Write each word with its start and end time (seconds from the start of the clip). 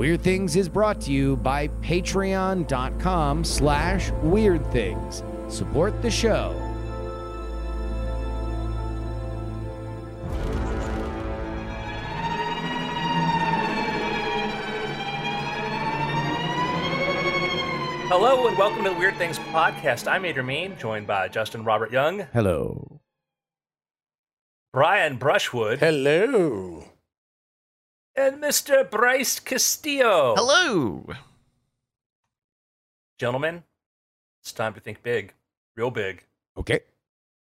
Weird 0.00 0.22
Things 0.22 0.56
is 0.56 0.66
brought 0.66 0.98
to 1.02 1.12
you 1.12 1.36
by 1.36 1.68
patreon.com 1.82 3.44
slash 3.44 4.10
weird 4.22 4.66
things. 4.72 5.22
Support 5.48 6.00
the 6.00 6.10
show. 6.10 6.54
Hello 18.08 18.46
and 18.46 18.56
welcome 18.56 18.82
to 18.84 18.88
the 18.88 18.96
Weird 18.96 19.16
Things 19.16 19.38
podcast. 19.38 20.10
I'm 20.10 20.24
Andrew 20.24 20.42
Mayne, 20.42 20.78
joined 20.78 21.06
by 21.06 21.28
Justin 21.28 21.62
Robert 21.62 21.92
Young, 21.92 22.20
Hello. 22.32 23.02
Brian 24.72 25.18
Brushwood, 25.18 25.78
Hello. 25.80 26.86
And 28.20 28.42
Mr. 28.42 28.88
Bryce 28.88 29.40
Castillo. 29.40 30.34
Hello. 30.36 31.06
Gentlemen, 33.18 33.64
it's 34.42 34.52
time 34.52 34.74
to 34.74 34.80
think 34.80 35.02
big. 35.02 35.32
Real 35.74 35.90
big. 35.90 36.24
Okay. 36.56 36.80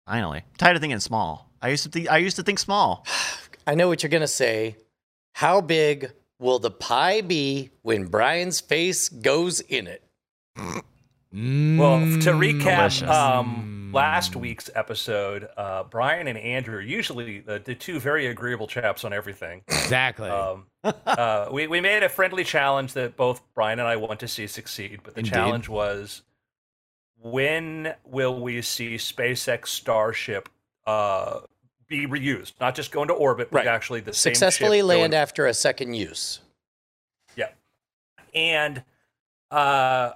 Finally, 0.07 0.43
tired 0.57 0.77
of 0.77 0.81
thinking 0.81 0.99
small. 0.99 1.51
I 1.61 1.69
used 1.69 1.83
to 1.83 1.89
think 1.89 2.09
I 2.09 2.17
used 2.17 2.37
to 2.37 2.43
think 2.43 2.59
small. 2.59 3.05
I 3.67 3.75
know 3.75 3.87
what 3.87 4.01
you're 4.01 4.09
going 4.09 4.21
to 4.21 4.27
say. 4.27 4.77
How 5.33 5.61
big 5.61 6.11
will 6.39 6.59
the 6.59 6.71
pie 6.71 7.21
be 7.21 7.71
when 7.81 8.05
Brian's 8.05 8.61
face 8.61 9.09
goes 9.09 9.59
in 9.59 9.87
it? 9.87 10.03
Well, 11.31 11.99
Mm, 11.99 12.23
to 12.23 12.31
recap 12.31 13.07
um, 13.07 13.91
last 13.93 14.35
week's 14.35 14.69
episode, 14.73 15.47
uh, 15.57 15.83
Brian 15.83 16.27
and 16.27 16.37
Andrew 16.39 16.77
are 16.77 16.81
usually 16.81 17.39
the, 17.41 17.59
the 17.59 17.75
two 17.75 17.99
very 17.99 18.25
agreeable 18.27 18.65
chaps 18.65 19.03
on 19.05 19.13
everything. 19.13 19.61
Exactly. 19.67 20.27
Um, 20.27 20.65
uh, 20.83 21.49
we, 21.51 21.67
we 21.67 21.81
made 21.81 22.01
a 22.01 22.09
friendly 22.09 22.43
challenge 22.43 22.93
that 22.93 23.15
both 23.15 23.41
Brian 23.53 23.77
and 23.77 23.87
I 23.87 23.95
want 23.97 24.19
to 24.21 24.27
see 24.27 24.47
succeed, 24.47 25.01
but 25.03 25.13
the 25.13 25.19
Indeed. 25.19 25.33
challenge 25.33 25.69
was 25.69 26.23
when 27.21 27.93
will 28.05 28.39
we 28.41 28.63
see 28.63 28.95
SpaceX 28.95 29.67
Starship 29.67 30.49
uh, 30.87 31.41
be 31.87 32.07
reused? 32.07 32.53
Not 32.59 32.73
just 32.73 32.91
go 32.91 33.03
into 33.03 33.13
orbit, 33.13 33.49
but 33.51 33.57
Right. 33.59 33.67
actually 33.67 33.99
the 33.99 34.13
same 34.13 34.33
Successfully 34.33 34.79
ship 34.79 34.87
land 34.87 35.13
in- 35.13 35.19
after 35.19 35.45
a 35.45 35.53
second 35.53 35.93
use. 35.93 36.39
Yeah. 37.35 37.49
And 38.33 38.81
uh, 39.51 40.13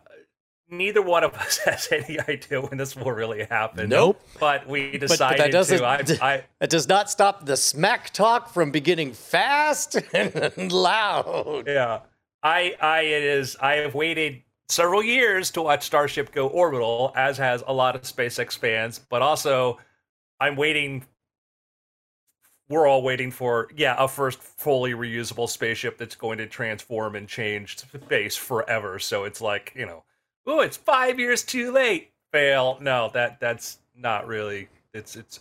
neither 0.77 1.01
one 1.01 1.23
of 1.23 1.33
us 1.35 1.57
has 1.65 1.87
any 1.91 2.19
idea 2.19 2.61
when 2.61 2.77
this 2.77 2.95
will 2.95 3.11
really 3.11 3.45
happen. 3.45 3.89
Nope. 3.89 4.21
But 4.39 4.67
we 4.67 4.97
decided 4.97 4.99
but 4.99 5.07
decided 5.09 5.39
that 5.39 5.51
doesn't- 5.51 6.17
to. 6.17 6.23
I, 6.23 6.33
I, 6.33 6.43
That 6.59 6.69
does 6.69 6.87
not 6.87 7.09
stop 7.09 7.45
the 7.45 7.57
smack 7.57 8.11
talk 8.11 8.49
from 8.53 8.71
beginning 8.71 9.13
fast 9.13 9.95
and 10.13 10.71
loud. 10.71 11.63
Yeah, 11.67 11.99
I, 12.41 12.75
I, 12.81 13.01
it 13.01 13.23
is. 13.23 13.55
I 13.61 13.75
have 13.75 13.95
waited 13.95 14.41
several 14.69 15.03
years 15.03 15.51
to 15.51 15.61
watch 15.61 15.83
Starship 15.85 16.31
go 16.31 16.47
orbital, 16.47 17.13
as 17.15 17.37
has 17.37 17.63
a 17.67 17.73
lot 17.73 17.95
of 17.95 18.01
SpaceX 18.03 18.57
fans. 18.57 18.99
But 18.99 19.21
also, 19.21 19.79
I'm 20.39 20.55
waiting. 20.55 21.05
We're 22.69 22.87
all 22.87 23.03
waiting 23.03 23.29
for, 23.29 23.69
yeah, 23.75 23.93
a 23.99 24.07
first 24.07 24.41
fully 24.41 24.93
reusable 24.93 25.49
spaceship 25.49 25.97
that's 25.97 26.15
going 26.15 26.37
to 26.39 26.47
transform 26.47 27.15
and 27.15 27.27
change 27.27 27.77
space 27.77 28.35
forever. 28.37 28.99
So 28.99 29.25
it's 29.25 29.41
like, 29.41 29.73
you 29.75 29.85
know, 29.85 30.03
oh, 30.45 30.59
it's 30.61 30.77
five 30.77 31.19
years 31.19 31.43
too 31.43 31.71
late. 31.71 32.11
Fail. 32.31 32.77
No, 32.81 33.09
that 33.13 33.39
that's 33.39 33.77
not 33.95 34.27
really. 34.27 34.67
It's 34.93 35.15
it's 35.15 35.39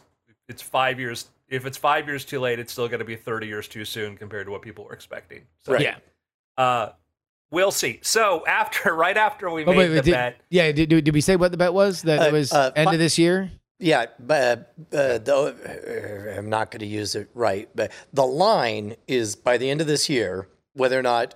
it's 0.48 0.62
five 0.62 1.00
years. 1.00 1.28
If 1.48 1.66
it's 1.66 1.76
five 1.78 2.06
years 2.06 2.24
too 2.24 2.40
late, 2.40 2.58
it's 2.58 2.72
still 2.72 2.88
going 2.88 2.98
to 3.00 3.04
be 3.04 3.16
thirty 3.16 3.46
years 3.46 3.68
too 3.68 3.84
soon 3.84 4.16
compared 4.16 4.46
to 4.46 4.52
what 4.52 4.62
people 4.62 4.84
were 4.84 4.92
expecting. 4.92 5.42
So, 5.60 5.72
Right. 5.72 5.82
yeah. 5.82 5.96
uh, 6.56 6.92
we'll 7.50 7.70
see. 7.70 7.98
So 8.02 8.44
after, 8.46 8.94
right 8.94 9.16
after 9.16 9.50
we 9.50 9.62
Oh, 9.64 9.70
made 9.72 9.76
wait, 9.76 9.88
the 9.88 10.02
did, 10.02 10.10
bet, 10.12 10.40
yeah, 10.50 10.72
did, 10.72 10.88
did, 10.88 11.04
did 11.04 11.14
we 11.14 11.20
say 11.20 11.36
what 11.36 11.50
the 11.50 11.56
bet 11.58 11.72
was? 11.74 12.02
That 12.02 12.20
Uh, 12.20 12.24
it 12.26 12.32
was 12.32 12.52
uh, 12.52 12.70
end 12.76 12.88
fi- 12.88 12.94
of 12.94 12.98
this 12.98 13.18
year? 13.18 13.50
Yeah, 13.78 14.06
but 14.20 14.72
uh, 14.92 15.18
though 15.18 15.48
uh, 15.48 16.38
I'm 16.38 16.48
not 16.48 16.70
going 16.70 16.80
to 16.80 16.86
use 16.86 17.14
it 17.16 17.28
right, 17.34 17.68
but 17.74 17.90
the 18.12 18.24
line 18.26 18.94
is 19.08 19.34
by 19.34 19.58
the 19.58 19.68
end 19.68 19.80
of 19.80 19.86
this 19.86 20.08
year 20.08 20.48
whether 20.74 20.98
or 20.98 21.02
not 21.02 21.34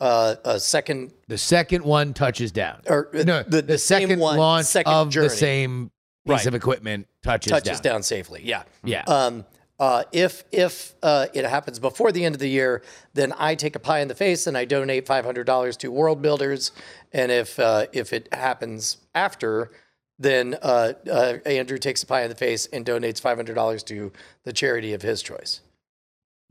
uh, 0.00 0.36
a 0.44 0.60
second 0.60 1.12
The 1.26 1.38
second 1.38 1.84
one 1.84 2.14
touches 2.14 2.52
down. 2.52 2.82
or 2.86 3.08
uh, 3.14 3.22
No, 3.24 3.42
the, 3.42 3.62
the, 3.62 3.78
same 3.78 4.02
second 4.02 4.20
one, 4.20 4.36
launch 4.38 4.66
second 4.66 4.92
of 4.92 5.10
journey 5.10 5.28
the 5.28 5.34
same 5.34 5.90
piece 6.26 6.32
Right. 6.36 6.46
of 6.46 6.54
equipment 6.54 7.08
touches, 7.22 7.50
touches 7.50 7.80
down. 7.80 7.94
down. 7.94 8.02
safely. 8.02 8.42
Yeah. 8.44 8.62
Yeah. 8.84 9.02
Um, 9.06 9.44
uh, 9.80 10.02
if 10.12 10.42
if 10.50 10.94
uh, 11.04 11.26
it 11.32 11.44
happens 11.44 11.78
before 11.78 12.10
the 12.10 12.24
end 12.24 12.34
of 12.34 12.40
the 12.40 12.48
year, 12.48 12.82
then 13.14 13.32
I 13.38 13.54
take 13.54 13.76
a 13.76 13.78
pie 13.78 14.00
in 14.00 14.08
the 14.08 14.14
face 14.14 14.46
and 14.48 14.58
I 14.58 14.64
donate 14.64 15.06
five 15.06 15.24
hundred 15.24 15.44
dollars 15.44 15.76
to 15.78 15.90
World 15.92 16.20
Builders. 16.20 16.72
And 17.12 17.30
if 17.30 17.58
uh, 17.60 17.86
if 17.92 18.12
it 18.12 18.28
happens 18.34 18.96
after, 19.14 19.70
then 20.18 20.56
uh, 20.62 20.94
uh, 21.08 21.38
Andrew 21.46 21.78
takes 21.78 22.02
a 22.02 22.06
pie 22.06 22.22
in 22.22 22.28
the 22.28 22.34
face 22.34 22.66
and 22.66 22.84
donates 22.84 23.20
five 23.20 23.36
hundred 23.38 23.54
dollars 23.54 23.84
to 23.84 24.12
the 24.42 24.52
charity 24.52 24.94
of 24.94 25.02
his 25.02 25.22
choice. 25.22 25.60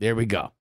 there 0.00 0.16
we 0.16 0.24
go. 0.24 0.52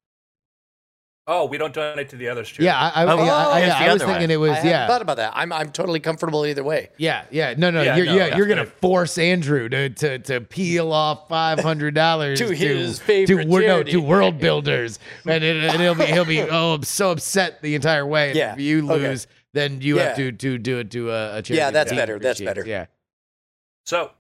Oh, 1.28 1.46
we 1.46 1.58
don't 1.58 1.74
donate 1.74 2.10
to 2.10 2.16
the 2.16 2.30
other 2.30 2.44
True. 2.44 2.64
Yeah, 2.64 2.78
I, 2.80 3.04
I, 3.04 3.12
Oh, 3.12 3.24
yeah, 3.24 3.36
I, 3.36 3.60
it's 3.60 3.76
I, 3.76 3.80
the 3.84 3.90
I 3.90 3.94
was 3.94 4.02
other 4.02 4.08
way. 4.12 4.20
thinking 4.20 4.32
it 4.32 4.38
was 4.38 4.52
I 4.52 4.64
yeah. 4.64 4.88
thought 4.88 5.02
about 5.02 5.18
that. 5.18 5.34
I'm 5.36 5.52
I'm 5.52 5.72
totally 5.72 6.00
comfortable 6.00 6.46
either 6.46 6.64
way. 6.64 6.90
Yeah, 6.98 7.26
yeah, 7.32 7.54
no, 7.58 7.70
no, 7.70 7.82
Yeah, 7.82 7.98
you're 7.98 8.06
no, 8.06 8.16
yeah, 8.16 8.26
yeah. 8.28 8.38
you're 8.38 8.48
gonna 8.48 8.66
force 8.66 9.18
Andrew 9.18 9.68
to 9.70 9.90
to, 9.90 10.20
to 10.20 10.42
peel 10.42 10.92
off 10.94 11.28
five 11.28 11.60
hundred 11.60 11.94
dollars 11.94 12.40
To 12.40 12.50
his 12.54 13.00
favorite 13.00 13.44
to, 13.44 13.50
wor- 13.50 13.62
no, 13.62 13.84
to 13.84 13.98
World 14.02 14.40
Builders, 14.40 15.00
and, 15.26 15.44
it, 15.44 15.64
and 15.64 15.82
he'll 15.82 15.96
be 15.96 16.06
he'll 16.06 16.26
be 16.26 16.42
oh 16.42 16.74
I'm 16.76 16.84
so 16.84 17.12
upset 17.12 17.62
the 17.62 17.76
entire 17.76 18.06
way. 18.06 18.30
And 18.30 18.38
Yeah, 18.38 18.54
if 18.54 18.60
you 18.60 18.90
okay. 18.90 19.10
lose, 19.10 19.28
then 19.54 19.82
you 19.82 19.98
have 19.98 20.16
to 20.16 20.32
to 20.32 20.58
do 20.58 20.80
it 20.80 20.92
to 20.92 21.12
a, 21.12 21.38
a 21.38 21.42
charity. 21.42 21.56
Yeah, 21.56 21.72
that's 21.72 21.92
better, 21.92 22.20
that's 22.20 22.40
better. 22.42 22.64
Yeah, 22.66 22.86
So 23.86 24.12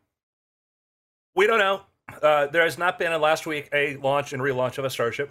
we 1.35 1.47
don't 1.47 1.59
know. 1.59 1.81
Uh, 2.21 2.47
there 2.47 2.63
has 2.63 2.77
not 2.77 2.97
been 2.97 3.11
a 3.11 3.17
last 3.17 3.45
week 3.45 3.69
a 3.73 3.95
launch 3.97 4.33
and 4.33 4.41
relaunch 4.41 4.77
of 4.77 4.85
a 4.85 4.89
Starship, 4.89 5.29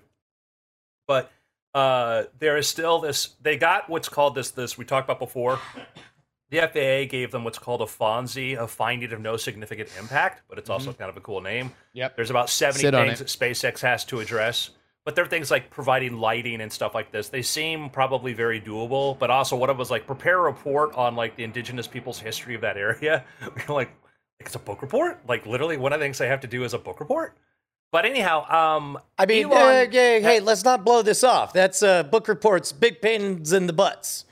but 1.08 1.30
uh, 1.74 2.24
there 2.38 2.56
is 2.56 2.66
still 2.68 3.00
this. 3.00 3.36
They 3.42 3.56
got 3.56 3.88
what's 3.88 4.08
called 4.08 4.34
this. 4.34 4.50
This 4.50 4.78
we 4.78 4.84
talked 4.84 5.06
about 5.06 5.18
before. 5.18 5.58
The 6.50 6.60
FAA 6.60 7.10
gave 7.10 7.32
them 7.32 7.42
what's 7.42 7.58
called 7.58 7.82
a 7.82 7.86
FONSI, 7.86 8.56
a 8.56 8.68
finding 8.68 9.12
of 9.12 9.20
no 9.20 9.36
significant 9.36 9.88
impact, 9.98 10.42
but 10.48 10.58
it's 10.58 10.70
also 10.70 10.92
kind 10.92 11.10
of 11.10 11.16
a 11.16 11.20
cool 11.20 11.40
name. 11.40 11.72
Yep. 11.92 12.14
There's 12.14 12.30
about 12.30 12.48
70 12.48 12.80
Sit 12.80 12.94
things 12.94 13.18
that 13.18 13.26
SpaceX 13.26 13.80
has 13.80 14.04
to 14.06 14.20
address. 14.20 14.70
But 15.04 15.14
there 15.14 15.24
are 15.24 15.28
things 15.28 15.50
like 15.52 15.70
providing 15.70 16.18
lighting 16.18 16.60
and 16.60 16.72
stuff 16.72 16.94
like 16.94 17.12
this. 17.12 17.28
They 17.28 17.42
seem 17.42 17.90
probably 17.90 18.32
very 18.32 18.60
doable, 18.60 19.18
but 19.18 19.30
also 19.30 19.56
one 19.56 19.70
of 19.70 19.78
was 19.78 19.90
like 19.90 20.06
prepare 20.06 20.38
a 20.38 20.42
report 20.42 20.94
on 20.94 21.14
like 21.14 21.36
the 21.36 21.44
indigenous 21.44 21.86
people's 21.86 22.18
history 22.18 22.54
of 22.54 22.60
that 22.62 22.76
area. 22.76 23.24
We're 23.40 23.74
like, 23.74 23.90
it's 24.40 24.54
a 24.54 24.58
book 24.58 24.82
report? 24.82 25.20
Like 25.28 25.46
literally 25.46 25.76
one 25.76 25.92
of 25.92 26.00
the 26.00 26.04
things 26.04 26.20
I 26.20 26.26
have 26.26 26.40
to 26.40 26.48
do 26.48 26.64
is 26.64 26.74
a 26.74 26.78
book 26.78 27.00
report. 27.00 27.36
But 27.96 28.04
anyhow, 28.04 28.44
um 28.50 28.98
I 29.18 29.24
mean, 29.24 29.46
Elon- 29.46 29.86
uh, 29.88 29.90
hey, 29.90 30.20
hey, 30.20 30.40
let's 30.40 30.64
not 30.66 30.84
blow 30.84 31.00
this 31.00 31.24
off. 31.24 31.54
That's 31.54 31.82
uh, 31.82 32.02
book 32.02 32.28
reports, 32.28 32.70
big 32.70 33.00
pains 33.00 33.54
in 33.54 33.66
the 33.66 33.72
butts. 33.72 34.26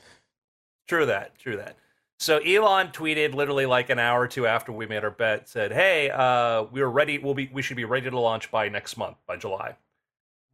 True 0.86 1.06
that. 1.06 1.38
True 1.38 1.56
that. 1.56 1.78
So 2.18 2.40
Elon 2.40 2.88
tweeted 2.88 3.32
literally 3.32 3.64
like 3.64 3.88
an 3.88 3.98
hour 3.98 4.20
or 4.20 4.28
two 4.28 4.46
after 4.46 4.70
we 4.70 4.84
made 4.84 5.02
our 5.02 5.10
bet, 5.10 5.48
said, 5.48 5.72
"Hey, 5.72 6.10
uh, 6.10 6.64
we're 6.64 6.88
ready. 6.88 7.16
We'll 7.16 7.32
be. 7.32 7.48
We 7.54 7.62
should 7.62 7.78
be 7.78 7.86
ready 7.86 8.10
to 8.10 8.20
launch 8.20 8.50
by 8.50 8.68
next 8.68 8.98
month, 8.98 9.16
by 9.26 9.38
July. 9.38 9.76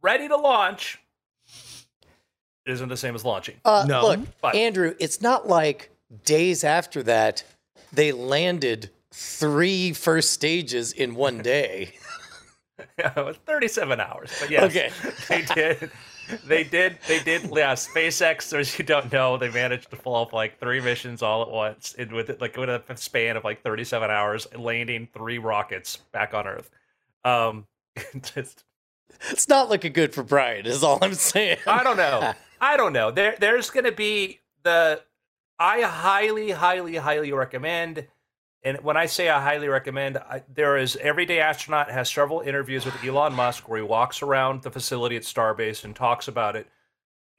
Ready 0.01 0.29
to 0.29 0.37
launch 0.37 0.97
isn't 2.65 2.87
the 2.87 2.95
same 2.95 3.13
as 3.13 3.25
launching. 3.25 3.57
Uh, 3.65 3.83
No. 3.89 4.03
Look, 4.03 4.19
But- 4.41 4.55
Andrew, 4.55 4.95
it's 5.01 5.19
not 5.21 5.49
like 5.49 5.89
days 6.23 6.63
after 6.63 7.03
that 7.03 7.43
they 7.91 8.13
landed 8.13 8.89
three 9.11 9.91
first 9.91 10.31
stages 10.31 10.93
in 10.93 11.13
one 11.13 11.39
day. 11.39 11.95
it 12.97 13.15
was 13.15 13.37
37 13.45 13.99
hours, 13.99 14.31
but 14.39 14.49
yes, 14.49 14.63
Okay. 14.63 14.91
they 15.29 15.41
did. 15.53 15.91
They 16.45 16.63
did. 16.63 16.97
They 17.07 17.19
did. 17.19 17.43
Yeah, 17.43 17.73
SpaceX. 17.73 18.57
As 18.57 18.77
you 18.77 18.85
don't 18.85 19.11
know, 19.11 19.37
they 19.37 19.49
managed 19.49 19.89
to 19.91 19.97
pull 19.97 20.15
off 20.15 20.33
like 20.33 20.59
three 20.59 20.79
missions 20.79 21.21
all 21.21 21.41
at 21.41 21.49
once, 21.49 21.95
and 21.97 22.11
with 22.11 22.39
like 22.39 22.55
with 22.55 22.69
a 22.69 22.81
span 22.95 23.37
of 23.37 23.43
like 23.43 23.63
37 23.63 24.09
hours, 24.09 24.47
landing 24.57 25.07
three 25.13 25.39
rockets 25.39 25.97
back 26.11 26.33
on 26.33 26.47
Earth. 26.47 26.69
Um, 27.25 27.67
just 28.21 28.63
it's 29.29 29.49
not 29.49 29.69
looking 29.69 29.91
good 29.93 30.13
for 30.13 30.23
Brian, 30.23 30.65
is 30.65 30.83
all 30.83 30.99
I'm 31.01 31.13
saying. 31.15 31.57
I 31.67 31.83
don't 31.83 31.97
know. 31.97 32.33
I 32.61 32.77
don't 32.77 32.93
know. 32.93 33.11
There, 33.11 33.35
there's 33.39 33.69
going 33.69 33.85
to 33.85 33.91
be 33.91 34.39
the. 34.63 35.01
I 35.59 35.81
highly, 35.81 36.51
highly, 36.51 36.95
highly 36.95 37.31
recommend. 37.33 38.07
And 38.63 38.79
when 38.81 38.95
I 38.95 39.07
say 39.07 39.29
I 39.29 39.41
highly 39.41 39.67
recommend, 39.67 40.17
I, 40.17 40.43
there 40.53 40.77
is 40.77 40.95
Everyday 40.97 41.39
Astronaut 41.39 41.89
has 41.89 42.11
several 42.11 42.41
interviews 42.41 42.85
with 42.85 43.03
Elon 43.03 43.33
Musk 43.33 43.67
where 43.67 43.79
he 43.79 43.85
walks 43.85 44.21
around 44.21 44.61
the 44.61 44.69
facility 44.69 45.15
at 45.15 45.23
Starbase 45.23 45.83
and 45.83 45.95
talks 45.95 46.27
about 46.27 46.55
it. 46.55 46.67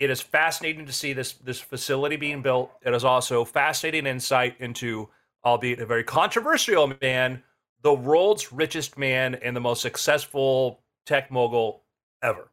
It 0.01 0.11
is 0.11 0.21
fascinating 0.21 0.85
to 0.87 0.93
see 0.93 1.13
this 1.13 1.35
this 1.35 1.61
facility 1.61 2.17
being 2.17 2.43
built. 2.43 2.73
It 2.85 2.93
is 2.93 3.05
also 3.05 3.45
fascinating 3.45 4.07
insight 4.07 4.57
into, 4.59 5.09
albeit 5.45 5.81
a 5.81 5.87
very 5.87 6.03
controversial 6.03 6.93
man, 7.01 7.45
the 7.83 7.95
world's 7.95 8.53
richest 8.53 8.99
man 8.99 9.37
and 9.37 9.55
the 9.55 9.61
most 9.61 9.81
successful 9.81 10.83
tech 11.07 11.31
mogul 11.31 11.85
ever. 12.21 12.51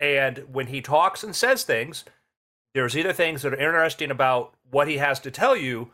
And 0.00 0.38
when 0.52 0.66
he 0.66 0.80
talks 0.80 1.22
and 1.22 1.36
says 1.36 1.62
things, 1.62 2.04
there's 2.74 2.96
either 2.96 3.12
things 3.12 3.42
that 3.42 3.52
are 3.52 3.56
interesting 3.56 4.10
about 4.10 4.54
what 4.70 4.88
he 4.88 4.96
has 4.96 5.20
to 5.20 5.30
tell 5.30 5.56
you, 5.56 5.90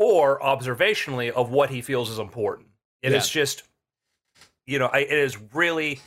or 0.00 0.40
observationally 0.40 1.30
of 1.30 1.50
what 1.50 1.70
he 1.70 1.82
feels 1.82 2.10
is 2.10 2.18
important. 2.18 2.68
It 3.02 3.12
is 3.12 3.34
Yeah. 3.34 3.42
just, 3.42 3.62
you 4.66 4.80
know, 4.80 4.86
I, 4.86 5.00
it 5.00 5.12
is 5.12 5.38
really. 5.54 6.00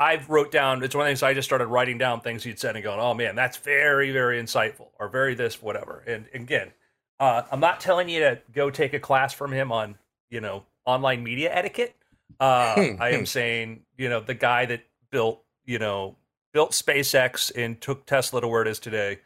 I've 0.00 0.30
wrote 0.30 0.52
down. 0.52 0.84
It's 0.84 0.94
one 0.94 1.02
of 1.02 1.06
the 1.06 1.10
things 1.10 1.24
I 1.24 1.34
just 1.34 1.48
started 1.48 1.66
writing 1.66 1.98
down 1.98 2.20
things 2.20 2.44
he'd 2.44 2.60
said 2.60 2.76
and 2.76 2.84
going, 2.84 3.00
"Oh 3.00 3.14
man, 3.14 3.34
that's 3.34 3.56
very, 3.56 4.12
very 4.12 4.40
insightful," 4.40 4.90
or 5.00 5.08
"very 5.08 5.34
this, 5.34 5.60
whatever." 5.60 6.04
And 6.06 6.26
again, 6.32 6.72
uh, 7.18 7.42
I'm 7.50 7.58
not 7.58 7.80
telling 7.80 8.08
you 8.08 8.20
to 8.20 8.40
go 8.52 8.70
take 8.70 8.94
a 8.94 9.00
class 9.00 9.32
from 9.32 9.50
him 9.52 9.72
on, 9.72 9.98
you 10.30 10.40
know, 10.40 10.64
online 10.86 11.24
media 11.24 11.52
etiquette. 11.52 11.96
Uh, 12.38 12.74
Hmm, 12.76 13.02
I 13.02 13.10
hmm. 13.10 13.16
am 13.16 13.26
saying, 13.26 13.82
you 13.96 14.08
know, 14.08 14.20
the 14.20 14.34
guy 14.34 14.66
that 14.66 14.82
built, 15.10 15.42
you 15.66 15.80
know, 15.80 16.16
built 16.52 16.70
SpaceX 16.72 17.50
and 17.56 17.80
took 17.80 18.06
Tesla 18.06 18.40
to 18.40 18.46
where 18.48 18.62
it 18.62 18.68
is 18.68 18.78
today, 18.78 19.18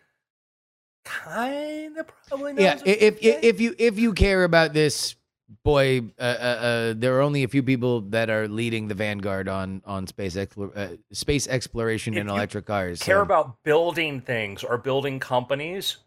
kind 1.05 1.99
of 1.99 2.07
probably 2.29 2.53
knows. 2.53 2.63
Yeah, 2.63 2.79
if 2.85 3.23
if, 3.23 3.45
if 3.45 3.61
you 3.61 3.75
if 3.79 3.99
you 3.99 4.13
care 4.13 4.45
about 4.45 4.73
this, 4.73 5.17
boy, 5.63 6.03
uh, 6.19 6.23
uh, 6.23 6.25
uh, 6.25 6.95
there 6.97 7.17
are 7.17 7.21
only 7.21 7.45
a 7.45 7.49
few 7.49 7.63
people 7.63 8.03
that 8.03 8.31
are 8.31 8.49
leading 8.49 8.89
the 8.89 8.95
vanguard 8.95 9.49
on 9.49 9.83
on 9.85 10.07
space 10.07 10.37
explo- 10.37 10.77
uh, 10.77 10.97
space 11.13 11.47
exploration 11.49 12.15
in 12.15 12.29
electric 12.29 12.67
cars. 12.67 13.03
care 13.03 13.17
so- 13.17 13.23
about 13.23 13.63
building 13.63 14.21
things 14.21 14.65
or 14.65 14.79
building 14.79 15.19
companies, 15.21 15.99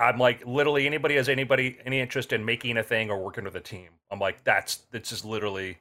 I'm 0.00 0.18
like 0.18 0.46
literally 0.46 0.86
anybody 0.86 1.16
has 1.16 1.28
anybody 1.28 1.78
any 1.84 2.00
interest 2.00 2.32
in 2.32 2.44
making 2.44 2.76
a 2.76 2.82
thing 2.82 3.10
or 3.10 3.22
working 3.22 3.44
with 3.44 3.56
a 3.56 3.60
team. 3.60 3.88
I'm 4.10 4.18
like 4.18 4.44
that's 4.44 4.76
this 4.90 5.12
is 5.12 5.24
literally 5.24 5.78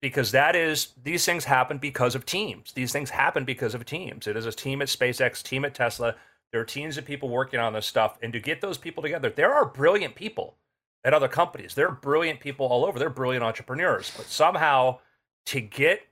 because 0.00 0.30
that 0.32 0.56
is 0.56 0.88
these 1.02 1.24
things 1.24 1.44
happen 1.44 1.78
because 1.78 2.14
of 2.14 2.26
teams. 2.26 2.72
These 2.72 2.92
things 2.92 3.10
happen 3.10 3.44
because 3.44 3.74
of 3.74 3.84
teams. 3.84 4.26
It 4.26 4.36
is 4.36 4.46
a 4.46 4.52
team 4.52 4.82
at 4.82 4.88
SpaceX, 4.88 5.42
team 5.42 5.64
at 5.64 5.74
Tesla. 5.74 6.16
There 6.52 6.60
are 6.60 6.64
teams 6.64 6.98
of 6.98 7.04
people 7.04 7.28
working 7.28 7.60
on 7.60 7.72
this 7.72 7.86
stuff, 7.86 8.18
and 8.22 8.32
to 8.32 8.40
get 8.40 8.60
those 8.60 8.78
people 8.78 9.02
together, 9.02 9.30
there 9.30 9.54
are 9.54 9.64
brilliant 9.64 10.14
people 10.14 10.56
at 11.04 11.14
other 11.14 11.28
companies. 11.28 11.74
There 11.74 11.88
are 11.88 11.94
brilliant 11.94 12.40
people 12.40 12.66
all 12.66 12.84
over. 12.84 12.98
They're 12.98 13.08
brilliant 13.10 13.44
entrepreneurs, 13.44 14.12
but 14.16 14.26
somehow 14.26 14.98
to 15.46 15.60
get 15.60 16.02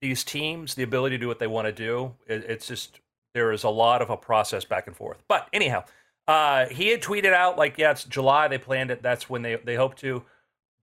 these 0.00 0.24
teams 0.24 0.74
the 0.74 0.82
ability 0.82 1.16
to 1.16 1.20
do 1.20 1.28
what 1.28 1.38
they 1.38 1.46
want 1.46 1.66
to 1.66 1.72
do, 1.72 2.14
it, 2.26 2.44
it's 2.44 2.66
just 2.66 3.00
there 3.34 3.52
is 3.52 3.64
a 3.64 3.68
lot 3.68 4.00
of 4.00 4.10
a 4.10 4.16
process 4.16 4.64
back 4.64 4.86
and 4.86 4.96
forth. 4.96 5.22
But 5.28 5.48
anyhow, 5.52 5.84
uh, 6.26 6.66
he 6.66 6.88
had 6.88 7.02
tweeted 7.02 7.32
out 7.32 7.58
like, 7.58 7.76
yeah, 7.78 7.90
it's 7.90 8.04
July. 8.04 8.48
They 8.48 8.58
planned 8.58 8.90
it. 8.90 9.02
That's 9.02 9.28
when 9.28 9.42
they 9.42 9.56
they 9.56 9.74
hope 9.74 9.96
to. 9.96 10.22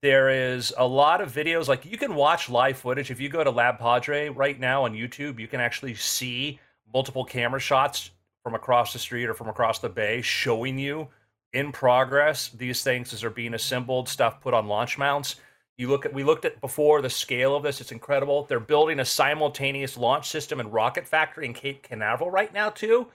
There 0.01 0.29
is 0.29 0.73
a 0.77 0.85
lot 0.85 1.21
of 1.21 1.31
videos 1.31 1.67
like 1.67 1.85
you 1.85 1.97
can 1.97 2.15
watch 2.15 2.49
live 2.49 2.77
footage 2.77 3.11
if 3.11 3.19
you 3.19 3.29
go 3.29 3.43
to 3.43 3.51
Lab 3.51 3.77
Padre 3.77 4.29
right 4.29 4.59
now 4.59 4.85
on 4.85 4.93
YouTube. 4.93 5.39
You 5.39 5.47
can 5.47 5.59
actually 5.59 5.93
see 5.93 6.59
multiple 6.91 7.23
camera 7.23 7.59
shots 7.59 8.11
from 8.43 8.55
across 8.55 8.93
the 8.93 8.99
street 8.99 9.27
or 9.27 9.33
from 9.33 9.49
across 9.49 9.79
the 9.79 9.89
bay 9.89 10.21
showing 10.21 10.79
you 10.79 11.07
in 11.53 11.71
progress 11.71 12.49
these 12.49 12.83
things 12.83 13.13
as 13.13 13.21
they're 13.21 13.29
being 13.29 13.53
assembled, 13.53 14.07
stuff 14.07 14.41
put 14.41 14.53
on 14.53 14.67
launch 14.67 14.97
mounts. 14.97 15.35
You 15.77 15.89
look 15.89 16.05
at 16.05 16.13
we 16.13 16.23
looked 16.23 16.45
at 16.45 16.61
before 16.61 17.01
the 17.01 17.09
scale 17.09 17.55
of 17.55 17.63
this; 17.63 17.81
it's 17.81 17.91
incredible. 17.91 18.45
They're 18.45 18.59
building 18.59 18.99
a 18.99 19.05
simultaneous 19.05 19.97
launch 19.97 20.29
system 20.29 20.59
and 20.59 20.71
rocket 20.71 21.07
factory 21.07 21.45
in 21.45 21.53
Cape 21.53 21.83
Canaveral 21.83 22.29
right 22.29 22.53
now 22.53 22.69
too, 22.69 23.07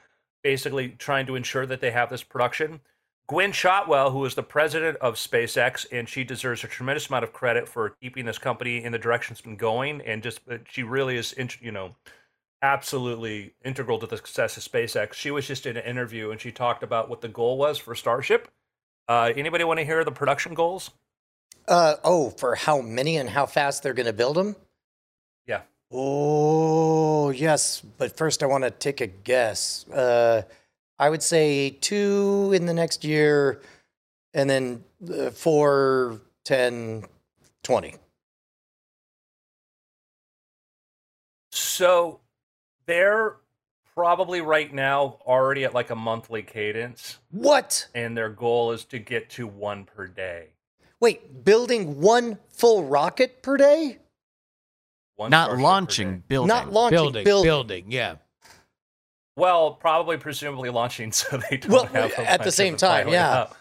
basically 0.42 0.90
trying 0.90 1.26
to 1.26 1.36
ensure 1.36 1.66
that 1.66 1.80
they 1.80 1.90
have 1.92 2.10
this 2.10 2.22
production. 2.22 2.80
Gwynne 3.28 3.52
Shotwell, 3.52 4.12
who 4.12 4.24
is 4.24 4.36
the 4.36 4.42
president 4.42 4.96
of 4.98 5.14
SpaceX, 5.14 5.84
and 5.90 6.08
she 6.08 6.22
deserves 6.22 6.62
a 6.62 6.68
tremendous 6.68 7.08
amount 7.08 7.24
of 7.24 7.32
credit 7.32 7.68
for 7.68 7.90
keeping 8.00 8.24
this 8.24 8.38
company 8.38 8.84
in 8.84 8.92
the 8.92 8.98
direction 8.98 9.32
it's 9.32 9.40
been 9.40 9.56
going, 9.56 10.00
and 10.02 10.22
just 10.22 10.40
she 10.70 10.84
really 10.84 11.16
is, 11.16 11.34
you 11.60 11.72
know, 11.72 11.94
absolutely 12.62 13.54
integral 13.64 13.98
to 13.98 14.06
the 14.06 14.16
success 14.16 14.56
of 14.56 14.62
SpaceX. 14.62 15.14
She 15.14 15.30
was 15.30 15.46
just 15.46 15.66
in 15.66 15.76
an 15.76 15.84
interview 15.84 16.30
and 16.30 16.40
she 16.40 16.52
talked 16.52 16.82
about 16.82 17.08
what 17.08 17.20
the 17.20 17.28
goal 17.28 17.58
was 17.58 17.78
for 17.78 17.94
Starship. 17.94 18.48
Uh, 19.08 19.32
anybody 19.36 19.64
want 19.64 19.78
to 19.78 19.84
hear 19.84 20.02
the 20.04 20.12
production 20.12 20.54
goals? 20.54 20.90
Uh, 21.68 21.96
oh, 22.04 22.30
for 22.30 22.54
how 22.54 22.80
many 22.80 23.16
and 23.16 23.28
how 23.28 23.46
fast 23.46 23.82
they're 23.82 23.94
going 23.94 24.06
to 24.06 24.12
build 24.12 24.36
them? 24.36 24.56
Yeah. 25.46 25.62
Oh, 25.92 27.30
yes. 27.30 27.82
But 27.98 28.16
first, 28.16 28.42
I 28.42 28.46
want 28.46 28.64
to 28.64 28.70
take 28.70 29.00
a 29.00 29.06
guess. 29.06 29.88
Uh, 29.88 30.42
I 30.98 31.10
would 31.10 31.22
say 31.22 31.70
two 31.70 32.52
in 32.54 32.66
the 32.66 32.74
next 32.74 33.04
year, 33.04 33.60
and 34.32 34.48
then 34.48 34.84
uh, 35.12 35.30
four, 35.30 36.20
10, 36.44 37.04
20. 37.62 37.94
So 41.50 42.20
they're 42.86 43.36
probably 43.94 44.40
right 44.40 44.72
now 44.72 45.18
already 45.26 45.64
at 45.64 45.74
like 45.74 45.90
a 45.90 45.96
monthly 45.96 46.42
cadence, 46.42 47.18
What? 47.30 47.88
and 47.94 48.16
their 48.16 48.28
goal 48.28 48.72
is 48.72 48.84
to 48.86 48.98
get 48.98 49.30
to 49.30 49.46
one 49.46 49.84
per 49.84 50.06
day. 50.06 50.48
Wait, 51.00 51.44
building 51.44 52.00
one 52.00 52.38
full 52.48 52.84
rocket 52.84 53.42
per 53.42 53.56
day? 53.56 53.98
One 55.16 55.30
Not 55.30 55.56
launching, 55.58 56.16
day. 56.16 56.22
building. 56.28 56.48
Not 56.48 56.72
launching, 56.72 56.96
building, 56.96 57.24
building. 57.24 57.48
building, 57.48 57.84
yeah. 57.92 58.16
Well, 59.36 59.72
probably 59.72 60.16
presumably 60.16 60.70
launching, 60.70 61.12
so 61.12 61.36
they 61.50 61.56
don't 61.58 61.72
Well, 61.72 61.86
have 61.86 62.12
at 62.18 62.42
the 62.42 62.52
same 62.52 62.76
time, 62.76 63.08
yeah. 63.08 63.30
up. 63.42 63.56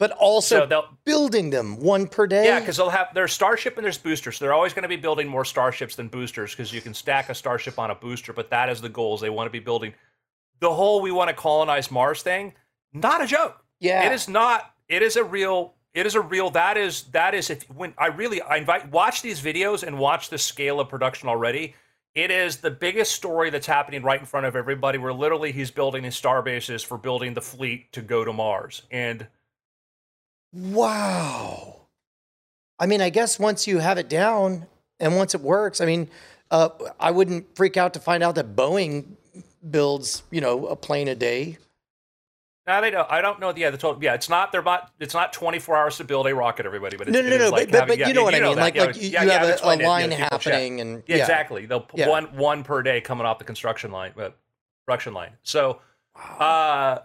But 0.00 0.12
also 0.12 0.66
So 0.66 0.84
building 1.04 1.50
them 1.50 1.78
one 1.78 2.08
per 2.08 2.26
day? 2.26 2.46
Yeah, 2.46 2.58
because 2.58 2.78
they'll 2.78 2.88
have 2.88 3.08
there's 3.12 3.34
Starship 3.34 3.76
and 3.76 3.84
there's 3.84 3.98
boosters. 3.98 4.38
So 4.38 4.46
they're 4.46 4.54
always 4.54 4.72
going 4.72 4.82
to 4.84 4.88
be 4.88 4.96
building 4.96 5.28
more 5.28 5.44
Starships 5.44 5.94
than 5.94 6.08
boosters 6.08 6.52
because 6.52 6.72
you 6.72 6.80
can 6.80 6.94
stack 6.94 7.28
a 7.28 7.34
Starship 7.34 7.78
on 7.78 7.90
a 7.90 7.94
booster. 7.94 8.32
But 8.32 8.48
that 8.48 8.70
is 8.70 8.80
the 8.80 8.88
goals. 8.88 9.20
They 9.20 9.28
want 9.28 9.46
to 9.46 9.50
be 9.52 9.60
building 9.60 9.92
the 10.60 10.72
whole 10.72 11.02
"we 11.02 11.10
want 11.10 11.28
to 11.28 11.34
colonize 11.34 11.90
Mars" 11.90 12.22
thing. 12.22 12.54
Not 12.94 13.22
a 13.22 13.26
joke. 13.26 13.62
yeah. 13.78 14.06
It 14.06 14.12
is 14.12 14.26
not. 14.26 14.74
It 14.88 15.02
is 15.02 15.16
a 15.16 15.22
real. 15.22 15.74
It 15.92 16.06
is 16.06 16.14
a 16.14 16.20
real. 16.22 16.48
That 16.48 16.78
is 16.78 17.02
that 17.12 17.34
is 17.34 17.50
if 17.50 17.64
when 17.70 17.92
I 17.98 18.06
really 18.06 18.40
I 18.40 18.56
invite 18.56 18.90
watch 18.90 19.20
these 19.20 19.38
videos 19.42 19.82
and 19.86 19.98
watch 19.98 20.30
the 20.30 20.38
scale 20.38 20.80
of 20.80 20.88
production 20.88 21.28
already. 21.28 21.74
It 22.14 22.30
is 22.30 22.56
the 22.56 22.70
biggest 22.70 23.12
story 23.12 23.50
that's 23.50 23.66
happening 23.66 24.02
right 24.02 24.18
in 24.18 24.24
front 24.24 24.46
of 24.46 24.56
everybody. 24.56 24.96
Where 24.96 25.12
literally 25.12 25.52
he's 25.52 25.70
building 25.70 26.04
his 26.04 26.16
star 26.16 26.40
bases 26.40 26.82
for 26.82 26.96
building 26.96 27.34
the 27.34 27.42
fleet 27.42 27.92
to 27.92 28.00
go 28.00 28.24
to 28.24 28.32
Mars 28.32 28.80
and. 28.90 29.26
Wow. 30.52 31.76
I 32.78 32.86
mean, 32.86 33.00
I 33.00 33.10
guess 33.10 33.38
once 33.38 33.66
you 33.66 33.78
have 33.78 33.98
it 33.98 34.08
down 34.08 34.66
and 34.98 35.16
once 35.16 35.34
it 35.34 35.40
works, 35.40 35.80
I 35.80 35.86
mean, 35.86 36.08
uh, 36.50 36.70
I 36.98 37.10
wouldn't 37.10 37.54
freak 37.56 37.76
out 37.76 37.94
to 37.94 38.00
find 38.00 38.22
out 38.22 38.34
that 38.36 38.56
Boeing 38.56 39.04
builds, 39.70 40.22
you 40.30 40.40
know, 40.40 40.66
a 40.66 40.76
plane 40.76 41.08
a 41.08 41.14
day. 41.14 41.58
No, 42.66 42.80
they 42.80 42.90
don't. 42.90 43.10
I 43.10 43.20
don't 43.20 43.40
know. 43.40 43.52
Yeah, 43.56 43.70
the 43.70 43.78
total. 43.78 44.02
Yeah, 44.02 44.14
it's 44.14 44.28
not. 44.28 44.52
They're 44.52 44.62
not. 44.62 44.92
It's 45.00 45.14
not 45.14 45.32
24 45.32 45.76
hours 45.76 45.96
to 45.96 46.04
build 46.04 46.26
a 46.28 46.34
rocket. 46.34 46.66
Everybody, 46.66 46.96
but 46.96 47.08
it's, 47.08 47.14
No, 47.14 47.22
no, 47.22 47.28
no, 47.30 47.36
no. 47.38 47.48
like 47.50 47.66
but, 47.66 47.72
but, 47.72 47.80
having- 47.80 47.88
but 47.88 47.98
yeah, 47.98 48.08
you 48.08 48.14
know 48.14 48.22
what 48.22 48.34
I 48.34 48.40
mean. 48.40 48.56
Like, 48.56 48.76
like 48.76 48.96
you, 48.96 49.08
yeah, 49.08 49.22
you 49.22 49.28
yeah, 49.28 49.44
have 49.44 49.60
a, 49.60 49.64
a 49.64 49.66
line 49.86 50.10
yeah, 50.10 50.16
people 50.24 50.38
check. 50.38 50.52
happening, 50.52 50.80
and 50.80 51.02
Yeah, 51.06 51.16
exactly. 51.16 51.66
They'll 51.66 51.86
one 51.94 52.24
one 52.36 52.62
per 52.62 52.82
day 52.82 53.00
coming 53.00 53.26
off 53.26 53.38
the 53.38 53.44
construction 53.44 53.90
line, 53.90 54.12
uh, 54.18 54.30
production 54.86 55.14
line. 55.14 55.32
So, 55.42 55.80
uh, 56.38 56.98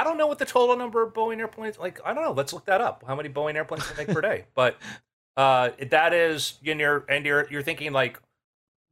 I 0.00 0.04
don't 0.04 0.18
know 0.18 0.26
what 0.26 0.38
the 0.38 0.44
total 0.44 0.76
number 0.76 1.02
of 1.02 1.12
Boeing 1.14 1.38
airplanes. 1.38 1.78
Like, 1.78 2.00
I 2.04 2.12
don't 2.14 2.24
know. 2.24 2.32
Let's 2.32 2.52
look 2.52 2.64
that 2.66 2.80
up. 2.80 3.04
How 3.06 3.14
many 3.14 3.28
Boeing 3.28 3.54
airplanes 3.54 3.88
they 3.90 4.04
make 4.04 4.14
per 4.14 4.20
day? 4.20 4.44
But 4.54 4.76
uh, 5.36 5.70
that 5.90 6.12
is, 6.12 6.58
and 6.66 6.80
you're 6.80 7.04
and 7.08 7.24
you're 7.24 7.46
you're 7.50 7.62
thinking 7.62 7.92
like, 7.92 8.18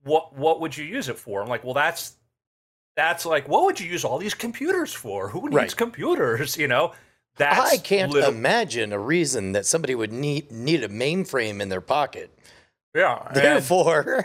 what 0.05 0.35
what 0.37 0.61
would 0.61 0.77
you 0.77 0.85
use 0.85 1.09
it 1.09 1.19
for? 1.19 1.43
I'm 1.43 1.49
like, 1.49 1.65
well, 1.65 1.75
that's 1.75 2.15
that's 2.97 3.25
like, 3.25 3.49
what 3.49 3.65
would 3.65 3.81
you 3.81 3.89
use 3.91 4.05
all 4.05 4.19
these 4.19 4.35
computers 4.35 4.93
for? 4.93 5.29
Who 5.31 5.43
needs 5.49 5.55
Right. 5.55 5.77
computers? 5.77 6.57
You 6.57 6.69
know, 6.69 6.93
that's 7.37 7.73
I 7.73 7.79
can't 7.79 8.13
little- 8.13 8.31
imagine 8.31 8.93
a 8.93 8.99
reason 8.99 9.53
that 9.53 9.67
somebody 9.67 9.95
would 9.95 10.13
need 10.13 10.51
need 10.51 10.85
a 10.85 10.89
mainframe 10.89 11.61
in 11.61 11.69
their 11.69 11.81
pocket. 11.81 12.31
yeah. 12.95 13.29
Therefore, 13.33 14.25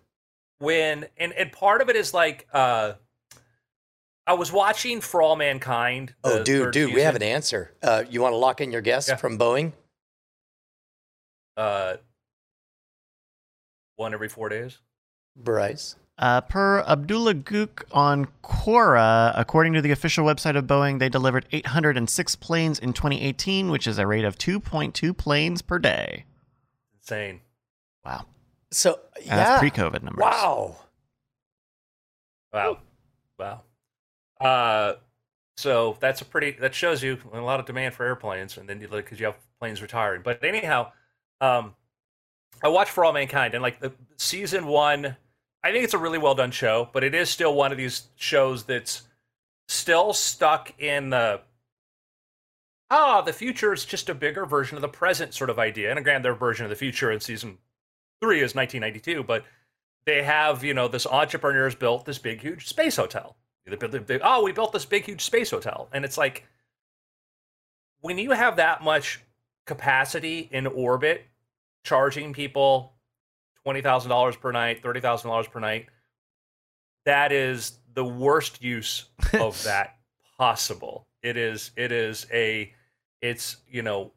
when 0.58 1.06
and 1.16 1.32
and 1.32 1.50
part 1.52 1.80
of 1.80 1.88
it 1.88 1.96
is 1.96 2.12
like 2.14 2.46
uh 2.52 2.92
I 4.26 4.34
was 4.34 4.52
watching 4.52 5.00
For 5.00 5.20
All 5.22 5.36
Mankind. 5.36 6.14
oh, 6.22 6.38
the 6.38 6.44
dude, 6.44 6.64
third 6.66 6.72
dude, 6.74 6.94
we 6.94 7.00
have 7.02 7.16
an 7.16 7.22
answer. 7.22 7.72
Uh, 7.82 8.04
you 8.08 8.20
want 8.22 8.32
to 8.32 8.36
lock 8.36 8.60
in 8.60 8.70
your 8.72 8.80
guess 8.80 9.08
Yeah. 9.08 9.16
from 9.16 9.36
Boeing? 9.38 9.72
Uh, 11.56 11.96
one 13.96 14.14
every 14.14 14.28
four 14.28 14.48
days. 14.48 14.78
Bryce. 15.36 15.96
Uh, 16.18 16.40
per 16.40 16.80
Abdullah 16.82 17.34
Gook 17.34 17.82
on 17.90 18.28
Quora, 18.44 19.32
according 19.34 19.72
to 19.72 19.82
the 19.82 19.90
official 19.90 20.24
website 20.24 20.56
of 20.56 20.66
Boeing, 20.66 20.98
they 20.98 21.08
delivered 21.08 21.46
806 21.50 22.36
planes 22.36 22.78
in 22.78 22.92
2018, 22.92 23.70
which 23.70 23.86
is 23.86 23.98
a 23.98 24.06
rate 24.06 24.24
of 24.24 24.38
2.2 24.38 25.16
planes 25.16 25.62
per 25.62 25.78
day. 25.78 26.24
Insane. 27.00 27.40
Wow. 28.04 28.26
So 28.70 29.00
And 29.16 29.26
yeah, 29.26 29.36
That's 29.36 29.58
pre-COVID 29.60 30.02
numbers. 30.02 30.22
wow. 30.22 30.76
Wow. 32.52 32.78
Wow. 33.38 33.62
Uh, 34.42 34.94
so 35.56 35.96
that's 36.00 36.20
a 36.20 36.24
pretty. 36.24 36.52
That 36.52 36.74
shows 36.74 37.02
you 37.02 37.18
a 37.32 37.40
lot 37.40 37.60
of 37.60 37.66
demand 37.66 37.94
for 37.94 38.04
airplanes, 38.04 38.56
and 38.56 38.68
then 38.68 38.80
you 38.80 38.88
look 38.88 39.04
because 39.04 39.20
you 39.20 39.26
have 39.26 39.36
planes 39.60 39.80
retiring. 39.80 40.22
But 40.24 40.42
anyhow, 40.44 40.92
um, 41.40 41.74
I 42.62 42.68
watch 42.68 42.90
For 42.90 43.04
All 43.04 43.12
Mankind, 43.12 43.54
and 43.54 43.62
like 43.62 43.80
the 43.80 43.92
season 44.16 44.66
one, 44.66 45.16
I 45.62 45.70
think 45.70 45.84
it's 45.84 45.94
a 45.94 45.98
really 45.98 46.18
well 46.18 46.34
done 46.34 46.50
show, 46.50 46.88
but 46.92 47.04
it 47.04 47.14
is 47.14 47.30
still 47.30 47.54
one 47.54 47.70
of 47.70 47.78
these 47.78 48.08
shows 48.16 48.64
that's 48.64 49.02
still 49.68 50.12
stuck 50.12 50.72
in 50.80 51.10
the 51.10 51.40
ah, 52.92 53.22
the 53.22 53.32
future 53.32 53.72
is 53.72 53.84
just 53.84 54.08
a 54.08 54.14
bigger 54.14 54.44
version 54.44 54.76
of 54.76 54.82
the 54.82 54.88
present 54.88 55.34
sort 55.34 55.50
of 55.50 55.58
idea. 55.58 55.90
And 55.90 55.98
again, 55.98 56.22
their 56.22 56.34
version 56.34 56.64
of 56.64 56.70
the 56.70 56.76
future 56.76 57.10
in 57.10 57.20
season 57.20 57.58
three 58.20 58.42
is 58.42 58.54
1992, 58.54 59.24
but 59.24 59.44
they 60.04 60.22
have, 60.22 60.62
you 60.62 60.74
know, 60.74 60.88
this 60.88 61.06
entrepreneurs 61.06 61.74
built 61.74 62.04
this 62.04 62.18
big, 62.18 62.42
huge 62.42 62.68
space 62.68 62.96
hotel. 62.96 63.36
They 63.66 63.76
built, 63.76 64.06
they, 64.06 64.20
oh, 64.20 64.42
we 64.42 64.52
built 64.52 64.72
this 64.72 64.84
big, 64.84 65.04
huge 65.04 65.22
space 65.22 65.50
hotel. 65.50 65.88
And 65.92 66.04
it's 66.04 66.18
like, 66.18 66.46
when 68.00 68.18
you 68.18 68.32
have 68.32 68.56
that 68.56 68.82
much 68.82 69.20
capacity 69.66 70.48
in 70.50 70.66
orbit, 70.66 71.24
charging 71.84 72.32
people 72.32 72.94
$20,000 73.66 74.40
per 74.40 74.52
night, 74.52 74.82
$30,000 74.82 75.50
per 75.50 75.60
night, 75.60 75.86
that 77.04 77.32
is 77.32 77.78
the 77.94 78.04
worst 78.04 78.62
use 78.62 79.06
of 79.34 79.62
that 79.64 79.96
possible. 80.38 81.06
It 81.22 81.36
is, 81.36 81.70
it 81.76 81.92
is 81.92 82.26
a, 82.32 82.72
it's, 83.20 83.58
you 83.70 83.82
know, 83.82 84.12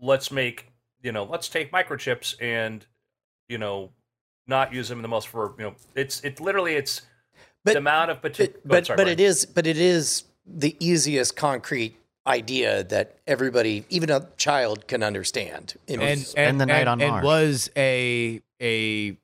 let's 0.00 0.32
make, 0.32 0.72
you 1.02 1.12
know, 1.12 1.24
let's 1.24 1.48
take 1.48 1.70
microchips 1.70 2.34
and, 2.40 2.84
you 3.48 3.58
know, 3.58 3.90
not 4.48 4.72
use 4.72 4.88
them 4.88 5.02
the 5.02 5.08
most 5.08 5.28
for, 5.28 5.54
you 5.58 5.64
know, 5.64 5.74
it's, 5.94 6.20
it 6.24 6.40
literally, 6.40 6.74
it's 6.74 7.02
But- 7.68 7.72
the 7.74 7.78
amount 7.78 8.10
of 8.10 8.20
potential. 8.20 8.54
But 8.64 8.90
oh, 8.90 8.94
but, 8.94 8.96
but 9.04 9.08
it 9.08 9.20
is 9.20 9.46
but 9.46 9.66
it 9.66 9.78
is 9.78 10.24
the 10.46 10.76
easiest 10.80 11.36
concrete 11.36 11.96
idea 12.26 12.84
that 12.84 13.16
everybody, 13.26 13.84
even 13.88 14.10
a 14.10 14.28
child, 14.36 14.86
can 14.86 15.02
understand. 15.02 15.74
It 15.86 16.00
and, 16.00 16.20
was- 16.20 16.34
and 16.34 16.60
the 16.60 16.66
night 16.66 16.86
on 16.86 17.00
and 17.00 17.10
Mars. 17.10 17.24
was 17.24 17.70
a 17.76 18.42
a 18.60 19.16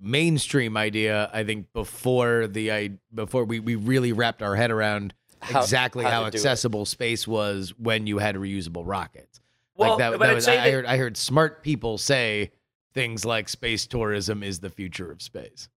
mainstream 0.00 0.76
idea. 0.76 1.30
I 1.32 1.44
think 1.44 1.72
before 1.72 2.46
the 2.46 2.72
I 2.72 2.90
before 3.14 3.44
we 3.44 3.60
we 3.60 3.74
really 3.74 4.12
wrapped 4.12 4.42
our 4.42 4.56
head 4.56 4.70
around 4.70 5.14
How- 5.40 5.60
exactly 5.60 6.04
how 6.04 6.10
how, 6.10 6.24
to 6.24 6.30
do 6.30 6.36
it. 6.36 6.40
accessible 6.40 6.86
space 6.86 7.26
was 7.26 7.74
when 7.78 8.06
you 8.06 8.18
had 8.18 8.36
reusable 8.36 8.82
rockets. 8.86 9.40
Well, 9.74 9.90
like 9.90 9.98
that, 9.98 10.18
that 10.18 10.34
was, 10.34 10.44
say 10.44 10.58
I, 10.58 10.66
I 10.66 10.70
heard 10.70 10.86
I 10.86 10.96
heard 10.96 11.16
smart 11.16 11.62
people 11.62 11.98
say 11.98 12.50
things 12.94 13.24
like 13.24 13.48
space 13.48 13.86
tourism 13.86 14.42
is 14.42 14.60
the 14.60 14.70
future 14.70 15.10
of 15.10 15.22
space. 15.22 15.68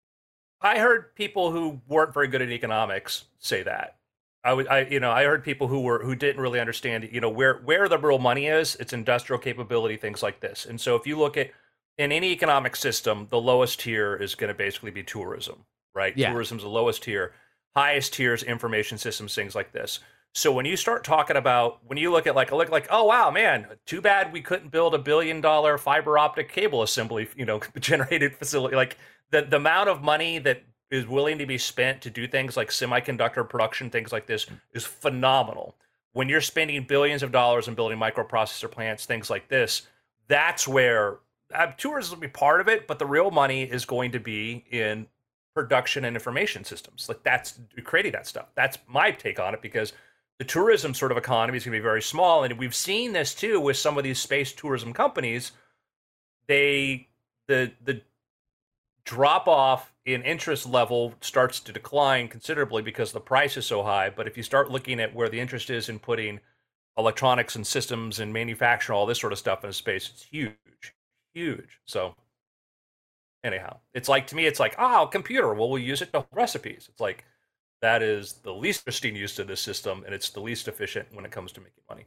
I 0.62 0.80
heard 0.80 1.16
people 1.16 1.52
who 1.52 1.82
weren't 1.88 2.14
very 2.14 2.28
good 2.28 2.42
at 2.42 2.50
economics 2.50 3.26
say 3.40 3.64
that. 3.64 3.98
I 4.44 4.54
would, 4.54 4.68
I, 4.68 4.82
you 4.82 5.00
know, 5.00 5.12
I 5.12 5.24
heard 5.26 5.44
people 5.44 5.68
who 5.68 5.82
were 5.82 6.04
who 6.04 6.16
didn't 6.16 6.42
really 6.42 6.60
understand, 6.60 7.08
you 7.12 7.22
know, 7.22 7.30
where 7.30 7.60
where 7.64 7.88
the 7.88 7.98
real 7.98 8.20
money 8.20 8.48
is. 8.48 8.76
It's 8.80 8.94
industrial 8.94 9.40
capability, 9.40 9.98
things 9.98 10.24
like 10.24 10.40
this. 10.40 10.66
And 10.66 10.82
so, 10.82 10.96
if 10.96 11.06
you 11.06 11.18
look 11.18 11.38
at 11.38 11.52
in 11.98 12.12
any 12.12 12.32
economic 12.32 12.76
system, 12.76 13.28
the 13.30 13.40
lowest 13.40 13.80
tier 13.82 14.16
is 14.16 14.34
going 14.34 14.48
to 14.48 14.56
basically 14.56 14.92
be 14.92 15.04
tourism, 15.04 15.66
right? 15.94 16.18
Yeah. 16.18 16.32
Tourism's 16.32 16.64
the 16.64 16.70
lowest 16.70 17.04
tier. 17.04 17.34
Highest 17.76 18.14
tiers, 18.14 18.44
information 18.44 18.98
systems, 18.98 19.36
things 19.36 19.56
like 19.56 19.72
this. 19.72 20.00
So 20.34 20.52
when 20.52 20.66
you 20.66 20.78
start 20.78 21.04
talking 21.04 21.36
about 21.36 21.80
when 21.86 21.98
you 21.98 22.12
look 22.12 22.26
at 22.26 22.36
like 22.36 22.52
a 22.52 22.56
look 22.56 22.70
like 22.70 22.88
oh 22.90 23.04
wow 23.04 23.32
man 23.32 23.68
too 23.86 24.00
bad 24.00 24.32
we 24.32 24.42
couldn't 24.42 24.72
build 24.72 24.96
a 24.96 24.98
billion 24.98 25.42
dollar 25.42 25.78
fiber 25.78 26.18
optic 26.18 26.50
cable 26.50 26.84
assembly 26.84 27.28
you 27.36 27.46
know 27.46 27.60
generated 27.80 28.36
facility 28.38 28.76
like 28.76 28.98
the 29.32 29.42
the 29.44 29.58
amount 29.58 29.90
of 29.90 30.02
money 30.02 30.40
that 30.40 30.64
is 30.92 31.08
willing 31.08 31.38
to 31.38 31.46
be 31.46 31.58
spent 31.58 32.02
to 32.02 32.10
do 32.10 32.28
things 32.28 32.58
like 32.58 32.70
semiconductor 32.70 33.48
production 33.48 33.90
things 33.90 34.12
like 34.12 34.28
this 34.28 34.46
is 34.74 34.86
phenomenal. 34.86 35.76
When 36.14 36.28
you're 36.28 36.42
spending 36.42 36.84
billions 36.84 37.24
of 37.24 37.32
dollars 37.32 37.68
in 37.70 37.74
building 37.74 37.98
microprocessor 37.98 38.70
plants 38.70 39.06
things 39.06 39.30
like 39.30 39.48
this 39.48 39.84
that's 40.28 40.68
where 40.68 41.20
uh, 41.54 41.68
tourism 41.78 42.16
will 42.16 42.22
be 42.22 42.28
part 42.28 42.62
of 42.62 42.68
it 42.68 42.88
but 42.88 43.00
the 43.00 43.06
real 43.06 43.32
money 43.32 43.64
is 43.64 43.86
going 43.86 44.12
to 44.12 44.20
be 44.20 44.66
in 44.70 45.08
production 45.54 46.06
and 46.06 46.16
information 46.16 46.64
systems. 46.64 47.08
Like 47.10 47.24
that's 47.24 47.60
creating 47.84 48.14
that 48.14 48.28
stuff. 48.28 48.48
That's 48.56 48.78
my 48.88 49.12
take 49.12 49.40
on 49.40 49.54
it 49.54 49.62
because 49.62 49.94
the 50.40 50.46
tourism 50.46 50.94
sort 50.94 51.12
of 51.12 51.18
economy 51.18 51.58
is 51.58 51.66
going 51.66 51.74
to 51.74 51.80
be 51.80 51.84
very 51.84 52.02
small 52.02 52.44
and 52.44 52.58
we've 52.58 52.76
seen 52.76 53.14
this 53.14 53.34
too 53.34 53.60
with 53.60 53.78
some 53.78 53.98
of 53.98 54.04
these 54.04 54.20
space 54.20 54.54
tourism 54.54 54.94
companies. 54.94 55.52
They 56.48 57.08
the 57.48 57.72
the 57.84 58.02
drop 59.04 59.48
off 59.48 59.94
in 60.06 60.24
interest 60.24 60.68
level 60.68 61.14
starts 61.22 61.60
to 61.60 61.72
decline 61.72 62.28
considerably 62.28 62.82
because 62.82 63.12
the 63.12 63.20
price 63.20 63.58
is 63.58 63.66
so 63.66 63.84
high. 63.84 64.10
But 64.10 64.28
if 64.28 64.38
you 64.38 64.44
start 64.44 64.72
looking 64.72 65.00
at 65.00 65.14
where 65.14 65.30
the 65.30 65.40
interest 65.40 65.70
is 65.70 65.90
in 65.90 66.00
putting 66.00 66.40
electronics 66.98 67.56
and 67.56 67.66
systems 67.66 68.20
and 68.20 68.34
manufacturing 68.34 68.98
all 68.98 69.06
this 69.06 69.20
sort 69.20 69.34
of 69.34 69.40
stuff 69.40 69.64
in 69.64 69.70
a 69.70 69.74
space 69.74 70.10
it's 70.10 70.24
huge 70.24 70.56
huge. 71.34 71.80
So 71.86 72.16
anyhow 73.44 73.78
it's 73.94 74.10
like 74.10 74.28
to 74.28 74.36
me 74.36 74.46
it's 74.46 74.60
like 74.60 74.76
oh 74.78 75.08
computer 75.12 75.54
well 75.54 75.70
we'll 75.70 75.80
use 75.80 76.02
it 76.02 76.12
to 76.14 76.26
recipes. 76.34 76.88
It's 76.90 77.00
like 77.00 77.24
that 77.82 78.04
is 78.04 78.34
the 78.44 78.54
least 78.54 78.84
pristine 78.84 79.16
use 79.16 79.40
of 79.40 79.48
this 79.48 79.62
system 79.62 80.04
and 80.06 80.14
it's 80.14 80.30
the 80.30 80.42
least 80.42 80.68
efficient 80.68 81.08
when 81.14 81.26
it 81.26 81.32
comes 81.32 81.52
to 81.54 81.62
making 81.62 81.84
money. 81.90 82.06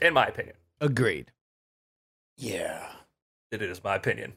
In 0.00 0.12
my 0.12 0.26
opinion. 0.26 0.56
Agreed. 0.80 1.30
yeah. 2.36 2.88
it 3.52 3.62
is 3.62 3.82
my 3.82 3.94
opinion 3.94 4.34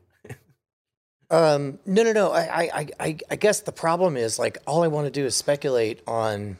Um, 1.29 1.79
no, 1.85 2.03
no, 2.03 2.13
no. 2.13 2.31
I, 2.31 2.69
I, 2.99 3.17
I- 3.29 3.35
guess 3.35 3.61
the 3.61 3.71
problem 3.71 4.15
is 4.17 4.39
like 4.39 4.57
all 4.65 4.83
I 4.83 4.87
want 4.87 5.05
to 5.07 5.11
do 5.11 5.25
is 5.25 5.35
speculate 5.35 6.01
on 6.07 6.57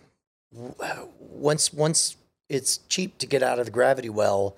once 1.19 1.73
once 1.73 2.15
it's 2.49 2.79
cheap 2.89 3.17
to 3.19 3.27
get 3.27 3.43
out 3.43 3.59
of 3.59 3.65
the 3.65 3.71
gravity 3.71 4.09
well, 4.09 4.55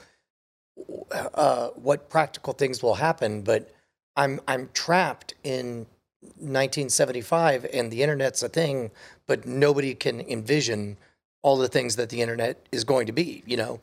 uh, 1.12 1.70
what 1.70 2.10
practical 2.10 2.54
things 2.54 2.82
will 2.82 2.96
happen. 2.96 3.42
But 3.42 3.72
I'm 4.16 4.40
I'm 4.48 4.70
trapped 4.74 5.34
in 5.44 5.86
1975, 6.22 7.66
and 7.74 7.92
the 7.92 8.04
internet's 8.04 8.44
a 8.44 8.50
thing, 8.50 8.92
but 9.28 9.46
nobody 9.46 9.94
can 9.96 10.22
envision 10.22 10.98
all 11.42 11.58
the 11.58 11.68
things 11.68 11.96
that 11.96 12.10
the 12.10 12.22
internet 12.22 12.66
is 12.72 12.84
going 12.84 13.06
to 13.08 13.14
be. 13.14 13.44
You 13.46 13.58
know, 13.58 13.80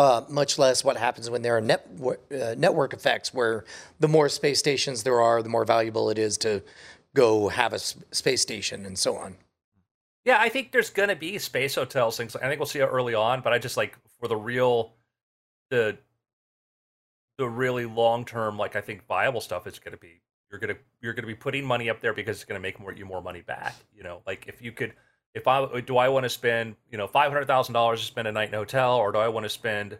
uh, 0.00 0.24
much 0.30 0.58
less 0.58 0.82
what 0.82 0.96
happens 0.96 1.28
when 1.28 1.42
there 1.42 1.54
are 1.58 1.60
network 1.60 2.22
uh, 2.32 2.54
network 2.56 2.94
effects, 2.94 3.34
where 3.34 3.66
the 3.98 4.08
more 4.08 4.30
space 4.30 4.58
stations 4.58 5.02
there 5.02 5.20
are, 5.20 5.42
the 5.42 5.50
more 5.50 5.66
valuable 5.66 6.08
it 6.08 6.18
is 6.18 6.38
to 6.38 6.62
go 7.14 7.48
have 7.48 7.74
a 7.74 7.78
space 7.78 8.40
station 8.40 8.86
and 8.86 8.98
so 8.98 9.14
on. 9.14 9.36
Yeah, 10.24 10.38
I 10.40 10.48
think 10.48 10.72
there's 10.72 10.88
gonna 10.88 11.16
be 11.16 11.36
space 11.36 11.74
hotels 11.74 12.16
things. 12.16 12.34
I 12.34 12.48
think 12.48 12.58
we'll 12.58 12.66
see 12.66 12.78
it 12.78 12.86
early 12.86 13.14
on, 13.14 13.42
but 13.42 13.52
I 13.52 13.58
just 13.58 13.76
like 13.76 13.94
for 14.18 14.26
the 14.26 14.36
real, 14.36 14.94
the, 15.68 15.98
the 17.36 17.46
really 17.46 17.84
long 17.84 18.24
term, 18.24 18.56
like 18.56 18.76
I 18.76 18.80
think 18.80 19.06
viable 19.06 19.42
stuff 19.42 19.66
is 19.66 19.78
gonna 19.78 19.98
be 19.98 20.22
you're 20.50 20.60
gonna 20.60 20.78
you're 21.02 21.12
gonna 21.12 21.26
be 21.26 21.34
putting 21.34 21.62
money 21.62 21.90
up 21.90 22.00
there 22.00 22.14
because 22.14 22.36
it's 22.36 22.44
gonna 22.46 22.58
make 22.58 22.80
more 22.80 22.92
you 22.94 23.04
more 23.04 23.20
money 23.20 23.42
back. 23.42 23.74
You 23.94 24.02
know, 24.02 24.22
like 24.26 24.46
if 24.48 24.62
you 24.62 24.72
could, 24.72 24.94
if 25.34 25.46
I 25.46 25.58
uh, 25.60 25.80
do 25.80 25.96
I 25.96 26.08
want 26.08 26.24
to 26.24 26.30
spend 26.30 26.76
you 26.90 26.98
know 26.98 27.06
five 27.06 27.30
hundred 27.30 27.46
thousand 27.46 27.74
dollars 27.74 28.00
to 28.00 28.06
spend 28.06 28.28
a 28.28 28.32
night 28.32 28.48
in 28.48 28.54
a 28.54 28.58
hotel, 28.58 28.96
or 28.96 29.12
do 29.12 29.18
I 29.18 29.28
want 29.28 29.44
to 29.44 29.50
spend 29.50 29.98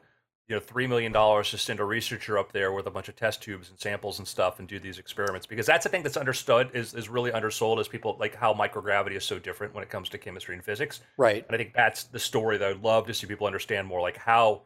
you 0.49 0.57
know 0.57 0.61
three 0.61 0.87
million 0.89 1.13
dollars 1.13 1.51
to 1.51 1.59
send 1.59 1.79
a 1.79 1.85
researcher 1.85 2.37
up 2.37 2.51
there 2.53 2.73
with 2.73 2.87
a 2.87 2.91
bunch 2.91 3.09
of 3.09 3.15
test 3.15 3.41
tubes 3.41 3.71
and 3.71 3.79
samples 3.79 4.19
and 4.19 4.27
stuff 4.27 4.59
and 4.59 4.67
do 4.67 4.81
these 4.81 4.99
experiments 4.99 5.47
because 5.47 5.65
that's 5.65 5.85
the 5.85 5.89
thing 5.89 6.03
that's 6.03 6.17
understood 6.17 6.71
is 6.75 6.93
is 6.93 7.09
really 7.09 7.31
undersold 7.31 7.79
as 7.79 7.87
people 7.87 8.17
like 8.19 8.35
how 8.35 8.53
microgravity 8.53 9.13
is 9.17 9.25
so 9.25 9.39
different 9.39 9.73
when 9.73 9.85
it 9.85 9.89
comes 9.89 10.09
to 10.09 10.19
chemistry 10.19 10.57
and 10.57 10.65
physics 10.65 11.03
Right. 11.17 11.45
and 11.47 11.55
i 11.55 11.57
think 11.57 11.73
that's 11.73 12.03
the 12.03 12.19
story 12.19 12.59
that 12.59 12.69
i'd 12.69 12.83
love 12.83 13.07
to 13.07 13.15
see 13.15 13.29
people 13.29 13.47
understand 13.47 13.87
more 13.87 14.01
like 14.01 14.17
how 14.17 14.63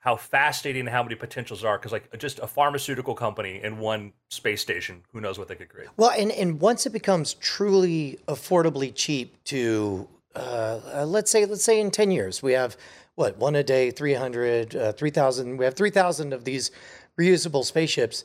how 0.00 0.16
fascinating 0.16 0.80
and 0.80 0.88
how 0.88 1.02
many 1.02 1.14
potentials 1.14 1.62
are 1.62 1.78
because 1.78 1.92
like 1.92 2.18
just 2.18 2.38
a 2.40 2.46
pharmaceutical 2.46 3.14
company 3.14 3.60
and 3.62 3.78
one 3.78 4.12
space 4.28 4.60
station 4.60 5.02
who 5.12 5.20
knows 5.20 5.38
what 5.38 5.46
they 5.46 5.54
could 5.54 5.68
create 5.68 5.88
Well, 5.96 6.10
and, 6.10 6.32
and 6.32 6.60
once 6.60 6.86
it 6.86 6.90
becomes 6.90 7.34
truly 7.34 8.18
affordably 8.26 8.92
cheap 8.94 9.42
to, 9.44 10.08
uh, 10.34 10.80
uh, 10.94 11.06
let's 11.06 11.30
say, 11.30 11.44
let's 11.44 11.64
say 11.64 11.80
in 11.80 11.90
10 11.90 12.10
years, 12.10 12.42
we 12.42 12.52
have 12.52 12.76
what, 13.14 13.36
one 13.36 13.54
a 13.54 13.62
day, 13.62 13.90
300, 13.90 14.74
uh, 14.74 14.92
3,000, 14.92 15.58
we 15.58 15.64
have 15.66 15.74
3,000 15.74 16.32
of 16.32 16.44
these 16.44 16.70
reusable 17.18 17.64
spaceships. 17.64 18.24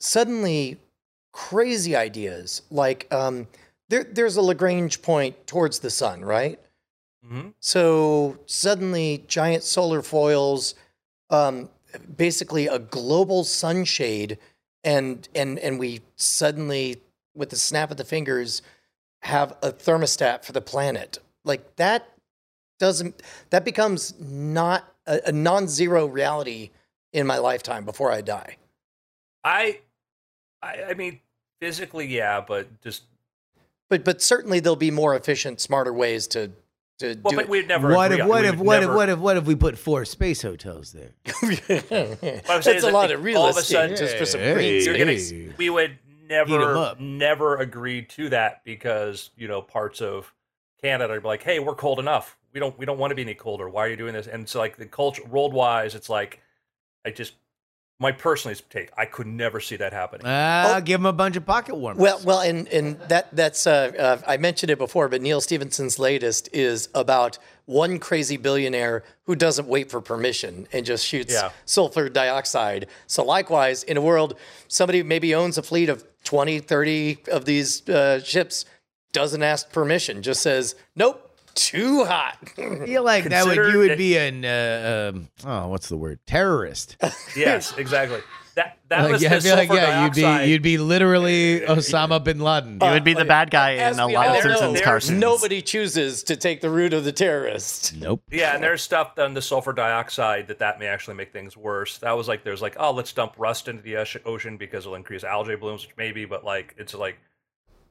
Suddenly, 0.00 0.78
crazy 1.30 1.96
ideas 1.96 2.62
like 2.70 3.06
um, 3.12 3.46
there, 3.88 4.04
there's 4.04 4.36
a 4.36 4.42
Lagrange 4.42 5.00
point 5.02 5.46
towards 5.46 5.78
the 5.78 5.90
sun, 5.90 6.24
right? 6.24 6.58
mm-hmm. 7.24 7.50
So 7.60 8.38
suddenly, 8.46 9.24
giant 9.28 9.62
solar 9.62 10.02
foils, 10.02 10.74
um, 11.32 11.70
basically 12.16 12.66
a 12.68 12.78
global 12.78 13.44
sunshade, 13.44 14.38
and 14.84 15.28
and 15.34 15.58
and 15.58 15.78
we 15.78 16.00
suddenly, 16.16 17.02
with 17.34 17.50
the 17.50 17.56
snap 17.56 17.90
of 17.90 17.96
the 17.96 18.04
fingers, 18.04 18.62
have 19.22 19.56
a 19.62 19.72
thermostat 19.72 20.44
for 20.44 20.52
the 20.52 20.60
planet. 20.60 21.18
Like 21.44 21.76
that 21.76 22.08
doesn't 22.78 23.22
that 23.50 23.64
becomes 23.64 24.14
not 24.20 24.92
a, 25.06 25.20
a 25.26 25.32
non-zero 25.32 26.06
reality 26.06 26.70
in 27.12 27.26
my 27.26 27.38
lifetime 27.38 27.84
before 27.84 28.12
I 28.12 28.20
die. 28.20 28.56
I, 29.44 29.80
I 30.62 30.84
i 30.90 30.94
mean 30.94 31.20
physically 31.60 32.06
yeah 32.06 32.40
but 32.40 32.80
just 32.80 33.02
But 33.88 34.04
but 34.04 34.22
certainly 34.22 34.60
there'll 34.60 34.76
be 34.76 34.90
more 34.90 35.14
efficient, 35.14 35.60
smarter 35.60 35.92
ways 35.92 36.26
to 36.28 36.52
to 37.02 37.20
well 37.22 37.30
do 37.30 37.36
but 37.36 37.44
it. 37.44 37.48
we'd 37.50 37.68
never 37.68 37.92
What 37.94 38.12
agree 38.12 38.22
if 38.22 38.26
what 38.28 38.42
we 38.42 38.48
if 38.48 38.56
would 38.56 38.66
what 38.66 38.82
if 38.82 38.88
what 38.90 39.08
if 39.10 39.18
what 39.18 39.36
if 39.36 39.44
we 39.44 39.54
put 39.54 39.78
four 39.78 40.04
space 40.04 40.42
hotels 40.42 40.92
there? 40.92 41.10
What 41.26 42.64
saying 42.64 42.80
That's 42.80 42.84
a 42.84 42.90
lot 42.90 43.08
the- 43.08 43.14
of 43.14 43.24
real 43.24 43.38
all 43.38 43.48
of 43.50 43.56
a 43.56 43.60
estate 43.60 43.74
sudden- 43.74 43.96
just 43.96 44.16
for 44.16 44.24
some 44.26 44.40
Hey, 44.40 44.54
green 44.54 44.84
you're 44.84 44.94
hey. 44.94 45.44
gonna 45.44 45.54
we 45.58 45.70
would 45.70 45.98
never 46.28 46.94
never 46.98 47.56
agree 47.58 48.02
to 48.02 48.30
that 48.30 48.64
because 48.64 49.30
you 49.36 49.48
know 49.48 49.60
parts 49.62 50.00
of 50.00 50.32
Canada, 50.80 51.14
are 51.14 51.20
like, 51.20 51.42
"Hey, 51.42 51.58
we're 51.60 51.74
cold 51.76 51.98
enough. 52.00 52.36
We 52.52 52.58
don't 52.60 52.76
we 52.78 52.86
don't 52.86 52.98
want 52.98 53.10
to 53.12 53.14
be 53.14 53.22
any 53.22 53.34
colder. 53.34 53.68
Why 53.68 53.84
are 53.86 53.88
you 53.88 53.96
doing 53.96 54.14
this?" 54.14 54.26
And 54.26 54.48
so 54.48 54.58
like 54.58 54.76
the 54.76 54.86
culture 54.86 55.24
world 55.26 55.52
wise, 55.54 55.94
it's 55.94 56.08
like 56.10 56.40
I 57.04 57.10
just 57.10 57.34
my 58.02 58.12
personal 58.12 58.56
take, 58.68 58.90
I 58.98 59.06
could 59.06 59.26
never 59.26 59.60
see 59.60 59.76
that 59.76 59.92
happening. 59.92 60.26
Ah, 60.26 60.80
give 60.84 61.00
him 61.00 61.06
a 61.06 61.12
bunch 61.12 61.36
of 61.36 61.46
pocket 61.46 61.76
warmers. 61.76 62.00
Well, 62.02 62.20
well, 62.24 62.40
and 62.40 62.68
and 62.68 62.98
that 63.08 63.34
that's 63.34 63.66
uh, 63.66 63.92
uh, 63.98 64.18
I 64.26 64.36
mentioned 64.36 64.70
it 64.70 64.78
before, 64.78 65.08
but 65.08 65.22
Neal 65.22 65.40
Stephenson's 65.40 65.98
latest 65.98 66.48
is 66.52 66.88
about 66.94 67.38
one 67.64 67.98
crazy 68.00 68.36
billionaire 68.36 69.04
who 69.24 69.36
doesn't 69.36 69.68
wait 69.68 69.88
for 69.90 70.00
permission 70.00 70.66
and 70.72 70.84
just 70.84 71.06
shoots 71.06 71.32
Yeah. 71.32 71.50
sulfur 71.64 72.08
dioxide. 72.08 72.88
So 73.06 73.24
likewise, 73.24 73.84
in 73.84 73.96
a 73.96 74.00
world, 74.02 74.36
somebody 74.68 75.02
maybe 75.04 75.34
owns 75.34 75.56
a 75.56 75.62
fleet 75.62 75.88
of 75.88 76.04
20, 76.24 76.58
30 76.58 77.18
of 77.30 77.44
these 77.44 77.88
uh, 77.88 78.20
ships, 78.22 78.64
doesn't 79.12 79.42
ask 79.42 79.70
permission, 79.72 80.22
just 80.22 80.42
says, 80.42 80.74
"Nope, 80.96 81.31
too 81.54 82.04
hot." 82.04 82.36
I 82.58 82.84
feel 82.86 83.02
like 83.04 83.24
that 83.24 83.44
would 83.46 83.54
Consider 83.56 83.70
you 83.70 83.78
would 83.88 83.98
be 83.98 84.16
an 84.18 84.44
uh, 84.44 85.12
um, 85.14 85.28
oh, 85.44 85.68
what's 85.68 85.88
the 85.88 85.96
word? 85.96 86.18
Terrorist. 86.26 86.96
yes, 87.36 87.76
exactly. 87.76 88.20
That 88.54 88.76
that 88.88 89.04
Like, 89.04 89.12
was 89.12 89.22
yeah, 89.22 89.30
the 89.30 89.36
I 89.36 89.40
feel 89.40 89.56
like 89.56 89.68
sulfur 89.68 89.82
yeah, 89.82 90.04
you'd 90.04 90.12
dioxide. 90.12 90.44
be 90.44 90.50
you'd 90.50 90.62
be 90.62 90.76
literally 90.76 91.60
Osama 91.60 92.22
bin 92.22 92.38
Laden. 92.40 92.80
You 92.82 92.90
would 92.90 93.02
be 93.02 93.14
the 93.14 93.24
bad 93.24 93.50
guy 93.50 93.76
As 93.76 93.96
in 93.96 94.02
a 94.02 94.06
we 94.08 94.14
lot 94.14 94.28
all 94.28 94.36
of 94.36 94.44
know, 94.44 94.50
Simpsons 94.50 94.74
there's 94.74 94.84
cartoons. 94.84 95.10
Nobody 95.18 95.62
chooses 95.62 96.22
to 96.24 96.36
take 96.36 96.60
the 96.60 96.68
route 96.68 96.92
of 96.92 97.04
the 97.04 97.12
terrorist. 97.12 97.96
nope. 97.96 98.22
Yeah, 98.30 98.54
and 98.54 98.62
there's 98.62 98.82
stuff 98.82 99.12
on 99.18 99.32
the 99.32 99.40
sulfur 99.40 99.72
dioxide 99.72 100.48
that 100.48 100.58
that 100.58 100.78
may 100.78 100.86
actually 100.86 101.14
make 101.16 101.32
things 101.32 101.56
worse. 101.56 101.96
That 101.98 102.12
was 102.12 102.28
like 102.28 102.44
there's 102.44 102.60
like 102.60 102.76
oh 102.78 102.90
let's 102.90 103.10
dump 103.14 103.36
rust 103.38 103.68
into 103.68 103.82
the 103.82 103.94
oce- 103.94 104.20
ocean 104.26 104.58
because 104.58 104.84
it'll 104.84 104.96
increase 104.96 105.24
algae 105.24 105.56
blooms, 105.56 105.86
which 105.86 105.96
maybe, 105.96 106.26
but 106.26 106.44
like 106.44 106.74
it's 106.76 106.92
like 106.92 107.16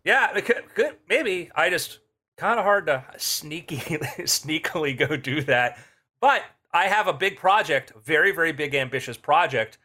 yeah, 0.03 0.35
it 0.37 0.45
could, 0.45 0.63
could 0.75 0.95
maybe. 1.09 1.49
I 1.55 1.71
just 1.71 1.97
kind 2.37 2.59
of 2.59 2.65
hard 2.65 2.87
to 2.87 3.03
sneaky 3.17 3.77
sneakily 3.77 4.97
go 4.97 5.15
do 5.17 5.41
that. 5.43 5.77
But 6.19 6.43
I 6.73 6.85
have 6.85 7.07
a 7.07 7.13
big 7.13 7.37
project, 7.37 7.93
very 8.03 8.31
very 8.31 8.51
big 8.51 8.75
ambitious 8.75 9.17
project 9.17 9.77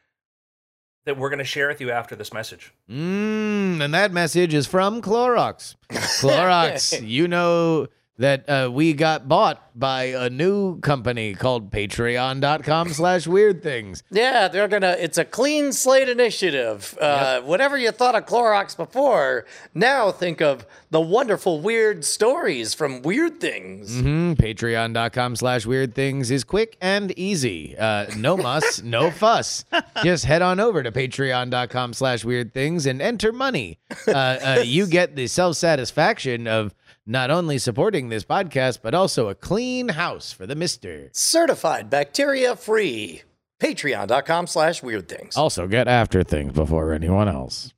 that 1.05 1.17
we're 1.17 1.31
going 1.31 1.38
to 1.38 1.45
share 1.45 1.69
with 1.69 1.81
you 1.81 1.91
after 1.91 2.17
this 2.17 2.33
message. 2.33 2.73
Mm, 2.91 3.81
and 3.81 3.95
that 3.95 4.12
message 4.12 4.53
is 4.53 4.67
from 4.67 5.00
Clorox. 5.00 5.76
Clorox, 5.91 7.00
you 7.09 7.29
know 7.29 7.87
that 8.18 8.49
uh, 8.49 8.70
we 8.73 8.92
got 8.94 9.28
bought 9.28 9.62
by 9.78 10.04
a 10.04 10.30
new 10.30 10.80
company 10.80 11.35
called 11.35 11.70
patreon.com 11.70 12.88
slash 12.88 13.26
weird 13.26 13.62
things. 13.62 14.02
Yeah, 14.11 14.49
they're 14.49 14.68
gonna. 14.68 14.96
It's 14.99 15.18
a 15.18 15.25
clean 15.25 15.73
slate 15.73 16.08
initiative. 16.08 16.96
Uh, 17.00 17.40
Whatever 17.42 17.76
you 17.76 17.90
thought 17.90 18.14
of 18.14 18.25
Clorox 18.25 18.76
before, 18.76 19.44
now 19.75 20.11
think 20.12 20.40
of 20.40 20.66
the 20.90 21.00
wonderful 21.00 21.61
weird 21.61 22.04
stories 22.04 22.73
from 22.73 23.02
Weird 23.02 23.40
Things. 23.40 24.00
hmm 24.00 24.32
Patreon.com 24.32 25.37
slash 25.37 25.66
weird 25.66 25.94
things 25.94 26.30
is 26.30 26.42
quick 26.44 26.76
and 26.80 27.16
easy. 27.18 27.76
Uh, 27.76 28.06
no 28.16 28.37
muss, 28.37 28.82
no 28.82 29.11
fuss. 29.11 29.64
Just 30.02 30.25
head 30.25 30.40
on 30.42 30.58
over 30.61 30.82
to 30.82 30.90
patreon.com 30.90 31.92
slash 31.92 32.25
weird 32.25 32.54
things 32.54 32.87
and 32.87 33.02
enter 33.02 33.32
money. 33.32 33.78
Uh, 34.08 34.11
uh, 34.12 34.62
you 34.64 34.87
get 34.87 35.16
the 35.16 35.26
self 35.26 35.56
satisfaction 35.56 36.46
of 36.46 36.75
not 37.06 37.30
only 37.30 37.58
supporting 37.58 38.08
this 38.08 38.25
podcast, 38.25 38.80
but 38.82 38.94
also 38.94 39.28
a 39.28 39.34
clean 39.34 39.90
house 39.90 40.32
for 40.32 40.46
the 40.46 40.54
mister. 40.56 41.08
Certified 41.12 41.88
bacteria 41.88 42.56
free. 42.56 43.22
Patreon.com 43.60 44.46
slash 44.48 44.82
Weird 44.82 45.08
Things. 45.08 45.36
Also, 45.36 45.66
get 45.66 45.88
after 45.88 46.22
things 46.22 46.52
before 46.52 46.92
anyone 46.92 47.28
else. 47.28 47.72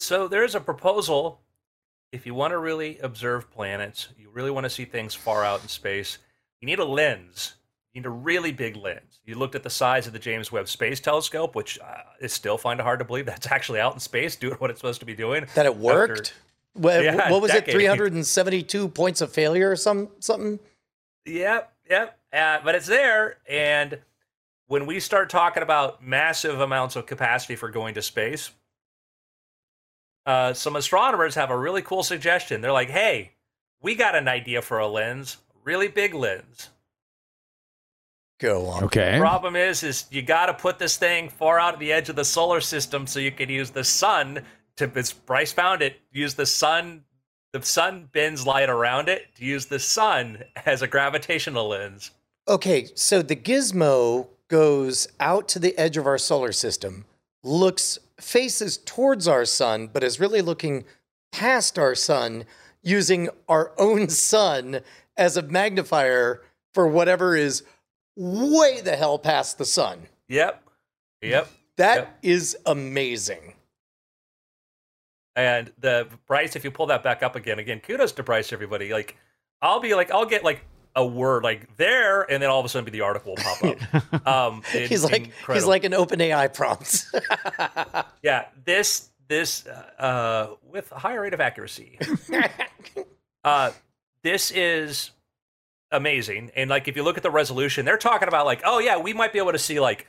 So 0.00 0.28
there's 0.28 0.54
a 0.54 0.60
proposal. 0.60 1.40
If 2.10 2.26
you 2.26 2.34
want 2.34 2.52
to 2.52 2.58
really 2.58 2.98
observe 3.00 3.50
planets, 3.50 4.08
you 4.16 4.30
really 4.30 4.50
want 4.50 4.64
to 4.64 4.70
see 4.70 4.84
things 4.84 5.14
far 5.14 5.44
out 5.44 5.62
in 5.62 5.68
space, 5.68 6.18
you 6.60 6.66
need 6.66 6.78
a 6.78 6.84
lens. 6.84 7.54
You 7.92 8.00
need 8.00 8.06
a 8.06 8.10
really 8.10 8.50
big 8.52 8.76
lens. 8.76 9.20
You 9.24 9.34
looked 9.36 9.54
at 9.54 9.62
the 9.62 9.70
size 9.70 10.06
of 10.06 10.12
the 10.12 10.18
James 10.18 10.50
Webb 10.50 10.68
Space 10.68 11.00
Telescope, 11.00 11.54
which 11.54 11.78
uh, 11.80 12.02
is 12.20 12.32
still 12.32 12.56
find 12.58 12.80
it 12.80 12.82
hard 12.82 12.98
to 13.00 13.04
believe 13.04 13.26
that's 13.26 13.46
actually 13.48 13.80
out 13.80 13.92
in 13.94 14.00
space 14.00 14.36
doing 14.36 14.54
what 14.54 14.70
it's 14.70 14.80
supposed 14.80 15.00
to 15.00 15.06
be 15.06 15.14
doing. 15.14 15.46
That 15.54 15.66
it 15.66 15.70
After- 15.70 15.80
worked. 15.80 16.34
What, 16.74 17.02
Yeah, 17.02 17.30
what 17.30 17.42
was 17.42 17.50
decade. 17.50 17.68
it? 17.68 17.72
372 17.78 18.88
points 18.88 19.20
of 19.20 19.32
failure 19.32 19.70
or 19.70 19.76
some 19.76 20.08
something? 20.20 20.58
Yep, 21.26 21.72
yep. 21.90 22.18
Uh, 22.32 22.58
but 22.64 22.74
it's 22.74 22.86
there. 22.86 23.38
And 23.48 23.98
when 24.66 24.86
we 24.86 25.00
start 25.00 25.30
talking 25.30 25.62
about 25.62 26.02
massive 26.04 26.60
amounts 26.60 26.94
of 26.96 27.06
capacity 27.06 27.56
for 27.56 27.70
going 27.70 27.94
to 27.94 28.02
space, 28.02 28.50
uh, 30.26 30.52
some 30.52 30.76
astronomers 30.76 31.34
have 31.34 31.50
a 31.50 31.56
really 31.56 31.82
cool 31.82 32.02
suggestion. 32.02 32.60
They're 32.60 32.72
like, 32.72 32.90
hey, 32.90 33.32
we 33.80 33.94
got 33.94 34.14
an 34.14 34.28
idea 34.28 34.60
for 34.62 34.78
a 34.78 34.86
lens, 34.86 35.38
really 35.64 35.88
big 35.88 36.14
lens. 36.14 36.68
Go 38.40 38.66
on. 38.66 38.84
Okay. 38.84 39.16
Problem 39.18 39.56
is, 39.56 39.82
is 39.82 40.04
you 40.10 40.22
got 40.22 40.46
to 40.46 40.54
put 40.54 40.78
this 40.78 40.96
thing 40.96 41.28
far 41.28 41.58
out 41.58 41.74
of 41.74 41.80
the 41.80 41.92
edge 41.92 42.08
of 42.08 42.14
the 42.16 42.24
solar 42.24 42.60
system 42.60 43.06
so 43.06 43.18
you 43.18 43.32
can 43.32 43.48
use 43.48 43.70
the 43.70 43.82
sun 43.82 44.42
to. 44.78 44.90
As 44.94 45.12
Bryce 45.12 45.52
found 45.52 45.82
it, 45.82 46.00
use 46.12 46.34
the 46.34 46.46
sun. 46.46 47.04
The 47.52 47.62
sun 47.62 48.08
bends 48.12 48.46
light 48.46 48.68
around 48.68 49.08
it 49.08 49.34
to 49.36 49.44
use 49.44 49.66
the 49.66 49.78
sun 49.78 50.44
as 50.66 50.82
a 50.82 50.86
gravitational 50.86 51.68
lens. 51.68 52.10
Okay, 52.46 52.88
so 52.94 53.22
the 53.22 53.36
gizmo 53.36 54.28
goes 54.48 55.08
out 55.20 55.48
to 55.48 55.58
the 55.58 55.76
edge 55.78 55.96
of 55.96 56.06
our 56.06 56.18
solar 56.18 56.52
system, 56.52 57.04
looks 57.44 57.98
faces 58.20 58.78
towards 58.78 59.28
our 59.28 59.44
sun, 59.44 59.88
but 59.92 60.02
is 60.02 60.18
really 60.18 60.42
looking 60.42 60.84
past 61.32 61.78
our 61.78 61.94
sun 61.94 62.44
using 62.82 63.28
our 63.48 63.72
own 63.78 64.08
sun 64.08 64.80
as 65.16 65.36
a 65.36 65.42
magnifier 65.42 66.42
for 66.72 66.88
whatever 66.88 67.36
is 67.36 67.62
way 68.16 68.80
the 68.80 68.96
hell 68.96 69.18
past 69.18 69.58
the 69.58 69.64
sun. 69.64 70.06
Yep. 70.28 70.62
Yep. 71.22 71.48
That 71.76 72.18
is 72.22 72.56
amazing. 72.66 73.54
And 75.38 75.72
the 75.78 76.08
Bryce, 76.26 76.56
if 76.56 76.64
you 76.64 76.72
pull 76.72 76.86
that 76.86 77.04
back 77.04 77.22
up 77.22 77.36
again, 77.36 77.60
again, 77.60 77.78
kudos 77.78 78.10
to 78.12 78.24
Bryce, 78.24 78.52
everybody. 78.52 78.92
Like, 78.92 79.16
I'll 79.62 79.78
be 79.78 79.94
like, 79.94 80.10
I'll 80.10 80.26
get 80.26 80.42
like 80.42 80.64
a 80.96 81.06
word 81.06 81.44
like 81.44 81.76
there, 81.76 82.22
and 82.28 82.42
then 82.42 82.50
all 82.50 82.58
of 82.58 82.66
a 82.66 82.68
sudden, 82.68 82.84
be 82.84 82.90
the 82.90 83.02
article 83.02 83.36
will 83.36 83.44
pop 83.44 83.62
up. 83.62 84.26
Um, 84.26 84.62
it's 84.74 84.88
He's 84.88 85.04
like 85.04 85.30
he's 85.52 85.64
like 85.64 85.84
an 85.84 85.94
open 85.94 86.20
AI 86.20 86.48
prompt. 86.48 87.06
yeah, 88.22 88.46
this 88.64 89.10
this 89.28 89.64
uh, 89.66 90.56
with 90.68 90.90
a 90.90 90.98
higher 90.98 91.22
rate 91.22 91.34
of 91.34 91.40
accuracy. 91.40 92.00
uh, 93.44 93.70
this 94.22 94.50
is 94.50 95.12
amazing, 95.92 96.50
and 96.56 96.68
like 96.68 96.88
if 96.88 96.96
you 96.96 97.04
look 97.04 97.16
at 97.16 97.22
the 97.22 97.30
resolution, 97.30 97.84
they're 97.84 97.96
talking 97.96 98.26
about 98.26 98.44
like, 98.44 98.62
oh 98.64 98.80
yeah, 98.80 98.98
we 98.98 99.12
might 99.12 99.32
be 99.32 99.38
able 99.38 99.52
to 99.52 99.58
see 99.58 99.78
like 99.78 100.08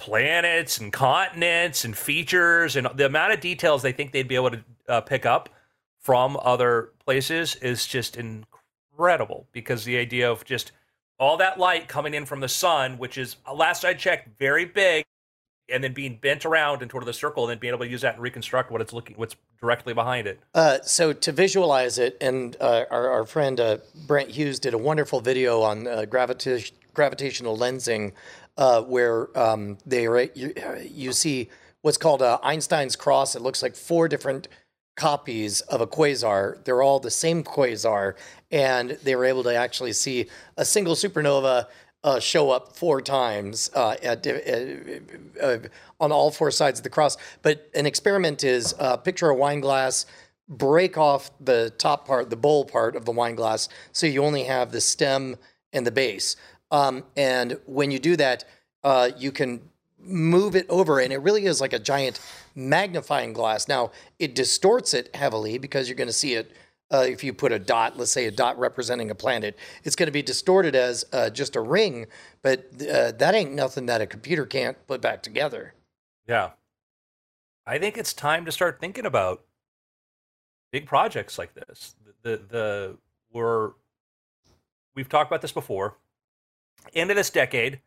planets 0.00 0.78
and 0.78 0.94
continents 0.94 1.84
and 1.84 1.94
features 1.94 2.74
and 2.74 2.88
the 2.94 3.04
amount 3.04 3.34
of 3.34 3.40
details 3.40 3.82
they 3.82 3.92
think 3.92 4.12
they'd 4.12 4.26
be 4.26 4.34
able 4.34 4.50
to 4.50 4.64
uh, 4.88 5.00
pick 5.02 5.26
up 5.26 5.50
from 5.98 6.38
other 6.42 6.92
places 7.04 7.54
is 7.56 7.86
just 7.86 8.16
incredible 8.16 9.46
because 9.52 9.84
the 9.84 9.98
idea 9.98 10.30
of 10.30 10.42
just 10.42 10.72
all 11.18 11.36
that 11.36 11.58
light 11.58 11.86
coming 11.86 12.14
in 12.14 12.24
from 12.24 12.40
the 12.40 12.48
sun, 12.48 12.96
which 12.96 13.18
is 13.18 13.36
last 13.54 13.84
I 13.84 13.92
checked, 13.92 14.38
very 14.38 14.64
big, 14.64 15.04
and 15.72 15.82
then 15.82 15.92
being 15.92 16.16
bent 16.16 16.44
around 16.44 16.82
into 16.82 16.98
the 17.00 17.12
circle, 17.12 17.44
and 17.44 17.50
then 17.50 17.58
being 17.58 17.72
able 17.72 17.84
to 17.84 17.90
use 17.90 18.02
that 18.02 18.14
and 18.14 18.22
reconstruct 18.22 18.70
what 18.70 18.80
it's 18.80 18.92
looking, 18.92 19.16
what's 19.16 19.36
directly 19.60 19.94
behind 19.94 20.26
it. 20.26 20.40
Uh, 20.54 20.78
so 20.82 21.12
to 21.12 21.32
visualize 21.32 21.98
it, 21.98 22.16
and 22.20 22.56
uh, 22.60 22.84
our, 22.90 23.08
our 23.10 23.26
friend 23.26 23.60
uh, 23.60 23.78
Brent 24.06 24.30
Hughes 24.30 24.58
did 24.58 24.74
a 24.74 24.78
wonderful 24.78 25.20
video 25.20 25.62
on 25.62 25.86
uh, 25.86 26.04
gravita- 26.08 26.72
gravitational 26.94 27.56
lensing, 27.56 28.12
uh, 28.56 28.82
where 28.82 29.36
um, 29.38 29.78
they 29.86 30.02
you, 30.34 30.54
you 30.82 31.12
see 31.12 31.48
what's 31.82 31.98
called 31.98 32.22
uh, 32.22 32.38
Einstein's 32.42 32.96
cross. 32.96 33.34
It 33.34 33.42
looks 33.42 33.62
like 33.62 33.74
four 33.76 34.08
different 34.08 34.48
copies 34.96 35.62
of 35.62 35.80
a 35.80 35.86
quasar. 35.86 36.62
They're 36.64 36.82
all 36.82 37.00
the 37.00 37.10
same 37.10 37.42
quasar, 37.42 38.14
and 38.50 38.90
they 39.02 39.16
were 39.16 39.24
able 39.24 39.42
to 39.44 39.54
actually 39.54 39.92
see 39.92 40.26
a 40.56 40.64
single 40.64 40.94
supernova 40.94 41.66
uh, 42.02 42.18
show 42.18 42.50
up 42.50 42.76
four 42.76 43.00
times 43.00 43.70
uh, 43.74 43.96
at, 44.02 44.26
uh, 44.26 45.42
uh, 45.42 45.58
on 46.00 46.12
all 46.12 46.30
four 46.30 46.50
sides 46.50 46.80
of 46.80 46.84
the 46.84 46.90
cross. 46.90 47.16
But 47.42 47.70
an 47.74 47.86
experiment 47.86 48.44
is 48.44 48.74
uh, 48.78 48.96
picture 48.96 49.28
a 49.28 49.34
wine 49.34 49.60
glass, 49.60 50.06
break 50.48 50.96
off 50.96 51.30
the 51.40 51.70
top 51.78 52.06
part, 52.06 52.30
the 52.30 52.36
bowl 52.36 52.64
part 52.64 52.96
of 52.96 53.04
the 53.04 53.12
wine 53.12 53.34
glass, 53.34 53.68
so 53.92 54.06
you 54.06 54.24
only 54.24 54.44
have 54.44 54.72
the 54.72 54.80
stem 54.80 55.36
and 55.72 55.86
the 55.86 55.92
base. 55.92 56.36
Um, 56.70 57.04
and 57.16 57.58
when 57.66 57.90
you 57.90 57.98
do 57.98 58.16
that, 58.16 58.44
uh, 58.82 59.10
you 59.16 59.32
can 59.32 59.60
move 59.98 60.56
it 60.56 60.66
over, 60.68 61.00
and 61.00 61.12
it 61.12 61.18
really 61.18 61.44
is 61.44 61.60
like 61.60 61.72
a 61.72 61.78
giant 61.78 62.20
magnifying 62.54 63.32
glass. 63.32 63.68
Now, 63.68 63.90
it 64.18 64.34
distorts 64.34 64.94
it 64.94 65.14
heavily 65.14 65.58
because 65.58 65.88
you're 65.88 65.96
going 65.96 66.08
to 66.08 66.12
see 66.12 66.34
it. 66.34 66.52
Uh, 66.92 67.06
if 67.08 67.22
you 67.22 67.32
put 67.32 67.52
a 67.52 67.58
dot, 67.58 67.96
let's 67.96 68.10
say 68.10 68.26
a 68.26 68.30
dot 68.32 68.58
representing 68.58 69.10
a 69.10 69.14
planet, 69.14 69.56
it's 69.84 69.94
going 69.94 70.08
to 70.08 70.12
be 70.12 70.22
distorted 70.22 70.74
as 70.74 71.04
uh, 71.12 71.30
just 71.30 71.54
a 71.54 71.60
ring, 71.60 72.06
but 72.42 72.66
uh, 72.82 73.12
that 73.12 73.32
ain't 73.34 73.52
nothing 73.52 73.86
that 73.86 74.00
a 74.00 74.06
computer 74.06 74.44
can't 74.44 74.76
put 74.88 75.00
back 75.00 75.22
together. 75.22 75.74
Yeah, 76.26 76.50
I 77.64 77.78
think 77.78 77.96
it's 77.96 78.12
time 78.12 78.44
to 78.44 78.52
start 78.52 78.80
thinking 78.80 79.06
about 79.06 79.42
big 80.72 80.86
projects 80.86 81.38
like 81.38 81.54
this. 81.54 81.94
The 82.04 82.30
the, 82.30 82.42
the 82.48 82.96
we're 83.32 83.70
we've 84.94 85.08
talked 85.08 85.30
about 85.30 85.42
this 85.42 85.52
before. 85.52 85.96
End 86.94 87.10
of 87.10 87.16
this 87.16 87.30
decade, 87.30 87.80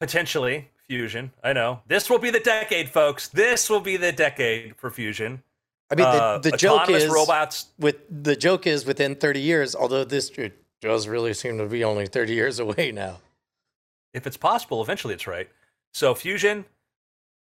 potentially 0.00 0.70
fusion. 0.86 1.32
I 1.42 1.52
know 1.52 1.80
this 1.86 2.08
will 2.08 2.18
be 2.18 2.30
the 2.30 2.40
decade, 2.40 2.88
folks. 2.88 3.28
This 3.28 3.68
will 3.68 3.80
be 3.80 3.96
the 3.96 4.12
decade 4.12 4.76
for 4.76 4.90
fusion. 4.90 5.42
I 5.90 5.94
mean, 5.96 6.04
the, 6.04 6.22
Uh, 6.22 6.38
the 6.38 6.52
joke 6.52 6.88
is 6.88 7.06
robots. 7.06 7.66
with 7.78 7.96
the 8.10 8.36
joke 8.36 8.66
is 8.66 8.86
within 8.86 9.14
30 9.14 9.40
years. 9.40 9.74
Although 9.76 10.04
this 10.04 10.30
does 10.80 11.08
really 11.08 11.34
seem 11.34 11.58
to 11.58 11.66
be 11.66 11.84
only 11.84 12.06
30 12.06 12.34
years 12.34 12.58
away 12.58 12.90
now. 12.92 13.20
If 14.12 14.26
it's 14.26 14.36
possible, 14.36 14.80
eventually 14.82 15.14
it's 15.14 15.26
right. 15.26 15.48
So 15.92 16.14
fusion, 16.14 16.64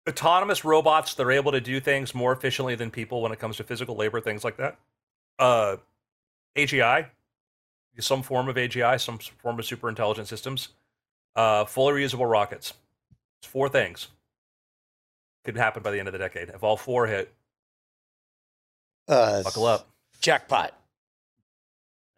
autonomous 0.09 0.65
robots 0.65 1.15
that 1.15 1.25
are 1.25 1.33
able 1.33 1.53
to 1.53 1.61
do 1.61 1.81
things 1.81 2.15
more 2.15 2.33
efficiently 2.33 2.75
than 2.75 2.91
people 2.91 3.23
when 3.23 3.33
it 3.33 3.39
comes 3.39 3.57
to 3.57 3.65
physical 3.65 3.97
labor, 3.97 4.21
things 4.21 4.45
like 4.45 4.57
that. 4.57 4.77
Uh, 5.39 5.77
AGI, 6.57 7.07
some 7.99 8.23
form 8.23 8.49
of 8.49 8.57
AGI, 8.57 9.01
some 9.01 9.19
form 9.19 9.59
of 9.59 9.65
super 9.65 9.89
intelligent 9.89 10.29
systems. 10.29 10.69
Uh, 11.35 11.65
fully 11.65 12.03
reusable 12.03 12.31
rockets. 12.31 12.73
It's 13.41 13.47
four 13.49 13.69
things. 13.69 14.09
Could 15.45 15.57
happen 15.57 15.83
by 15.83 15.91
the 15.91 15.99
end 15.99 16.09
of 16.09 16.13
the 16.13 16.19
decade. 16.19 16.49
If 16.49 16.63
all 16.65 16.77
four 16.77 17.07
hit, 17.07 17.33
Uh, 19.09 19.43
buckle 19.43 19.67
up. 19.67 19.89
Jackpot. 20.21 20.73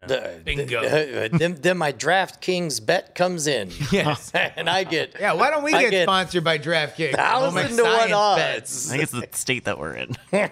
The- 0.07 0.41
Bingo. 0.45 0.81
the- 0.81 1.25
uh, 1.25 1.37
then, 1.37 1.55
then 1.55 1.77
my 1.77 1.91
DraftKings 1.91 2.85
bet 2.85 3.15
comes 3.15 3.47
in, 3.47 3.69
Yes. 3.91 4.31
and 4.33 4.69
I 4.69 4.85
get 4.85 5.15
Yeah, 5.19 5.33
why 5.33 5.49
don't 5.49 5.61
we 5.63 5.73
I 5.73 5.81
get, 5.83 5.91
get 5.91 6.03
sponsored 6.05 6.43
by 6.45 6.57
DraftKings? 6.57 7.15
Thousand 7.15 7.75
to 7.77 7.83
one 7.83 8.13
odds. 8.13 8.87
I 8.87 8.91
think 8.91 9.03
it's 9.03 9.11
the 9.11 9.27
state 9.37 9.65
that 9.65 9.77
we're 9.77 9.95
in. 9.95 10.15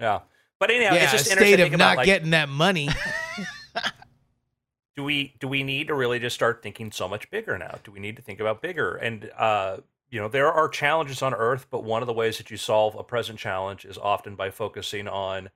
Yeah. 0.00 0.20
But 0.58 0.70
anyhow, 0.70 0.94
Yeah, 0.94 1.02
it's 1.02 1.12
just 1.12 1.26
a 1.26 1.32
interesting 1.32 1.36
state 1.56 1.60
of 1.60 1.68
think 1.68 1.72
not 1.78 1.84
about 1.92 1.96
like, 1.98 2.06
getting 2.06 2.30
that 2.30 2.48
money. 2.48 2.88
do 4.96 5.04
we 5.04 5.34
do 5.40 5.46
we 5.46 5.62
need 5.62 5.88
to 5.88 5.94
really 5.94 6.18
just 6.18 6.34
start 6.34 6.62
thinking 6.62 6.90
so 6.90 7.06
much 7.06 7.30
bigger 7.30 7.58
now? 7.58 7.76
Do 7.84 7.92
we 7.92 8.00
need 8.00 8.16
to 8.16 8.22
think 8.22 8.40
about 8.40 8.62
bigger? 8.62 8.96
And 8.96 9.30
uh, 9.36 9.78
you 10.10 10.20
know, 10.20 10.28
there 10.28 10.52
are 10.52 10.68
challenges 10.68 11.22
on 11.22 11.32
Earth, 11.32 11.66
but 11.70 11.84
one 11.84 12.02
of 12.02 12.06
the 12.06 12.12
ways 12.12 12.38
that 12.38 12.50
you 12.50 12.56
solve 12.56 12.96
a 12.96 13.04
present 13.04 13.38
challenge 13.38 13.84
is 13.84 13.96
often 13.96 14.34
by 14.34 14.50
focusing 14.50 15.06
on 15.06 15.50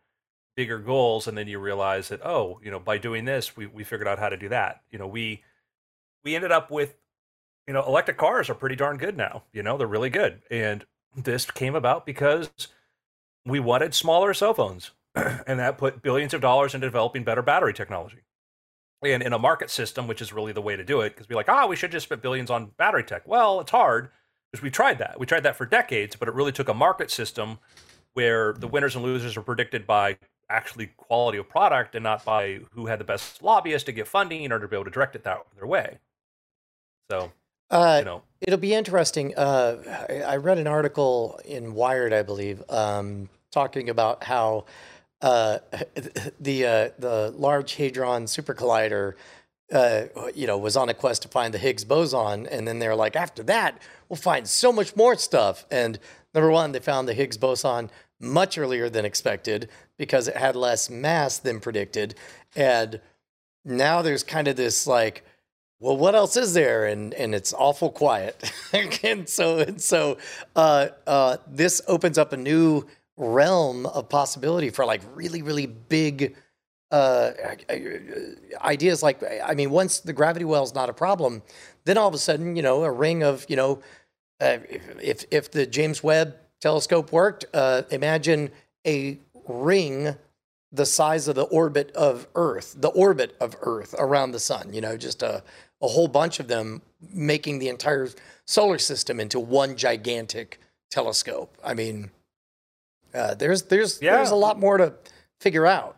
bigger 0.57 0.79
goals, 0.79 1.27
and 1.27 1.37
then 1.37 1.49
you 1.49 1.59
realize 1.59 2.09
that 2.09 2.25
oh, 2.25 2.61
you 2.63 2.71
know, 2.71 2.79
by 2.79 2.97
doing 2.99 3.25
this, 3.25 3.57
we 3.57 3.67
we 3.67 3.85
figured 3.85 4.09
out 4.09 4.19
how 4.19 4.29
to 4.29 4.37
do 4.37 4.49
that. 4.49 4.83
You 4.91 4.99
know, 4.99 5.09
we 5.09 5.43
we 6.23 6.37
ended 6.37 6.53
up 6.53 6.71
with 6.71 6.97
you 7.67 7.73
know, 7.73 7.85
electric 7.87 8.19
cars 8.19 8.51
are 8.51 8.55
pretty 8.55 8.77
darn 8.77 8.99
good 8.99 9.17
now. 9.17 9.45
You 9.53 9.63
know, 9.63 9.77
they're 9.77 9.87
really 9.87 10.11
good, 10.11 10.43
and 10.51 10.85
this 11.17 11.51
came 11.51 11.75
about 11.75 12.07
because 12.07 12.51
we 13.45 13.59
wanted 13.59 13.95
smaller 13.95 14.35
cell 14.35 14.55
phones, 14.55 14.93
and 15.15 15.59
that 15.59 15.79
put 15.79 16.03
billions 16.03 16.33
of 16.35 16.41
dollars 16.41 16.75
into 16.75 16.87
developing 16.87 17.25
better 17.25 17.43
battery 17.43 17.75
technology 17.75 18.23
and 19.03 19.23
in 19.23 19.35
a 19.35 19.39
market 19.39 19.69
system, 19.69 20.07
which 20.07 20.23
is 20.23 20.33
really 20.33 20.53
the 20.53 20.63
way 20.63 20.77
to 20.77 20.85
do 20.85 21.03
it, 21.03 21.11
because 21.11 21.29
we're 21.29 21.37
like, 21.37 21.49
ah, 21.49 21.67
we 21.67 21.77
should 21.77 21.93
just 21.93 22.05
spend 22.05 22.23
billions 22.23 22.51
on 22.51 22.71
battery 22.79 23.05
tech. 23.05 23.27
Well, 23.27 23.61
it's 23.61 23.71
hard 23.71 24.11
because 24.55 24.63
we 24.63 24.71
tried 24.71 24.99
that. 24.99 25.19
We 25.19 25.27
tried 25.27 25.43
that 25.43 25.57
for 25.57 25.67
decades, 25.67 26.15
but 26.15 26.29
it 26.29 26.35
really 26.35 26.53
took 26.53 26.69
a 26.69 26.75
market 26.75 27.11
system 27.11 27.59
where 28.13 28.53
the 28.53 28.69
winners 28.69 28.95
and 28.95 29.03
losers 29.05 29.37
are 29.37 29.43
predicted 29.43 29.85
by 29.85 30.17
actually 30.49 30.93
quality 30.97 31.39
of 31.39 31.49
product 31.49 31.97
and 31.97 32.05
not 32.05 32.25
by 32.25 32.61
who 32.73 32.87
had 32.87 33.01
the 33.01 33.05
best 33.05 33.43
lobbyist 33.43 33.87
to 33.87 33.93
get 33.93 34.07
funding 34.07 34.45
in 34.45 34.53
order 34.53 34.67
to 34.67 34.71
be 34.71 34.77
able 34.77 34.85
to 34.85 34.93
direct 34.93 35.17
it 35.17 35.25
that 35.25 35.39
their 35.57 35.67
way. 35.67 35.99
So, 37.11 37.33
Uh, 37.69 37.97
you 37.99 38.05
know, 38.05 38.23
It'll 38.43 38.61
be 38.61 38.75
interesting. 38.75 39.35
Uh, 39.37 40.07
I, 40.09 40.35
I 40.35 40.37
read 40.37 40.59
an 40.59 40.69
article 40.69 41.41
in 41.45 41.75
Wired, 41.75 42.13
I 42.13 42.23
believe, 42.23 42.63
um, 42.69 43.29
talking 43.51 43.91
about 43.91 44.23
how 44.23 44.67
uh, 45.21 45.59
the 46.39 46.65
uh, 46.65 46.89
the 47.01 47.35
Large 47.37 47.75
Hadron 47.75 48.29
Super 48.29 48.55
Collider, 48.55 49.15
uh, 49.75 50.07
you 50.35 50.47
know, 50.47 50.57
was 50.57 50.77
on 50.77 50.89
a 50.89 50.95
quest 50.95 51.23
to 51.23 51.29
find 51.29 51.53
the 51.53 51.59
Higgs 51.59 51.85
boson, 51.85 52.47
and 52.47 52.67
then 52.67 52.79
they're 52.79 52.95
like, 52.95 53.17
after 53.17 53.43
that, 53.45 53.81
we'll 54.09 54.17
find 54.17 54.49
so 54.49 54.73
much 54.73 54.97
more 54.97 55.17
stuff. 55.17 55.67
And 55.71 55.99
number 56.35 56.51
one, 56.51 56.73
they 56.73 56.81
found 56.81 57.09
the 57.09 57.15
Higgs 57.15 57.37
boson 57.37 57.91
much 58.21 58.57
earlier 58.57 58.89
than 58.89 59.05
expected 59.05 59.69
because 59.99 60.29
it 60.29 60.37
had 60.37 60.57
less 60.57 60.89
mass 60.89 61.39
than 61.39 61.61
predicted, 61.61 62.15
and 62.55 63.01
now 63.65 64.03
there's 64.03 64.23
kind 64.23 64.49
of 64.49 64.57
this 64.57 64.87
like 64.87 65.25
well, 65.81 65.99
what 65.99 66.15
else 66.15 66.37
is 66.39 66.55
there? 66.55 66.87
And 66.87 67.13
and 67.15 67.35
it's 67.35 67.53
awful 67.53 67.91
quiet. 67.91 68.51
and 69.03 69.29
so 69.29 69.59
and 69.59 69.81
so 69.81 70.17
uh, 70.57 70.89
uh, 71.07 71.37
this 71.47 71.83
opens 71.87 72.17
up 72.17 72.33
a 72.33 72.39
new 72.39 72.87
realm 73.17 73.87
of 73.87 74.09
possibility 74.09 74.71
for 74.71 74.85
like 74.85 75.03
really 75.15 75.43
really 75.43 75.67
big 75.67 76.35
uh, 76.95 77.33
ideas. 78.63 79.03
Like 79.03 79.23
I 79.51 79.55
mean, 79.55 79.71
once 79.71 80.01
the 80.01 80.13
gravity 80.13 80.45
well 80.45 80.63
is 80.63 80.75
not 80.75 80.89
a 80.89 80.93
problem, 80.93 81.43
then 81.85 81.99
all 81.99 82.09
of 82.09 82.15
a 82.15 82.19
sudden 82.19 82.57
you 82.57 82.63
know 82.63 82.85
a 82.85 82.91
ring 82.91 83.23
of 83.23 83.45
you 83.49 83.57
know 83.57 83.81
uh, 84.41 84.59
if 85.03 85.25
if 85.31 85.51
the 85.51 85.67
James 85.67 86.03
Webb 86.03 86.37
telescope 86.61 87.13
worked, 87.13 87.45
uh, 87.53 87.83
imagine 87.91 88.51
a 88.87 89.19
ring 89.49 90.17
the 90.73 90.87
size 90.87 91.29
of 91.29 91.35
the 91.37 91.45
orbit 91.45 91.93
of 91.93 92.27
Earth, 92.35 92.75
the 92.79 92.89
orbit 92.89 93.37
of 93.41 93.57
Earth 93.63 93.95
around 93.99 94.33
the 94.33 94.41
sun. 94.41 94.73
You 94.73 94.81
know, 94.81 94.97
just 94.97 95.23
a 95.23 95.43
a 95.83 95.89
whole 95.89 96.09
bunch 96.09 96.41
of 96.41 96.49
them 96.49 96.83
making 97.13 97.59
the 97.59 97.69
entire 97.69 98.09
solar 98.47 98.79
system 98.79 99.21
into 99.21 99.39
one 99.41 99.77
gigantic 99.77 100.61
telescope. 100.91 101.57
I 101.65 101.75
mean, 101.75 102.11
uh, 103.13 103.35
there's 103.35 103.63
there's 103.65 104.01
Yeah. 104.01 104.17
there's 104.17 104.31
a 104.31 104.37
lot 104.37 104.59
more 104.59 104.79
to 104.79 104.95
figure 105.41 105.67
out. 105.67 105.97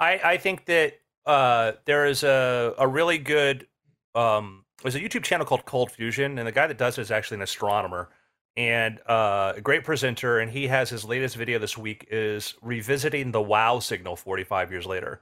I, 0.00 0.20
I 0.24 0.36
think 0.38 0.64
that 0.66 0.94
uh, 1.26 1.72
there 1.84 2.06
is 2.06 2.22
a, 2.24 2.74
a 2.78 2.88
really 2.88 3.18
good 3.18 3.66
um, 4.14 4.64
there's 4.82 4.94
a 4.94 5.00
YouTube 5.00 5.22
channel 5.22 5.44
called 5.46 5.64
Cold 5.66 5.92
Fusion, 5.92 6.38
and 6.38 6.48
the 6.48 6.52
guy 6.52 6.66
that 6.66 6.78
does 6.78 6.98
it 6.98 7.02
is 7.02 7.10
actually 7.10 7.36
an 7.36 7.42
astronomer 7.42 8.08
and 8.56 8.98
uh, 9.06 9.52
a 9.56 9.60
great 9.60 9.84
presenter. 9.84 10.38
And 10.40 10.50
he 10.50 10.66
has 10.68 10.88
his 10.90 11.04
latest 11.04 11.36
video 11.36 11.58
this 11.58 11.76
week 11.76 12.08
is 12.10 12.54
revisiting 12.62 13.30
the 13.30 13.42
WoW 13.42 13.78
signal 13.78 14.16
45 14.16 14.70
years 14.72 14.86
later. 14.86 15.20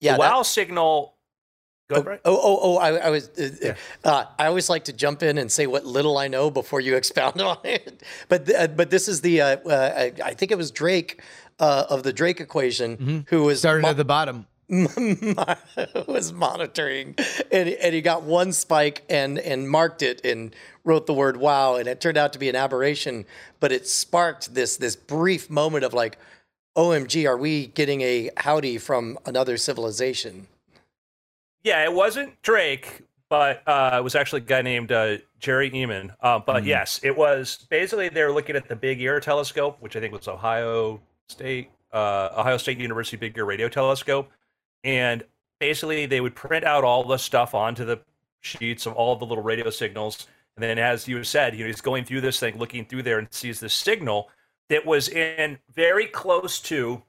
Yeah. 0.00 0.12
the 0.16 0.22
that- 0.22 0.32
WoW 0.32 0.42
signal. 0.42 1.14
Go 1.88 2.02
Oh, 2.06 2.18
oh, 2.26 2.40
oh, 2.42 2.58
oh, 2.62 2.76
I, 2.76 2.96
I 2.96 3.08
was. 3.08 3.30
Uh, 3.30 3.48
Yeah. 3.62 3.74
uh, 4.04 4.24
I 4.38 4.46
always 4.46 4.68
like 4.68 4.84
to 4.84 4.92
jump 4.92 5.22
in 5.22 5.38
and 5.38 5.50
say 5.50 5.66
what 5.66 5.86
little 5.86 6.18
I 6.18 6.28
know 6.28 6.50
before 6.50 6.82
you 6.82 6.96
expound 7.00 7.40
on 7.40 7.56
it. 7.64 8.02
But 8.28 8.54
uh, 8.54 8.66
but 8.66 8.90
this 8.90 9.08
is 9.08 9.22
the. 9.22 9.40
Uh, 9.40 9.56
uh, 9.60 10.10
I 10.22 10.34
think 10.34 10.52
it 10.52 10.58
was 10.58 10.70
Drake 10.70 11.22
uh, 11.58 11.86
of 11.90 12.02
the 12.02 12.12
Drake 12.12 12.40
equation 12.40 13.24
who 13.28 13.44
was 13.44 13.60
Started 13.60 13.82
mo- 13.82 13.88
at 13.90 13.96
the 13.96 14.04
bottom. 14.04 14.46
was 16.06 16.30
monitoring 16.34 17.14
and, 17.50 17.70
and 17.70 17.94
he 17.94 18.02
got 18.02 18.22
one 18.22 18.52
spike 18.52 19.02
and 19.08 19.38
and 19.38 19.68
marked 19.70 20.02
it 20.02 20.22
and 20.26 20.54
wrote 20.84 21.06
the 21.06 21.14
word 21.14 21.38
wow 21.38 21.76
and 21.76 21.88
it 21.88 22.02
turned 22.02 22.18
out 22.18 22.34
to 22.34 22.38
be 22.38 22.50
an 22.50 22.54
aberration 22.54 23.24
but 23.60 23.72
it 23.72 23.86
sparked 23.88 24.52
this 24.54 24.76
this 24.76 24.94
brief 24.94 25.48
moment 25.48 25.84
of 25.84 25.94
like 25.94 26.18
omg 26.76 27.24
are 27.26 27.38
we 27.38 27.68
getting 27.68 28.02
a 28.02 28.28
howdy 28.36 28.76
from 28.76 29.18
another 29.24 29.56
civilization 29.56 30.46
Yeah, 31.64 31.82
it 31.84 31.92
wasn't 31.94 32.40
Drake, 32.42 33.02
but 33.30 33.62
uh, 33.66 33.96
it 33.98 34.04
was 34.04 34.14
actually 34.14 34.42
a 34.42 34.44
guy 34.44 34.60
named 34.62 34.92
uh, 34.92 35.16
Jerry 35.40 35.70
Ehman. 35.70 36.14
Uh, 36.20 36.38
but 36.38 36.64
yes, 36.64 37.00
it 37.02 37.16
was 37.16 37.66
basically 37.68 38.08
they 38.08 38.22
were 38.22 38.32
looking 38.32 38.54
at 38.54 38.68
the 38.68 38.76
Big 38.76 39.00
Ear 39.00 39.18
telescope, 39.18 39.76
which 39.80 39.96
I 39.96 40.00
think 40.00 40.12
was 40.14 40.28
Ohio 40.28 41.00
State, 41.28 41.70
uh, 41.92 42.30
Ohio 42.36 42.56
State 42.56 42.78
University 42.78 43.16
Big 43.16 43.36
Ear 43.36 43.44
Radio 43.44 43.68
Telescope, 43.68 44.30
and 44.82 45.22
basically 45.60 46.06
they 46.06 46.20
would 46.20 46.34
print 46.34 46.64
out 46.64 46.84
all 46.84 47.04
the 47.04 47.18
stuff 47.18 47.54
onto 47.54 47.84
the 47.84 48.00
sheets 48.40 48.86
of 48.86 48.94
all 48.94 49.16
the 49.16 49.26
little 49.26 49.44
radio 49.44 49.68
signals, 49.70 50.26
and 50.56 50.62
then 50.62 50.78
as 50.78 51.06
you 51.06 51.22
said, 51.22 51.54
you 51.54 51.60
know, 51.60 51.66
he's 51.66 51.80
going 51.80 52.04
through 52.04 52.22
this 52.22 52.40
thing, 52.40 52.58
looking 52.58 52.84
through 52.86 53.02
there, 53.02 53.18
and 53.18 53.28
sees 53.30 53.60
this 53.60 53.74
signal 53.74 54.30
that 54.70 54.86
was 54.86 55.08
in 55.08 55.58
very 55.70 56.06
close 56.06 56.60
to 56.60 57.02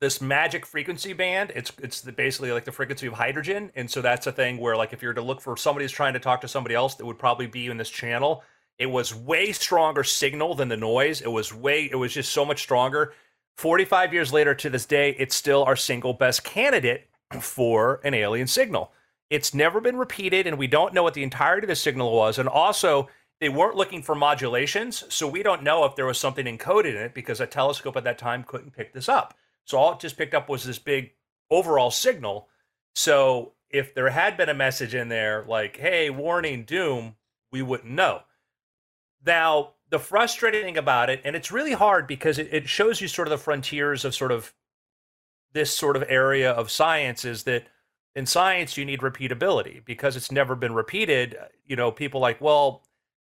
this 0.00 0.20
magic 0.20 0.66
frequency 0.66 1.12
band. 1.12 1.52
It's 1.54 1.70
it's 1.82 2.00
the, 2.00 2.12
basically 2.12 2.50
like 2.50 2.64
the 2.64 2.72
frequency 2.72 3.06
of 3.06 3.12
hydrogen, 3.12 3.70
and 3.74 3.90
so 3.90 4.00
that's 4.00 4.26
a 4.26 4.32
thing 4.32 4.56
where 4.56 4.76
like 4.76 4.92
if 4.92 5.02
you're 5.02 5.12
to 5.12 5.22
look 5.22 5.40
for 5.42 5.56
somebody 5.56 5.86
trying 5.88 6.14
to 6.14 6.18
talk 6.18 6.40
to 6.40 6.48
somebody 6.48 6.74
else, 6.74 6.94
that 6.94 7.04
would 7.04 7.18
probably 7.18 7.46
be 7.46 7.66
in 7.66 7.76
this 7.76 7.90
channel. 7.90 8.42
It 8.78 8.86
was 8.86 9.14
way 9.14 9.52
stronger 9.52 10.02
signal 10.02 10.54
than 10.54 10.68
the 10.68 10.76
noise. 10.76 11.20
It 11.20 11.30
was 11.30 11.54
way. 11.54 11.88
It 11.90 11.96
was 11.96 12.12
just 12.12 12.32
so 12.32 12.44
much 12.44 12.62
stronger. 12.62 13.12
Forty 13.56 13.84
five 13.84 14.12
years 14.12 14.32
later, 14.32 14.54
to 14.54 14.70
this 14.70 14.86
day, 14.86 15.14
it's 15.18 15.36
still 15.36 15.64
our 15.64 15.76
single 15.76 16.12
best 16.12 16.44
candidate 16.44 17.08
for 17.40 18.00
an 18.04 18.14
alien 18.14 18.46
signal. 18.46 18.92
It's 19.30 19.54
never 19.54 19.80
been 19.80 19.96
repeated, 19.96 20.46
and 20.46 20.58
we 20.58 20.66
don't 20.66 20.94
know 20.94 21.02
what 21.02 21.14
the 21.14 21.22
entirety 21.22 21.64
of 21.64 21.68
the 21.68 21.76
signal 21.76 22.12
was. 22.12 22.38
And 22.38 22.48
also, 22.48 23.08
they 23.40 23.48
weren't 23.48 23.76
looking 23.76 24.02
for 24.02 24.14
modulations, 24.14 25.04
so 25.08 25.26
we 25.26 25.42
don't 25.42 25.62
know 25.62 25.84
if 25.84 25.96
there 25.96 26.06
was 26.06 26.18
something 26.18 26.46
encoded 26.46 26.90
in 26.90 27.02
it 27.02 27.14
because 27.14 27.40
a 27.40 27.46
telescope 27.46 27.96
at 27.96 28.04
that 28.04 28.18
time 28.18 28.44
couldn't 28.44 28.76
pick 28.76 28.92
this 28.92 29.08
up. 29.08 29.36
So 29.64 29.78
all 29.78 29.92
it 29.92 30.00
just 30.00 30.16
picked 30.16 30.34
up 30.34 30.48
was 30.48 30.64
this 30.64 30.78
big 30.78 31.12
overall 31.50 31.90
signal. 31.90 32.48
So 32.94 33.52
if 33.70 33.94
there 33.94 34.10
had 34.10 34.36
been 34.36 34.48
a 34.48 34.54
message 34.54 34.94
in 34.94 35.08
there 35.08 35.44
like, 35.48 35.76
hey, 35.76 36.10
warning, 36.10 36.64
doom, 36.64 37.16
we 37.50 37.62
wouldn't 37.62 37.92
know. 37.92 38.22
Now, 39.26 39.72
the 39.94 39.98
frustrating 40.00 40.64
thing 40.64 40.76
about 40.76 41.08
it, 41.08 41.20
and 41.22 41.36
it's 41.36 41.52
really 41.52 41.72
hard 41.72 42.08
because 42.08 42.36
it, 42.36 42.48
it 42.50 42.68
shows 42.68 43.00
you 43.00 43.06
sort 43.06 43.28
of 43.28 43.30
the 43.30 43.38
frontiers 43.38 44.04
of 44.04 44.12
sort 44.12 44.32
of 44.32 44.52
this 45.52 45.70
sort 45.70 45.94
of 45.94 46.02
area 46.08 46.50
of 46.50 46.68
science 46.68 47.24
is 47.24 47.44
that 47.44 47.68
in 48.16 48.26
science 48.26 48.76
you 48.76 48.84
need 48.84 48.98
repeatability 49.02 49.84
because 49.84 50.16
it's 50.16 50.32
never 50.32 50.56
been 50.56 50.74
repeated. 50.74 51.36
Uh, 51.40 51.44
you 51.64 51.76
know, 51.76 51.92
people 51.92 52.20
like, 52.20 52.40
well, 52.40 52.82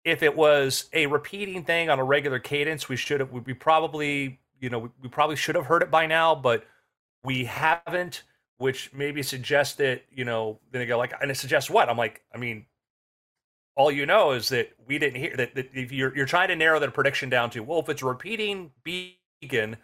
if 0.05 0.22
it 0.22 0.35
was 0.35 0.88
a 0.94 1.05
repeating 1.05 1.64
thing 1.64 1.90
on 1.90 1.98
a 1.98 2.05
regular 2.05 2.38
cadence, 2.38 2.88
we 2.88 2.96
should 2.96 3.20
have, 3.20 3.31
we 3.31 3.53
probably, 3.53 4.40
you 4.59 4.70
know, 4.70 4.79
we, 4.79 4.88
we 5.03 5.09
probably 5.11 5.37
should 5.37 5.57
have 5.57 5.66
heard 5.66 5.83
it 5.83 5.90
by 5.90 6.07
now, 6.07 6.35
but 6.35 6.64
we 7.24 7.44
haven't, 7.44 8.22
which 8.57 8.90
maybe 8.94 9.22
suggests 9.22 9.74
that, 9.74 10.03
you 10.11 10.24
know, 10.24 10.59
then 10.72 10.81
they 10.81 10.87
go 10.87 10.96
like, 10.96 11.12
and 11.20 11.31
it 11.31 11.37
suggests 11.37 11.68
what? 11.68 11.90
I'm 11.90 11.98
like, 11.98 12.22
I 12.35 12.38
mean, 12.38 12.64
all 13.76 13.90
you 13.90 14.06
know 14.06 14.32
is 14.32 14.48
that 14.50 14.70
we 14.87 14.98
didn't 14.98 15.20
hear 15.20 15.37
that, 15.37 15.54
that 15.54 15.70
if 15.74 15.92
you're 15.92 16.14
you're 16.16 16.26
trying 16.26 16.48
to 16.48 16.56
narrow 16.56 16.78
the 16.78 16.90
prediction 16.90 17.28
down 17.28 17.50
to 17.50 17.60
well 17.60 17.80
if 17.80 17.88
it's 17.88 18.02
repeating 18.02 18.70
beacon 18.82 19.76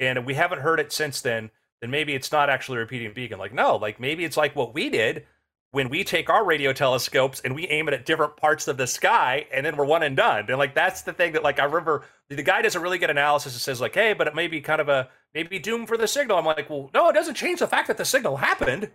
and 0.00 0.26
we 0.26 0.34
haven't 0.34 0.60
heard 0.60 0.80
it 0.80 0.92
since 0.92 1.20
then 1.20 1.50
then 1.80 1.90
maybe 1.90 2.14
it's 2.14 2.30
not 2.30 2.48
actually 2.48 2.78
repeating 2.78 3.12
beacon. 3.12 3.38
Like 3.38 3.54
no 3.54 3.76
like 3.76 4.00
maybe 4.00 4.24
it's 4.24 4.36
like 4.36 4.56
what 4.56 4.74
we 4.74 4.90
did 4.90 5.26
when 5.70 5.88
we 5.88 6.04
take 6.04 6.28
our 6.28 6.44
radio 6.44 6.72
telescopes 6.72 7.40
and 7.44 7.54
we 7.54 7.66
aim 7.68 7.88
it 7.88 7.94
at 7.94 8.04
different 8.04 8.36
parts 8.36 8.68
of 8.68 8.76
the 8.76 8.86
sky 8.86 9.46
and 9.52 9.64
then 9.64 9.76
we're 9.76 9.86
one 9.86 10.02
and 10.02 10.16
done. 10.16 10.46
And 10.48 10.58
like 10.58 10.74
that's 10.74 11.02
the 11.02 11.12
thing 11.12 11.32
that 11.32 11.42
like 11.42 11.60
i 11.60 11.64
remember 11.64 12.04
the 12.28 12.42
guy 12.42 12.62
does 12.62 12.74
a 12.74 12.80
really 12.80 12.98
good 12.98 13.10
analysis 13.10 13.54
and 13.54 13.60
says 13.60 13.80
like 13.80 13.94
hey 13.94 14.14
but 14.14 14.26
it 14.26 14.34
may 14.34 14.48
be 14.48 14.60
kind 14.60 14.80
of 14.80 14.88
a 14.88 15.08
maybe 15.34 15.58
doom 15.58 15.86
for 15.86 15.96
the 15.96 16.08
signal. 16.08 16.38
I'm 16.38 16.44
like 16.44 16.68
well 16.68 16.90
no 16.92 17.08
it 17.08 17.12
doesn't 17.12 17.34
change 17.34 17.60
the 17.60 17.68
fact 17.68 17.86
that 17.86 17.98
the 17.98 18.04
signal 18.04 18.36
happened 18.36 18.90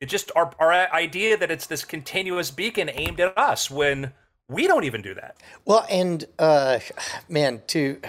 it 0.00 0.06
just 0.06 0.30
our 0.36 0.52
our 0.58 0.72
idea 0.72 1.36
that 1.36 1.50
it's 1.50 1.66
this 1.66 1.84
continuous 1.84 2.50
beacon 2.50 2.90
aimed 2.92 3.20
at 3.20 3.36
us 3.36 3.70
when 3.70 4.12
we 4.48 4.66
don't 4.66 4.84
even 4.84 5.02
do 5.02 5.14
that. 5.14 5.36
Well, 5.64 5.86
and 5.90 6.24
uh, 6.38 6.78
man, 7.28 7.62
to 7.68 8.00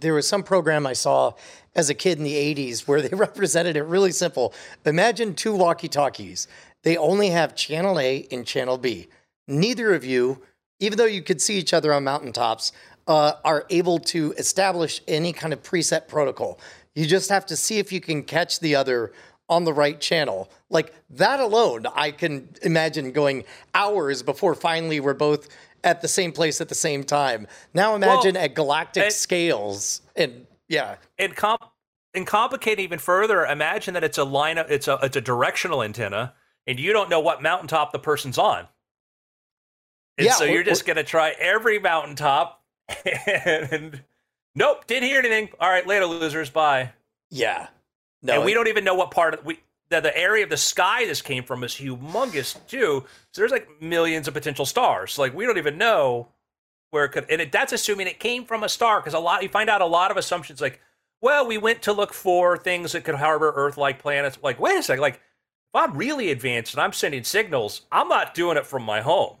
there 0.00 0.14
was 0.14 0.26
some 0.26 0.42
program 0.42 0.86
I 0.86 0.92
saw 0.92 1.34
as 1.74 1.90
a 1.90 1.94
kid 1.94 2.18
in 2.18 2.24
the 2.24 2.34
'80s 2.34 2.88
where 2.88 3.02
they 3.02 3.14
represented 3.16 3.76
it 3.76 3.84
really 3.84 4.12
simple. 4.12 4.54
Imagine 4.84 5.34
two 5.34 5.54
walkie-talkies. 5.54 6.48
They 6.82 6.96
only 6.96 7.30
have 7.30 7.54
channel 7.54 7.98
A 7.98 8.26
and 8.30 8.46
channel 8.46 8.76
B. 8.76 9.08
Neither 9.46 9.94
of 9.94 10.04
you, 10.04 10.42
even 10.80 10.98
though 10.98 11.04
you 11.04 11.22
could 11.22 11.40
see 11.40 11.56
each 11.56 11.72
other 11.72 11.92
on 11.92 12.04
mountaintops, 12.04 12.72
uh, 13.06 13.34
are 13.44 13.66
able 13.70 13.98
to 13.98 14.32
establish 14.36 15.00
any 15.06 15.32
kind 15.32 15.52
of 15.52 15.62
preset 15.62 16.08
protocol. 16.08 16.58
You 16.94 17.06
just 17.06 17.30
have 17.30 17.46
to 17.46 17.56
see 17.56 17.78
if 17.78 17.92
you 17.92 18.00
can 18.00 18.22
catch 18.22 18.60
the 18.60 18.74
other 18.74 19.12
on 19.48 19.64
the 19.64 19.72
right 19.72 20.00
channel. 20.00 20.50
Like 20.70 20.94
that 21.10 21.40
alone, 21.40 21.86
I 21.94 22.10
can 22.10 22.48
imagine 22.62 23.12
going 23.12 23.44
hours 23.74 24.22
before 24.22 24.54
finally 24.54 25.00
we're 25.00 25.14
both 25.14 25.48
at 25.82 26.00
the 26.00 26.08
same 26.08 26.32
place 26.32 26.60
at 26.60 26.68
the 26.68 26.74
same 26.74 27.04
time. 27.04 27.46
Now 27.74 27.94
imagine 27.94 28.34
well, 28.34 28.44
at 28.44 28.54
galactic 28.54 29.04
and, 29.04 29.12
scales 29.12 30.00
and 30.16 30.46
yeah. 30.68 30.96
And 31.18 31.36
comp 31.36 31.62
and 32.14 32.26
complicate 32.26 32.80
even 32.80 32.98
further, 32.98 33.44
imagine 33.44 33.94
that 33.94 34.04
it's 34.04 34.18
a 34.18 34.24
line 34.24 34.58
of, 34.58 34.70
it's 34.70 34.88
a 34.88 34.98
it's 35.02 35.16
a 35.16 35.20
directional 35.20 35.82
antenna 35.82 36.34
and 36.66 36.80
you 36.80 36.92
don't 36.92 37.10
know 37.10 37.20
what 37.20 37.42
mountaintop 37.42 37.92
the 37.92 37.98
person's 37.98 38.38
on. 38.38 38.66
And 40.16 40.26
yeah, 40.26 40.32
so 40.32 40.44
you're 40.44 40.62
just 40.62 40.86
going 40.86 40.96
to 40.96 41.04
try 41.04 41.34
every 41.38 41.78
mountaintop 41.78 42.62
and 43.26 44.02
nope, 44.54 44.86
didn't 44.86 45.08
hear 45.08 45.18
anything. 45.18 45.48
All 45.58 45.68
right, 45.68 45.86
later 45.86 46.06
losers, 46.06 46.50
bye. 46.50 46.92
Yeah. 47.30 47.68
No, 48.24 48.34
and 48.34 48.44
we 48.44 48.54
don't 48.54 48.68
even 48.68 48.84
know 48.84 48.94
what 48.94 49.10
part 49.10 49.34
of 49.34 49.44
we 49.44 49.60
the, 49.90 50.00
the 50.00 50.16
area 50.16 50.42
of 50.42 50.50
the 50.50 50.56
sky 50.56 51.04
this 51.04 51.22
came 51.22 51.44
from 51.44 51.62
is 51.62 51.72
humongous 51.72 52.56
too. 52.66 53.04
So 53.30 53.40
there's 53.40 53.52
like 53.52 53.68
millions 53.80 54.26
of 54.26 54.34
potential 54.34 54.66
stars. 54.66 55.18
Like 55.18 55.34
we 55.34 55.44
don't 55.44 55.58
even 55.58 55.78
know 55.78 56.28
where 56.90 57.04
it 57.04 57.10
could, 57.10 57.26
and 57.28 57.40
it, 57.40 57.52
that's 57.52 57.72
assuming 57.72 58.06
it 58.06 58.18
came 58.18 58.46
from 58.46 58.64
a 58.64 58.68
star 58.68 59.00
because 59.00 59.14
a 59.14 59.18
lot 59.18 59.42
you 59.42 59.48
find 59.48 59.68
out 59.68 59.82
a 59.82 59.86
lot 59.86 60.10
of 60.10 60.16
assumptions 60.16 60.60
like, 60.60 60.80
well, 61.20 61.46
we 61.46 61.58
went 61.58 61.82
to 61.82 61.92
look 61.92 62.14
for 62.14 62.56
things 62.56 62.92
that 62.92 63.04
could 63.04 63.14
harbor 63.14 63.52
Earth-like 63.54 63.98
planets. 63.98 64.38
Like, 64.42 64.58
wait 64.58 64.78
a 64.78 64.82
second, 64.82 65.02
like 65.02 65.14
if 65.14 65.20
I'm 65.74 65.96
really 65.96 66.30
advanced 66.30 66.72
and 66.74 66.80
I'm 66.80 66.92
sending 66.92 67.24
signals, 67.24 67.82
I'm 67.92 68.08
not 68.08 68.34
doing 68.34 68.56
it 68.56 68.66
from 68.66 68.84
my 68.84 69.02
home. 69.02 69.36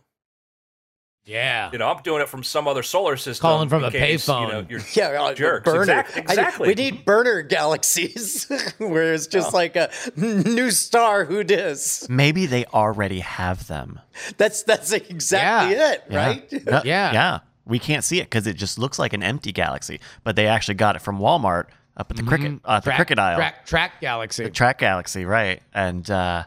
Yeah. 1.26 1.70
You 1.72 1.78
know, 1.78 1.88
I'm 1.88 2.02
doing 2.02 2.20
it 2.20 2.28
from 2.28 2.42
some 2.42 2.68
other 2.68 2.82
solar 2.82 3.16
system. 3.16 3.42
Calling 3.42 3.68
from 3.68 3.82
a 3.82 3.90
payphone. 3.90 4.46
You 4.46 4.52
know, 4.52 4.66
you're 4.68 4.80
yeah, 4.92 5.22
uh, 5.22 5.34
jerks. 5.34 5.64
Burner. 5.64 5.80
Exactly. 6.00 6.22
exactly. 6.22 6.66
I, 6.66 6.68
we 6.68 6.74
need 6.74 7.04
burner 7.04 7.42
galaxies 7.42 8.46
where 8.78 9.14
it's 9.14 9.26
just 9.26 9.54
oh. 9.54 9.56
like 9.56 9.74
a 9.76 9.90
new 10.16 10.70
star. 10.70 11.24
Who 11.24 11.42
dis? 11.42 12.06
Maybe 12.10 12.44
they 12.46 12.66
already 12.66 13.20
have 13.20 13.66
them. 13.68 14.00
That's 14.36 14.62
that's 14.64 14.92
exactly 14.92 15.76
yeah. 15.76 15.92
it, 15.92 16.04
right? 16.10 16.46
Yeah. 16.50 16.58
No, 16.66 16.82
yeah. 16.84 17.12
Yeah. 17.12 17.38
We 17.66 17.78
can't 17.78 18.04
see 18.04 18.20
it 18.20 18.24
because 18.24 18.46
it 18.46 18.54
just 18.54 18.78
looks 18.78 18.98
like 18.98 19.14
an 19.14 19.22
empty 19.22 19.50
galaxy, 19.50 20.00
but 20.22 20.36
they 20.36 20.46
actually 20.46 20.74
got 20.74 20.96
it 20.96 20.98
from 21.00 21.18
Walmart 21.18 21.68
up 21.96 22.10
at 22.10 22.16
the 22.16 22.22
mm-hmm. 22.22 22.28
cricket, 22.28 22.60
uh, 22.64 22.80
the 22.80 22.90
cricket 22.90 23.18
aisle. 23.18 23.36
Track, 23.36 23.64
track 23.64 24.00
galaxy. 24.02 24.44
The 24.44 24.50
track 24.50 24.78
galaxy, 24.78 25.24
right? 25.24 25.62
And 25.72 26.08
uh, 26.10 26.44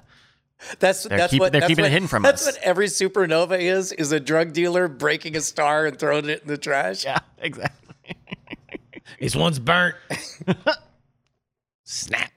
that's 0.79 1.03
they're 1.03 1.17
that's 1.17 1.31
keep, 1.31 1.39
what 1.39 1.51
they're 1.51 1.61
that's 1.61 1.69
keeping 1.69 1.83
what, 1.83 1.89
it 1.89 1.93
hidden 1.93 2.07
from 2.07 2.23
that's 2.23 2.41
us. 2.41 2.45
That's 2.45 2.57
what 2.57 2.67
every 2.67 2.87
supernova 2.87 3.59
is: 3.59 3.91
is 3.91 4.11
a 4.11 4.19
drug 4.19 4.53
dealer 4.53 4.87
breaking 4.87 5.35
a 5.35 5.41
star 5.41 5.85
and 5.85 5.97
throwing 5.97 6.29
it 6.29 6.41
in 6.41 6.47
the 6.47 6.57
trash. 6.57 7.03
Yeah, 7.03 7.19
exactly. 7.37 8.15
this 9.19 9.35
one's 9.35 9.59
burnt. 9.59 9.95
Snap. 11.85 12.31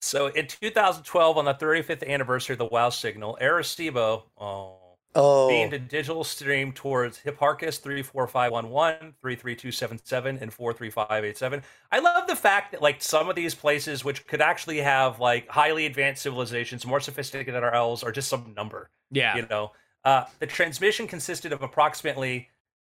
So 0.00 0.26
in 0.26 0.46
2012, 0.46 1.38
on 1.38 1.46
the 1.46 1.54
35th 1.54 2.06
anniversary 2.06 2.52
of 2.52 2.58
the 2.58 2.66
WoW 2.66 2.90
signal, 2.90 3.38
Arecibo, 3.40 4.24
oh, 4.38 4.76
Oh. 5.14 5.48
Beamed 5.48 5.72
a 5.72 5.78
digital 5.78 6.24
stream 6.24 6.72
towards 6.72 7.18
Hipparcos 7.20 7.80
34511, 7.80 9.14
33277, 9.20 10.38
and 10.40 10.52
43587. 10.52 11.62
I 11.92 11.98
love 12.00 12.26
the 12.26 12.36
fact 12.36 12.72
that, 12.72 12.82
like, 12.82 13.00
some 13.00 13.28
of 13.28 13.36
these 13.36 13.54
places, 13.54 14.04
which 14.04 14.26
could 14.26 14.40
actually 14.40 14.78
have, 14.78 15.20
like, 15.20 15.48
highly 15.48 15.86
advanced 15.86 16.22
civilizations, 16.22 16.84
more 16.84 17.00
sophisticated 17.00 17.54
than 17.54 17.62
our 17.62 17.74
elves, 17.74 18.02
are 18.02 18.12
just 18.12 18.28
some 18.28 18.54
number. 18.56 18.90
Yeah. 19.10 19.36
You 19.36 19.46
know, 19.48 19.72
uh, 20.04 20.24
the 20.40 20.46
transmission 20.46 21.06
consisted 21.06 21.52
of 21.52 21.62
approximately 21.62 22.48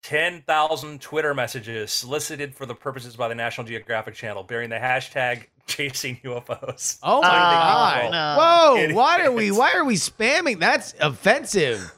10,000 0.04 1.01
Twitter 1.01 1.34
messages 1.34 1.91
solicited 1.91 2.54
for 2.54 2.65
the 2.65 2.75
purposes 2.75 3.15
by 3.15 3.28
the 3.28 3.36
National 3.36 3.65
Geographic 3.65 4.13
Channel 4.13 4.43
bearing 4.43 4.69
the 4.69 4.75
hashtag 4.75 5.45
chasing 5.67 6.17
UFOs. 6.23 6.99
Oh 7.01 7.21
my 7.21 7.28
god. 7.28 8.12
No. 8.12 8.38
Whoa, 8.38 8.93
why 8.93 9.25
are 9.25 9.32
we 9.32 9.49
why 9.49 9.73
are 9.73 9.84
we 9.84 9.95
spamming? 9.95 10.60
That's 10.60 10.93
offensive. 10.99 11.91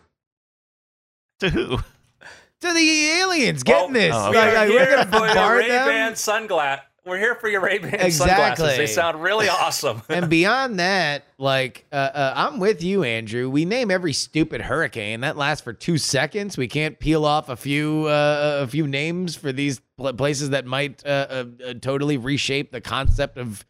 To 1.41 1.49
who? 1.49 1.77
To 1.77 2.73
the 2.73 3.09
aliens 3.19 3.61
getting 3.61 3.93
well, 3.93 4.01
this. 4.01 4.15
Oh, 4.15 4.29
okay. 4.29 4.47
Like, 4.47 4.55
like, 4.55 4.69
we're 4.69 4.95
gonna 4.95 5.11
bombard 5.11 5.59
Ray-Ban 5.59 6.13
sunglass. 6.13 6.81
We're 7.05 7.19
here 7.19 7.35
for 7.35 7.47
your 7.47 7.61
Ray-Ban 7.61 7.93
exactly. 7.93 8.09
sunglasses. 8.09 8.77
They 8.77 8.87
sound 8.87 9.21
really 9.21 9.47
awesome. 9.49 10.01
and 10.09 10.29
beyond 10.29 10.79
that, 10.79 11.25
like 11.37 11.85
uh, 11.91 11.95
uh, 11.95 12.33
I'm 12.35 12.59
with 12.59 12.81
you, 12.81 13.03
Andrew. 13.03 13.51
We 13.51 13.65
name 13.65 13.91
every 13.91 14.13
stupid 14.13 14.61
hurricane 14.61 15.21
that 15.21 15.37
lasts 15.37 15.63
for 15.63 15.73
two 15.73 15.99
seconds. 15.99 16.57
We 16.57 16.67
can't 16.67 16.99
peel 16.99 17.23
off 17.23 17.49
a 17.49 17.55
few 17.55 18.07
uh, 18.07 18.61
a 18.63 18.67
few 18.67 18.87
names 18.87 19.35
for 19.35 19.51
these 19.51 19.79
places 20.17 20.49
that 20.49 20.65
might 20.65 21.05
uh, 21.05 21.09
uh, 21.09 21.45
uh, 21.63 21.73
totally 21.75 22.17
reshape 22.17 22.71
the 22.71 22.81
concept 22.81 23.37
of 23.37 23.63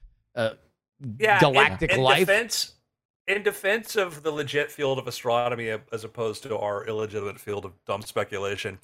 yeah, 1.19 1.39
galactic 1.39 1.91
in, 1.91 1.97
in 1.97 2.03
life. 2.03 2.19
Defense, 2.19 2.73
in 3.27 3.43
defense 3.43 3.95
of 3.95 4.23
the 4.23 4.31
legit 4.31 4.71
field 4.71 4.99
of 4.99 5.07
astronomy 5.07 5.75
as 5.91 6.03
opposed 6.03 6.43
to 6.43 6.57
our 6.57 6.85
illegitimate 6.87 7.39
field 7.39 7.65
of 7.65 7.73
dumb 7.85 8.01
speculation, 8.01 8.79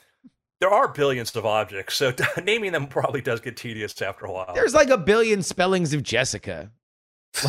there 0.59 0.69
are 0.69 0.87
billions 0.87 1.35
of 1.35 1.45
objects, 1.45 1.95
so 1.95 2.13
naming 2.43 2.71
them 2.71 2.87
probably 2.87 3.21
does 3.21 3.39
get 3.39 3.57
tedious 3.57 4.01
after 4.01 4.25
a 4.25 4.31
while. 4.31 4.53
There's 4.53 4.73
like 4.73 4.89
a 4.89 4.97
billion 4.97 5.43
spellings 5.43 5.93
of 5.93 6.03
Jessica. 6.03 6.71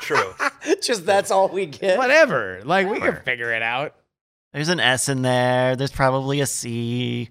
True. 0.00 0.34
Just 0.82 1.06
that's 1.06 1.30
all 1.30 1.48
we 1.48 1.66
get. 1.66 1.98
Whatever. 1.98 2.60
Like 2.64 2.86
Whatever. 2.86 3.06
we 3.06 3.12
can 3.12 3.24
figure 3.24 3.52
it 3.52 3.62
out. 3.62 3.94
There's 4.52 4.70
an 4.70 4.80
S 4.80 5.08
in 5.08 5.22
there. 5.22 5.76
There's 5.76 5.92
probably 5.92 6.40
a 6.40 6.46
C. 6.46 7.28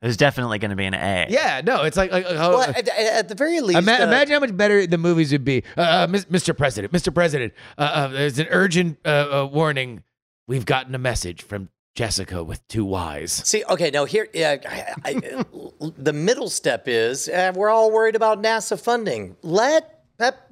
There's 0.00 0.16
definitely 0.16 0.58
going 0.60 0.70
to 0.70 0.76
be 0.76 0.84
an 0.84 0.94
A. 0.94 1.26
Yeah, 1.28 1.60
no, 1.64 1.82
it's 1.82 1.96
like, 1.96 2.12
like 2.12 2.24
uh, 2.24 2.34
well, 2.36 2.60
at, 2.62 2.88
at, 2.88 3.28
the 3.28 3.34
very 3.34 3.60
least, 3.60 3.80
ima- 3.80 3.92
uh, 3.92 4.04
imagine 4.04 4.34
how 4.34 4.40
much 4.40 4.56
better 4.56 4.86
the 4.86 4.98
movies 4.98 5.32
would 5.32 5.44
be. 5.44 5.64
Uh, 5.76 5.80
uh 5.80 6.06
Mr. 6.06 6.56
President, 6.56 6.92
Mr. 6.92 7.12
President, 7.12 7.52
uh, 7.76 7.80
uh, 7.80 8.08
there's 8.08 8.38
an 8.38 8.46
urgent 8.50 8.98
warning. 9.04 10.04
We've 10.46 10.64
gotten 10.64 10.94
a 10.94 10.98
message 10.98 11.42
from 11.42 11.68
Jessica 11.96 12.44
with 12.44 12.66
two 12.68 12.84
Y's. 12.84 13.32
See, 13.44 13.64
okay, 13.64 13.90
now 13.90 14.04
here, 14.04 14.28
yeah, 14.32 14.56
I, 14.64 14.94
I, 15.04 15.44
the 15.98 16.12
middle 16.12 16.48
step 16.48 16.84
is 16.86 17.28
we're 17.54 17.70
all 17.70 17.90
worried 17.90 18.14
about 18.14 18.40
NASA 18.40 18.80
funding. 18.80 19.36
Let 19.42 19.98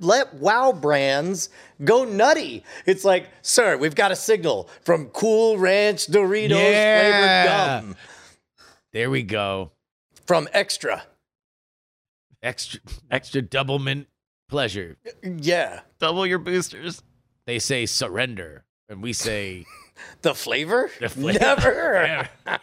let 0.01 0.35
wow 0.35 0.73
brands 0.73 1.51
go 1.85 2.05
nutty. 2.05 2.65
It's 2.85 3.05
like, 3.05 3.29
sir, 3.43 3.77
we've 3.77 3.95
got 3.95 4.13
a 4.13 4.17
signal 4.17 4.69
from 4.83 5.07
Cool 5.07 5.59
Ranch 5.59 6.07
Doritos 6.07 6.51
yeah. 6.51 7.81
flavored 7.81 7.95
gum. 7.95 7.97
There 8.97 9.11
we 9.11 9.25
go. 9.25 9.73
From 10.25 10.49
Extra. 10.55 11.05
Extra 12.43 12.81
extra 13.11 13.43
double 13.43 13.79
mint 13.79 14.07
pleasure. 14.49 14.97
Yeah. 15.23 15.81
Double 15.99 16.27
your 16.27 16.39
boosters. 16.39 17.03
They 17.45 17.59
say 17.59 17.85
surrender. 17.85 18.65
And 18.89 19.03
we 19.03 19.13
say 19.13 19.67
the 20.23 20.35
flavor? 20.35 20.91
The 20.99 21.11
flavor. 21.11 21.39
Never. 21.39 22.29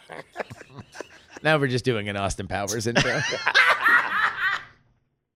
now 1.44 1.56
we're 1.56 1.68
just 1.68 1.84
doing 1.84 2.08
an 2.08 2.16
Austin 2.16 2.48
Powers 2.48 2.88
intro. 2.88 3.20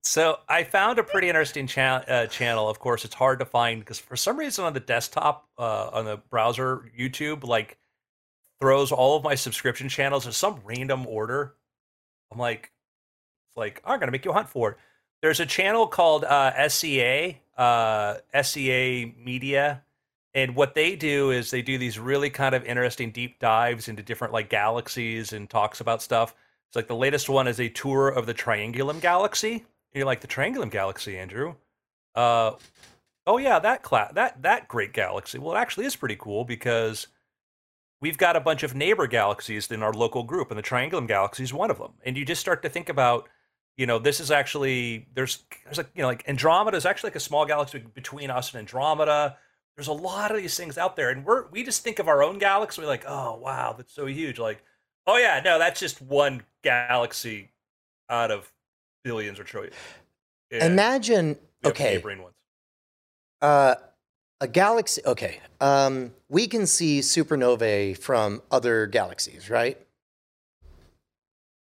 So 0.02 0.40
I 0.48 0.64
found 0.64 0.98
a 0.98 1.04
pretty 1.04 1.28
interesting 1.28 1.68
cha- 1.68 2.02
uh, 2.08 2.26
channel. 2.26 2.68
Of 2.68 2.80
course, 2.80 3.04
it's 3.04 3.14
hard 3.14 3.38
to 3.38 3.44
find 3.44 3.78
because 3.78 4.00
for 4.00 4.16
some 4.16 4.36
reason 4.36 4.64
on 4.64 4.72
the 4.72 4.80
desktop, 4.80 5.48
uh, 5.58 5.90
on 5.92 6.06
the 6.06 6.16
browser, 6.16 6.90
YouTube 6.98 7.44
like 7.44 7.78
throws 8.60 8.92
all 8.92 9.16
of 9.16 9.22
my 9.22 9.34
subscription 9.34 9.88
channels 9.88 10.26
in 10.26 10.32
some 10.32 10.60
random 10.64 11.06
order. 11.06 11.54
I'm 12.32 12.38
like, 12.38 12.72
it's 13.50 13.56
like 13.56 13.82
I'm 13.84 13.98
gonna 14.00 14.12
make 14.12 14.24
you 14.24 14.32
hunt 14.32 14.48
for 14.48 14.72
it. 14.72 14.76
There's 15.22 15.40
a 15.40 15.46
channel 15.46 15.86
called 15.86 16.24
uh, 16.24 16.68
SCA, 16.68 17.36
uh, 17.56 18.16
Media, 18.32 19.82
and 20.34 20.54
what 20.54 20.74
they 20.74 20.94
do 20.94 21.30
is 21.30 21.50
they 21.50 21.62
do 21.62 21.78
these 21.78 21.98
really 21.98 22.30
kind 22.30 22.54
of 22.54 22.64
interesting 22.64 23.10
deep 23.10 23.38
dives 23.38 23.88
into 23.88 24.02
different 24.02 24.32
like 24.32 24.48
galaxies 24.48 25.32
and 25.32 25.50
talks 25.50 25.80
about 25.80 26.02
stuff. 26.02 26.34
It's 26.68 26.76
like 26.76 26.86
the 26.86 26.94
latest 26.94 27.28
one 27.28 27.48
is 27.48 27.60
a 27.60 27.68
tour 27.68 28.08
of 28.08 28.26
the 28.26 28.34
Triangulum 28.34 29.00
Galaxy 29.00 29.64
you're 29.94 30.06
like 30.06 30.20
the 30.20 30.26
Triangulum 30.26 30.70
Galaxy, 30.70 31.18
Andrew. 31.18 31.54
Uh, 32.14 32.52
oh 33.26 33.38
yeah, 33.38 33.58
that 33.58 33.82
cla- 33.82 34.10
that 34.14 34.42
that 34.42 34.68
great 34.68 34.92
galaxy. 34.92 35.38
Well, 35.38 35.54
it 35.56 35.58
actually 35.58 35.86
is 35.86 35.96
pretty 35.96 36.16
cool 36.16 36.44
because 36.44 37.08
we've 38.00 38.18
got 38.18 38.36
a 38.36 38.40
bunch 38.40 38.62
of 38.62 38.74
neighbor 38.74 39.06
galaxies 39.06 39.70
in 39.70 39.82
our 39.82 39.92
local 39.92 40.22
group, 40.22 40.50
and 40.50 40.58
the 40.58 40.62
Triangulum 40.62 41.06
Galaxy 41.06 41.42
is 41.42 41.52
one 41.52 41.70
of 41.70 41.78
them. 41.78 41.92
And 42.04 42.16
you 42.16 42.24
just 42.24 42.40
start 42.40 42.62
to 42.62 42.68
think 42.68 42.88
about, 42.88 43.28
you 43.76 43.86
know, 43.86 43.98
this 43.98 44.20
is 44.20 44.30
actually 44.30 45.06
there's 45.14 45.44
there's 45.64 45.78
like 45.78 45.90
you 45.94 46.02
know 46.02 46.08
like 46.08 46.28
Andromeda 46.28 46.76
is 46.76 46.86
actually 46.86 47.08
like 47.08 47.16
a 47.16 47.20
small 47.20 47.46
galaxy 47.46 47.78
between 47.94 48.30
us 48.30 48.52
and 48.52 48.60
Andromeda. 48.60 49.36
There's 49.76 49.88
a 49.88 49.92
lot 49.92 50.32
of 50.32 50.36
these 50.38 50.56
things 50.56 50.76
out 50.76 50.96
there, 50.96 51.10
and 51.10 51.24
we're 51.24 51.48
we 51.48 51.62
just 51.62 51.82
think 51.82 51.98
of 51.98 52.08
our 52.08 52.22
own 52.22 52.38
galaxy. 52.38 52.82
We're 52.82 52.88
like, 52.88 53.04
oh 53.06 53.36
wow, 53.36 53.74
that's 53.76 53.92
so 53.92 54.06
huge. 54.06 54.38
Like, 54.38 54.62
oh 55.06 55.16
yeah, 55.16 55.40
no, 55.44 55.58
that's 55.58 55.78
just 55.78 56.02
one 56.02 56.42
galaxy 56.62 57.50
out 58.10 58.30
of 58.30 58.50
billions 59.04 59.38
or 59.38 59.44
trillions. 59.44 59.74
Yeah. 60.50 60.66
Imagine 60.66 61.36
okay, 61.64 62.02
uh, 63.40 63.74
a 64.40 64.48
galaxy. 64.48 65.02
Okay, 65.04 65.40
um, 65.60 66.12
we 66.28 66.46
can 66.46 66.66
see 66.66 67.00
supernovae 67.00 67.96
from 67.98 68.42
other 68.50 68.86
galaxies, 68.86 69.50
right? 69.50 69.78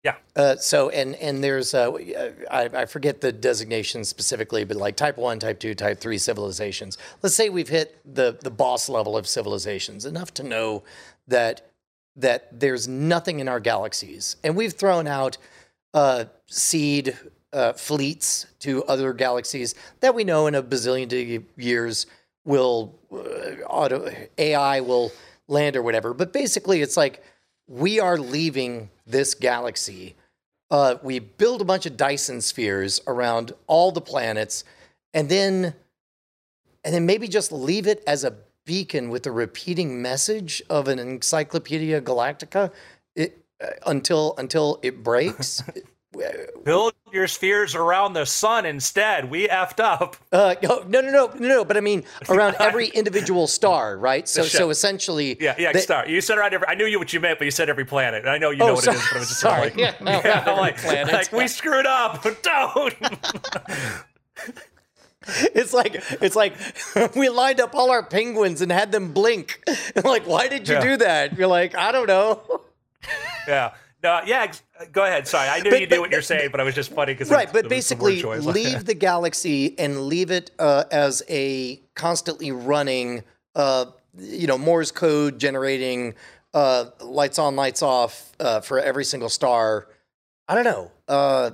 Yeah. 0.04 0.16
Uh, 0.36 0.56
so 0.56 0.90
and 0.90 1.16
and 1.16 1.44
there's 1.44 1.74
uh, 1.74 1.92
I, 2.50 2.70
I 2.74 2.86
forget 2.86 3.20
the 3.20 3.32
designation 3.32 4.06
specifically, 4.06 4.64
but 4.64 4.78
like 4.78 4.96
type 4.96 5.18
one, 5.18 5.40
type 5.40 5.60
two, 5.60 5.76
type 5.76 6.00
three 6.00 6.18
civilizations. 6.18 6.98
Let's 7.22 7.36
say 7.36 7.50
we've 7.50 7.70
hit 7.70 8.00
the 8.06 8.38
the 8.42 8.52
boss 8.52 8.90
level 8.90 9.18
of 9.18 9.28
civilizations 9.28 10.06
enough 10.06 10.34
to 10.36 10.44
know 10.44 10.84
that 11.28 11.70
that 12.16 12.60
there's 12.60 12.88
nothing 12.88 13.40
in 13.40 13.48
our 13.50 13.60
galaxies, 13.60 14.38
and 14.44 14.56
we've 14.56 14.74
thrown 14.74 15.08
out 15.08 15.38
uh, 15.94 16.26
seed 16.46 17.18
uh, 17.52 17.74
fleets 17.74 18.46
to 18.60 18.84
other 18.86 19.14
galaxies 19.14 19.76
that 20.00 20.14
we 20.14 20.24
know 20.24 20.48
in 20.48 20.56
a 20.56 20.64
bazillion 20.64 21.44
years 21.58 22.06
will 22.48 22.98
uh, 23.12 23.62
auto 23.68 24.10
AI 24.38 24.80
will 24.80 25.12
land 25.48 25.76
or 25.76 25.84
whatever. 25.84 26.14
But 26.14 26.34
basically, 26.34 26.82
it's 26.82 26.98
like 26.98 27.22
we 27.68 28.00
are 28.00 28.18
leaving 28.18 28.90
this 29.06 29.36
galaxy. 29.36 30.16
Uh, 30.72 30.96
we 31.04 31.20
build 31.20 31.62
a 31.62 31.66
bunch 31.66 31.86
of 31.86 31.96
Dyson 31.96 32.42
spheres 32.42 33.00
around 33.06 33.54
all 33.68 33.92
the 33.92 34.02
planets, 34.02 34.64
and 35.14 35.30
then 35.30 35.76
and 36.84 36.94
then 36.96 37.06
maybe 37.06 37.28
just 37.28 37.52
leave 37.52 37.86
it 37.86 38.04
as 38.08 38.24
a 38.24 38.36
beacon 38.66 39.10
with 39.10 39.28
a 39.28 39.32
repeating 39.32 40.02
message 40.02 40.64
of 40.70 40.88
an 40.88 41.00
Encyclopedia 41.00 42.02
Galactica. 42.02 42.72
It, 43.16 43.44
uh, 43.62 43.72
until 43.86 44.36
until 44.38 44.80
it 44.82 45.04
breaks. 45.04 45.62
Build 46.64 46.94
your 47.12 47.28
spheres 47.28 47.76
around 47.76 48.14
the 48.14 48.26
sun 48.26 48.66
instead. 48.66 49.30
We 49.30 49.48
effed 49.48 49.80
up. 49.80 50.16
Uh, 50.32 50.56
no, 50.64 50.84
no, 50.88 51.02
no, 51.02 51.10
no, 51.10 51.28
no. 51.36 51.66
But 51.66 51.78
I 51.78 51.82
mean, 51.82 52.04
around 52.30 52.56
every 52.60 52.88
individual 52.88 53.46
star, 53.48 53.98
right? 53.98 54.28
So, 54.28 54.44
so 54.44 54.70
essentially, 54.70 55.38
yeah, 55.40 55.56
yeah, 55.58 55.74
the, 55.74 55.80
star. 55.80 56.08
You 56.08 56.22
said 56.22 56.38
around 56.38 56.54
every. 56.54 56.68
I 56.68 56.76
knew 56.76 56.86
you 56.86 56.98
what 56.98 57.14
you 57.14 57.20
meant, 57.20 57.40
but 57.40 57.46
you 57.46 57.52
said 57.52 57.70
every 57.70 57.86
planet. 57.86 58.26
I 58.26 58.38
know 58.38 58.52
you 58.52 58.60
know 58.60 58.70
oh, 58.70 58.74
what 58.76 58.84
sorry, 58.86 58.98
it 58.98 59.02
is, 59.02 59.08
but 59.10 59.16
I 59.16 59.20
was 59.20 59.28
just 59.28 59.40
sorry. 59.40 59.62
like, 59.62 59.78
yeah, 59.78 59.94
no, 60.02 60.22
yeah, 60.24 60.50
like, 60.52 60.84
like 60.84 61.32
we 61.32 61.48
screwed 61.48 61.86
up. 61.86 62.26
Don't. 62.42 62.96
It's 65.54 65.74
like 65.74 66.02
it's 66.22 66.38
like 66.38 66.54
we 67.14 67.28
lined 67.28 67.60
up 67.60 67.76
all 67.76 67.92
our 67.92 68.02
penguins 68.02 68.62
and 68.62 68.72
had 68.72 68.94
them 68.94 69.12
blink. 69.12 69.62
like, 70.02 70.26
why 70.26 70.48
did 70.48 70.70
you 70.70 70.76
yeah. 70.76 70.82
do 70.82 70.98
that? 70.98 71.38
You're 71.38 71.48
like, 71.48 71.76
I 71.76 71.92
don't 71.92 72.08
know. 72.08 72.62
Yeah. 73.46 73.74
No, 74.04 74.22
yeah, 74.26 74.52
go 74.92 75.04
ahead. 75.04 75.28
Sorry, 75.28 75.50
I 75.50 75.60
knew 75.60 75.72
but, 75.72 75.82
you 75.82 75.88
knew 75.88 76.00
what 76.00 76.12
you're 76.12 76.22
saying, 76.22 76.50
but 76.52 76.60
I 76.60 76.64
was 76.64 76.76
just 76.76 76.92
funny 76.92 77.14
because 77.14 77.32
right. 77.32 77.52
But 77.52 77.68
basically, 77.68 78.22
leave 78.24 78.86
the 78.86 78.94
galaxy 78.94 79.78
and 79.80 80.02
leave 80.02 80.30
it 80.30 80.52
uh, 80.60 80.84
as 80.92 81.24
a 81.28 81.82
constantly 81.96 82.52
running, 82.52 83.24
uh, 83.56 83.86
you 84.18 84.46
know, 84.46 84.58
Morse 84.58 84.92
code 84.92 85.40
generating 85.40 86.14
uh, 86.54 86.86
lights 87.02 87.40
on, 87.40 87.56
lights 87.56 87.82
off 87.82 88.32
uh, 88.40 88.62
for 88.62 88.80
every 88.80 89.04
single 89.04 89.30
star. 89.30 89.88
I 90.48 90.56
don't 90.56 90.64
know. 90.64 90.92
Uh, 91.08 91.52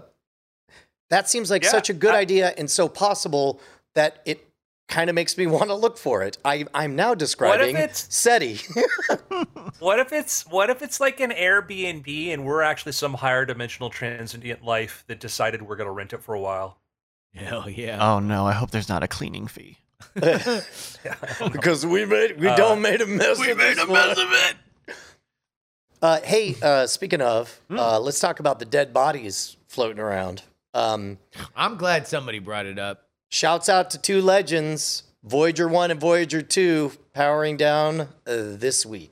that 1.09 1.29
seems 1.29 1.49
like 1.49 1.63
yeah, 1.63 1.69
such 1.69 1.89
a 1.89 1.93
good 1.93 2.13
I, 2.13 2.19
idea 2.19 2.53
and 2.57 2.69
so 2.69 2.89
possible 2.89 3.61
that 3.95 4.21
it 4.25 4.47
kind 4.87 5.09
of 5.09 5.15
makes 5.15 5.37
me 5.37 5.47
want 5.47 5.69
to 5.69 5.75
look 5.75 5.97
for 5.97 6.23
it. 6.23 6.37
I, 6.43 6.65
I'm 6.73 6.95
now 6.95 7.15
describing 7.15 7.75
what 7.75 7.95
SETI. 7.95 8.59
what 9.79 9.99
if 9.99 10.13
it's 10.13 10.45
what 10.47 10.69
if 10.69 10.81
it's 10.81 10.99
like 10.99 11.19
an 11.19 11.31
Airbnb 11.31 12.33
and 12.33 12.45
we're 12.45 12.61
actually 12.61 12.93
some 12.93 13.15
higher 13.15 13.45
dimensional 13.45 13.89
transcendent 13.89 14.63
life 14.63 15.03
that 15.07 15.19
decided 15.19 15.61
we're 15.61 15.75
going 15.75 15.87
to 15.87 15.93
rent 15.93 16.13
it 16.13 16.21
for 16.21 16.33
a 16.35 16.39
while? 16.39 16.77
Hell 17.33 17.69
yeah! 17.69 17.97
Oh 17.99 18.19
no, 18.19 18.45
I 18.45 18.51
hope 18.51 18.71
there's 18.71 18.89
not 18.89 19.01
a 19.03 19.07
cleaning 19.07 19.47
fee. 19.47 19.79
because 20.13 21.85
we 21.85 22.05
made 22.05 22.39
we 22.39 22.47
uh, 22.47 22.55
don't 22.55 22.81
made 22.81 23.01
a 23.01 23.07
mess. 23.07 23.39
We 23.39 23.53
made 23.53 23.77
a 23.77 23.87
mess 23.87 24.17
of 24.17 24.27
it. 24.31 24.55
Uh, 26.01 26.19
hey, 26.21 26.55
uh, 26.61 26.85
speaking 26.85 27.21
of, 27.21 27.61
uh, 27.71 27.97
let's 27.97 28.19
talk 28.19 28.41
about 28.41 28.59
the 28.59 28.65
dead 28.65 28.93
bodies 28.93 29.55
floating 29.67 29.99
around. 29.99 30.43
Um, 30.73 31.17
I'm 31.55 31.77
glad 31.77 32.07
somebody 32.07 32.39
brought 32.39 32.65
it 32.65 32.77
up. 32.77 33.07
Shouts 33.33 33.67
out 33.67 33.89
to 33.89 33.97
two 33.97 34.21
legends, 34.21 35.01
Voyager 35.23 35.67
1 35.67 35.89
and 35.89 35.99
Voyager 35.99 36.43
2, 36.43 36.91
powering 37.13 37.57
down 37.57 38.01
uh, 38.01 38.05
this 38.27 38.85
week. 38.85 39.09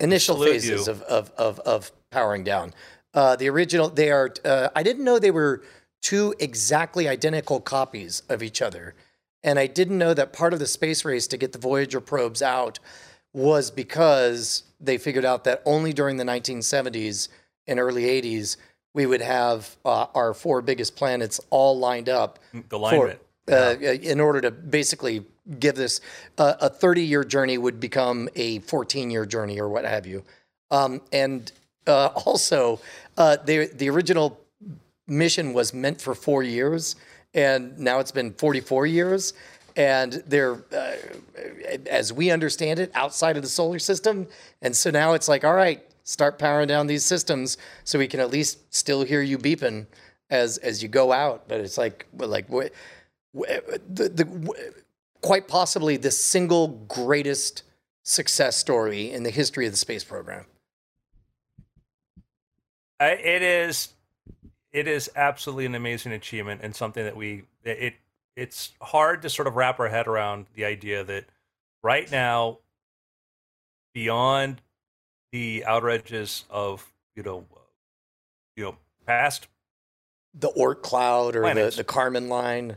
Initial 0.00 0.34
Salute 0.34 0.50
phases 0.50 0.88
of, 0.88 1.02
of, 1.02 1.30
of, 1.38 1.60
of, 1.60 1.92
powering 2.10 2.42
down. 2.42 2.74
Uh, 3.14 3.36
the 3.36 3.48
original, 3.48 3.88
they 3.88 4.10
are, 4.10 4.34
uh, 4.44 4.70
I 4.74 4.82
didn't 4.82 5.04
know 5.04 5.20
they 5.20 5.30
were 5.30 5.62
two 6.00 6.34
exactly 6.40 7.06
identical 7.06 7.60
copies 7.60 8.24
of 8.28 8.42
each 8.42 8.60
other. 8.60 8.96
And 9.44 9.56
I 9.60 9.68
didn't 9.68 9.96
know 9.96 10.12
that 10.12 10.32
part 10.32 10.52
of 10.52 10.58
the 10.58 10.66
space 10.66 11.04
race 11.04 11.28
to 11.28 11.36
get 11.36 11.52
the 11.52 11.60
Voyager 11.60 12.00
probes 12.00 12.42
out 12.42 12.80
was 13.32 13.70
because 13.70 14.64
they 14.80 14.98
figured 14.98 15.24
out 15.24 15.44
that 15.44 15.62
only 15.64 15.92
during 15.92 16.16
the 16.16 16.24
1970s 16.24 17.28
and 17.68 17.78
early 17.78 18.06
80s 18.06 18.56
we 18.94 19.06
would 19.06 19.22
have 19.22 19.76
uh, 19.84 20.06
our 20.14 20.34
four 20.34 20.62
biggest 20.62 20.96
planets 20.96 21.40
all 21.50 21.78
lined 21.78 22.08
up. 22.08 22.38
The 22.52 22.76
alignment. 22.76 23.20
For, 23.46 23.54
uh, 23.54 23.74
yeah. 23.80 23.92
in 23.92 24.20
order 24.20 24.40
to 24.40 24.50
basically 24.50 25.24
give 25.58 25.74
this 25.74 26.00
uh, 26.38 26.54
a 26.60 26.68
30 26.68 27.02
year 27.02 27.24
journey 27.24 27.58
would 27.58 27.80
become 27.80 28.28
a 28.36 28.60
14 28.60 29.10
year 29.10 29.26
journey 29.26 29.60
or 29.60 29.68
what 29.68 29.84
have 29.84 30.06
you. 30.06 30.22
Um, 30.70 31.00
and 31.12 31.50
uh, 31.86 32.06
also, 32.26 32.80
uh, 33.16 33.36
the, 33.44 33.66
the 33.66 33.90
original 33.90 34.38
mission 35.06 35.52
was 35.52 35.74
meant 35.74 36.00
for 36.00 36.14
four 36.14 36.42
years, 36.42 36.96
and 37.34 37.78
now 37.78 37.98
it's 37.98 38.12
been 38.12 38.32
44 38.32 38.86
years. 38.86 39.34
And 39.74 40.12
they're, 40.26 40.58
uh, 40.70 40.92
as 41.86 42.12
we 42.12 42.30
understand 42.30 42.78
it, 42.78 42.90
outside 42.94 43.36
of 43.38 43.42
the 43.42 43.48
solar 43.48 43.78
system. 43.78 44.26
And 44.60 44.76
so 44.76 44.90
now 44.90 45.14
it's 45.14 45.28
like, 45.28 45.44
all 45.44 45.54
right, 45.54 45.82
start 46.04 46.38
powering 46.38 46.68
down 46.68 46.86
these 46.86 47.04
systems 47.04 47.56
so 47.84 47.98
we 47.98 48.08
can 48.08 48.20
at 48.20 48.30
least 48.30 48.74
still 48.74 49.04
hear 49.04 49.22
you 49.22 49.38
beeping 49.38 49.86
as 50.30 50.58
as 50.58 50.82
you 50.82 50.88
go 50.88 51.12
out. 51.12 51.48
But 51.48 51.60
it's 51.60 51.78
like 51.78 52.06
like 52.16 52.48
the, 52.48 52.72
the 53.88 54.54
quite 55.20 55.48
possibly 55.48 55.96
the 55.96 56.10
single 56.10 56.68
greatest 56.68 57.62
success 58.02 58.56
story 58.56 59.10
in 59.10 59.22
the 59.22 59.30
history 59.30 59.66
of 59.66 59.72
the 59.72 59.78
space 59.78 60.04
program. 60.04 60.46
It 63.00 63.42
is 63.42 63.94
it 64.72 64.86
is 64.88 65.10
absolutely 65.16 65.66
an 65.66 65.74
amazing 65.74 66.12
achievement 66.12 66.60
and 66.62 66.74
something 66.74 67.04
that 67.04 67.16
we 67.16 67.44
it 67.64 67.94
it's 68.36 68.72
hard 68.80 69.22
to 69.22 69.30
sort 69.30 69.46
of 69.46 69.56
wrap 69.56 69.78
our 69.78 69.88
head 69.88 70.06
around 70.06 70.46
the 70.54 70.64
idea 70.64 71.04
that 71.04 71.26
right 71.82 72.10
now 72.10 72.58
beyond 73.92 74.62
the 75.32 75.64
outer 75.66 75.90
edges 75.90 76.44
of 76.50 76.92
you 77.16 77.22
know 77.22 77.44
you 78.56 78.64
know 78.64 78.76
past 79.06 79.48
the 80.34 80.50
Oort 80.50 80.82
cloud 80.82 81.36
or 81.36 81.42
the, 81.54 81.72
the 81.76 81.84
Kármán 81.84 82.28
line. 82.28 82.76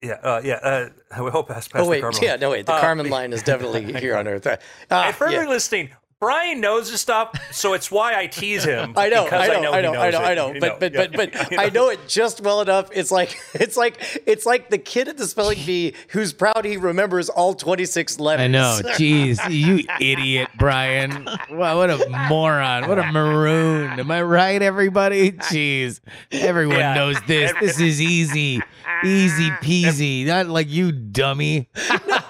Yeah, 0.00 0.14
uh, 0.14 0.40
yeah. 0.42 0.54
Uh, 0.54 1.22
we 1.22 1.30
hope 1.30 1.48
past, 1.48 1.72
past 1.72 1.84
oh 1.84 1.88
wait, 1.88 2.02
yeah, 2.20 2.36
no 2.36 2.50
wait. 2.50 2.66
The 2.66 2.72
uh, 2.72 2.82
Kármán 2.82 3.08
line 3.10 3.32
is 3.32 3.42
definitely 3.42 3.92
here 4.00 4.16
on 4.16 4.26
Earth. 4.26 4.46
Uh, 4.46 4.56
and 4.90 5.14
for 5.14 5.30
yeah. 5.30 5.46
listening, 5.46 5.90
Brian 6.22 6.60
knows 6.60 6.88
this 6.88 7.00
stuff, 7.00 7.32
so 7.50 7.72
it's 7.72 7.90
why 7.90 8.16
I 8.16 8.28
tease 8.28 8.62
him. 8.62 8.94
I 8.96 9.08
know, 9.08 9.24
because 9.24 9.48
I 9.48 9.60
know, 9.60 9.72
I 9.72 9.80
know, 9.80 9.94
I 9.94 10.10
know, 10.10 10.18
I 10.20 10.34
know. 10.34 10.54
But 10.60 10.78
but 10.78 10.92
but 10.92 11.12
but 11.16 11.50
You 11.50 11.58
I 11.58 11.68
know 11.70 11.88
it 11.88 12.06
just 12.06 12.40
well 12.42 12.60
enough. 12.60 12.90
It's 12.92 13.10
like 13.10 13.36
it's 13.54 13.76
like 13.76 14.22
it's 14.24 14.46
like 14.46 14.70
the 14.70 14.78
kid 14.78 15.08
at 15.08 15.16
the 15.16 15.26
spelling 15.26 15.58
bee 15.66 15.94
who's 16.10 16.32
proud 16.32 16.64
he 16.64 16.76
remembers 16.76 17.28
all 17.28 17.54
twenty 17.54 17.84
six 17.86 18.20
letters. 18.20 18.44
I 18.44 18.46
know. 18.46 18.78
Jeez, 18.84 19.40
you 19.50 19.84
idiot, 20.00 20.50
Brian. 20.56 21.28
Wow, 21.50 21.78
what 21.78 21.90
a 21.90 22.08
moron. 22.28 22.88
What 22.88 23.00
a 23.00 23.10
maroon. 23.10 23.98
Am 23.98 24.08
I 24.08 24.22
right, 24.22 24.62
everybody? 24.62 25.32
Jeez. 25.32 25.98
Everyone 26.30 26.78
Yeah. 26.78 26.94
knows 26.94 27.16
this. 27.26 27.52
This 27.58 27.80
is 27.80 28.00
easy. 28.00 28.62
Easy 29.04 29.50
peasy. 29.60 30.24
Not 30.24 30.46
like 30.46 30.70
you, 30.70 30.92
dummy. 30.92 31.68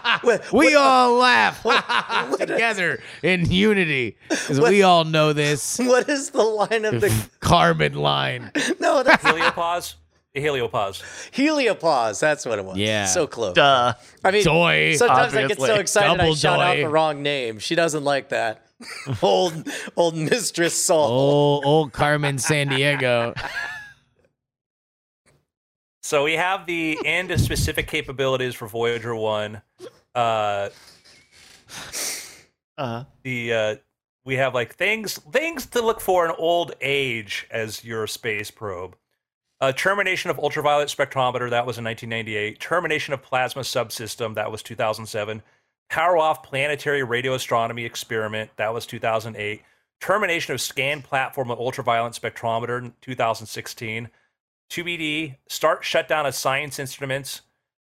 we 0.53 0.75
all 0.75 1.15
laugh 1.19 1.63
together 2.39 3.03
in 3.23 3.51
unity 3.51 4.17
because 4.29 4.61
we 4.61 4.83
all 4.83 5.05
know 5.05 5.33
this. 5.33 5.79
What 5.93 6.09
is 6.09 6.31
the 6.31 6.43
line 6.43 6.85
of 6.85 7.01
the 7.01 7.09
Kármán 7.41 7.95
line. 7.95 8.51
no? 8.81 9.03
That's 9.03 9.23
heliopause. 9.23 9.95
Heliopause. 10.35 11.03
heliopause. 11.33 12.21
That's 12.21 12.47
what 12.47 12.59
it 12.59 12.65
was. 12.65 12.79
Yeah. 12.79 13.05
so 13.07 13.27
close. 13.27 13.55
Duh. 13.55 13.93
I 14.25 14.31
mean, 14.31 14.45
Doy. 14.45 14.95
sometimes 14.97 15.35
I 15.35 15.47
get 15.47 15.59
so 15.59 15.65
obviously. 15.65 15.81
excited 15.81 16.11
I 16.11 16.17
Double 16.17 16.35
shout 16.35 16.61
out 16.61 16.77
the 16.77 16.89
wrong 16.89 17.23
name. 17.23 17.59
She 17.59 17.75
doesn't 17.75 18.05
like 18.05 18.31
that. 18.31 18.65
old 19.23 19.69
old 19.97 20.17
Mistress 20.17 20.75
Saul. 20.75 21.11
Old, 21.11 21.65
old 21.65 21.93
Carmen 21.93 22.39
San 22.39 22.69
Diego. 22.69 23.35
So 26.03 26.25
we 26.25 26.35
have 26.35 26.67
the 26.67 26.99
end 27.05 27.31
of 27.31 27.41
specific 27.41 27.87
capabilities 27.87 28.55
for 28.55 28.67
Voyager 28.67 29.15
One. 29.15 29.63
Uh, 30.15 30.69
Uh, 32.77 33.05
the 33.23 33.53
uh, 33.53 33.77
we 34.25 34.35
have 34.37 34.55
like 34.55 34.75
things 34.75 35.19
things 35.31 35.67
to 35.67 35.81
look 35.83 36.01
for 36.01 36.25
in 36.25 36.33
old 36.39 36.73
age 36.81 37.47
as 37.51 37.85
your 37.85 38.07
space 38.07 38.51
probe. 38.51 38.97
Uh, 39.61 39.71
termination 39.73 40.31
of 40.31 40.39
ultraviolet 40.39 40.89
spectrometer 40.89 41.49
that 41.51 41.65
was 41.67 41.79
in 41.79 41.85
1998. 41.85 42.59
Termination 42.59 43.15
of 43.15 43.23
plasma 43.23 43.63
subsystem 43.63 44.35
that 44.35 44.51
was 44.51 44.63
2007. 44.63 45.43
Power 45.89 46.19
off 46.19 46.43
planetary 46.43 47.05
radio 47.05 47.35
astronomy 47.35 47.85
experiment 47.85 48.51
that 48.57 48.75
was 48.75 48.87
2008. 48.87 49.63
Termination 50.01 50.53
of 50.55 50.61
scan 50.61 51.03
platform 51.03 51.51
of 51.51 51.61
ultraviolet 51.61 52.15
spectrometer 52.15 52.79
in 52.83 52.95
2016. 53.03 54.09
TBD 54.73 55.37
start 55.49 55.85
shutdown 55.85 56.25
of 56.25 56.35
science 56.35 56.79
instruments 56.79 57.43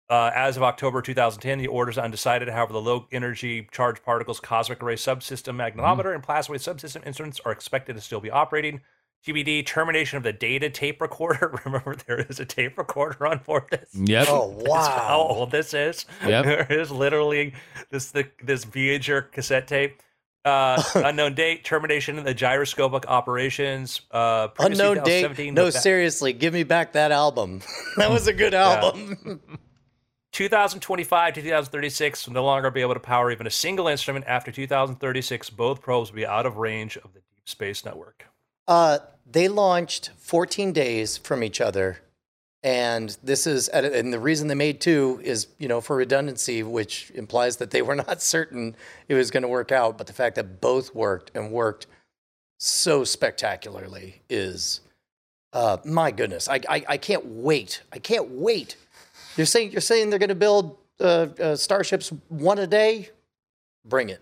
uh, 0.09 0.31
as 0.33 0.57
of 0.57 0.63
October 0.63 1.03
2010, 1.03 1.59
the 1.59 1.67
orders 1.67 1.99
are 1.99 2.05
undecided. 2.05 2.49
However, 2.49 2.73
the 2.73 2.81
low 2.81 3.09
energy 3.11 3.69
charged 3.73 4.05
particles 4.05 4.39
cosmic 4.39 4.81
ray 4.81 4.95
subsystem 4.95 5.57
magnetometer 5.57 6.15
and 6.15 6.23
plasma 6.23 6.53
wave 6.53 6.61
subsystem 6.61 7.05
instruments 7.05 7.41
are 7.45 7.51
expected 7.51 7.97
to 7.97 8.01
still 8.01 8.21
be 8.21 8.31
operating. 8.31 8.83
TBD 9.27 9.67
termination 9.67 10.17
of 10.17 10.23
the 10.23 10.33
data 10.33 10.71
tape 10.71 11.01
recorder. 11.01 11.61
Remember, 11.65 11.97
there 12.07 12.21
is 12.21 12.39
a 12.39 12.45
tape 12.45 12.79
recorder 12.79 13.27
on 13.27 13.39
board 13.39 13.65
this. 13.69 13.91
Yep. 13.93 14.29
Oh 14.31 14.55
That's 14.65 14.87
how 14.87 15.19
wow! 15.23 15.27
old 15.29 15.51
this 15.51 15.75
is. 15.75 16.07
Yep. 16.25 16.45
there 16.69 16.73
is 16.73 16.93
literally 16.93 17.53
this 17.91 18.13
the, 18.13 18.29
this 18.41 18.63
Voyager 18.63 19.23
cassette 19.23 19.67
tape. 19.67 20.01
Uh, 20.47 20.81
unknown 20.95 21.35
date, 21.35 21.65
termination 21.65 22.19
of 22.19 22.25
the 22.25 22.33
gyroscopic 22.33 23.09
operations. 23.09 24.03
Uh, 24.13 24.47
Unknown 24.61 25.03
date. 25.03 25.53
No, 25.53 25.71
seriously, 25.71 26.33
give 26.33 26.55
me 26.55 26.63
back 26.63 26.93
that 26.93 27.11
album. 27.11 27.63
that 27.97 28.11
was 28.11 28.29
a 28.29 28.33
good 28.33 28.55
album. 28.55 29.41
2025 30.31 31.35
to 31.35 31.43
2036 31.43 32.27
will 32.27 32.35
no 32.35 32.45
longer 32.45 32.71
be 32.71 32.81
able 32.81 32.95
to 32.95 33.01
power 33.01 33.33
even 33.33 33.47
a 33.47 33.51
single 33.51 33.89
instrument. 33.89 34.25
After 34.29 34.53
2036, 34.53 35.51
both 35.51 35.81
probes 35.81 36.13
will 36.13 36.17
be 36.17 36.27
out 36.27 36.47
of 36.47 36.59
range 36.59 36.97
of 36.99 37.13
the 37.13 37.21
Deep 37.35 37.49
Space 37.49 37.85
Network. 37.85 38.27
Uh, 38.69 38.99
they 39.29 39.49
launched 39.49 40.11
14 40.19 40.73
days 40.73 41.17
from 41.17 41.43
each 41.43 41.61
other, 41.61 41.99
and 42.67 43.17
this 43.23 43.47
is 43.47 43.69
and 43.69 44.13
the 44.13 44.19
reason 44.19 44.49
they 44.49 44.57
made 44.57 44.81
two 44.81 45.21
is 45.23 45.47
you 45.57 45.69
know 45.69 45.81
for 45.81 45.95
redundancy, 45.95 46.65
which 46.65 47.13
implies 47.15 47.59
that 47.59 47.71
they 47.71 47.81
were 47.89 47.95
not 47.95 48.21
certain 48.21 48.75
it 49.09 49.15
was 49.15 49.31
going 49.31 49.45
to 49.45 49.49
work 49.49 49.71
out, 49.71 49.97
but 49.97 50.09
the 50.09 50.13
fact 50.13 50.35
that 50.35 50.61
both 50.61 50.93
worked 50.93 51.31
and 51.37 51.53
worked 51.53 51.87
so 52.59 53.05
spectacularly 53.05 54.23
is, 54.29 54.81
uh, 55.53 55.77
my 55.85 56.11
goodness, 56.11 56.49
I, 56.49 56.61
I 56.69 56.85
I 56.89 56.97
can't 56.97 57.25
wait. 57.25 57.83
I 57.93 58.01
can't 58.01 58.31
wait. 58.31 58.77
You're 59.37 59.47
saying 59.47 59.71
you're 59.71 59.81
saying 59.81 60.11
they're 60.11 60.19
going 60.19 60.29
to 60.31 60.35
build 60.35 60.77
uh, 61.01 61.29
uh, 61.41 61.57
starships 61.57 62.13
one 62.29 62.59
a 62.59 62.67
day? 62.67 63.11
Bring 63.85 64.09
it. 64.09 64.21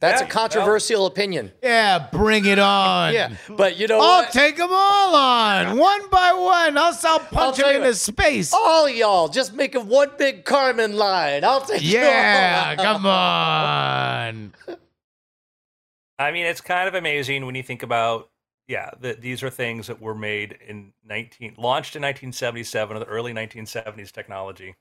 That's 0.00 0.20
Yeah, 0.20 0.26
a 0.26 0.30
controversial 0.30 1.06
opinion. 1.06 1.52
Yeah, 1.62 2.08
bring 2.12 2.44
it 2.44 2.58
on. 2.58 3.14
Yeah, 3.14 3.34
but 3.56 3.78
you 3.78 3.86
know 3.86 3.98
I'll 3.98 4.22
what? 4.22 4.30
take 4.32 4.56
them 4.58 4.68
all 4.70 5.14
on 5.14 5.78
one 5.78 6.08
by 6.10 6.32
one. 6.34 6.76
I'll, 6.76 6.92
I'll 7.04 7.18
punch 7.20 7.56
tell 7.56 7.68
them 7.68 7.76
you 7.76 7.78
into 7.78 7.88
what. 7.88 7.96
space. 7.96 8.52
all 8.52 8.88
y'all 8.88 9.28
just 9.28 9.54
make 9.54 9.74
it 9.74 9.82
one 9.84 10.10
big 10.18 10.44
Kármán 10.44 10.94
line. 10.94 11.44
I'll 11.44 11.62
take 11.62 11.82
you 11.82 11.98
yeah, 11.98 12.74
all. 12.78 12.84
come 12.84 13.06
on. 13.06 14.54
I 16.18 16.30
mean, 16.32 16.46
it's 16.46 16.60
kind 16.60 16.88
of 16.88 16.94
amazing 16.94 17.44
when 17.46 17.54
you 17.54 17.62
think 17.62 17.82
about, 17.82 18.30
yeah, 18.68 18.90
that 19.00 19.20
these 19.20 19.42
are 19.42 19.50
things 19.50 19.86
that 19.86 20.00
were 20.00 20.14
made 20.14 20.58
in 20.66 20.92
19, 21.04 21.54
launched 21.58 21.94
in 21.96 22.02
1977, 22.02 22.96
or 22.96 23.00
the 23.00 23.06
early 23.06 23.32
1970s 23.34 24.12
technology. 24.12 24.74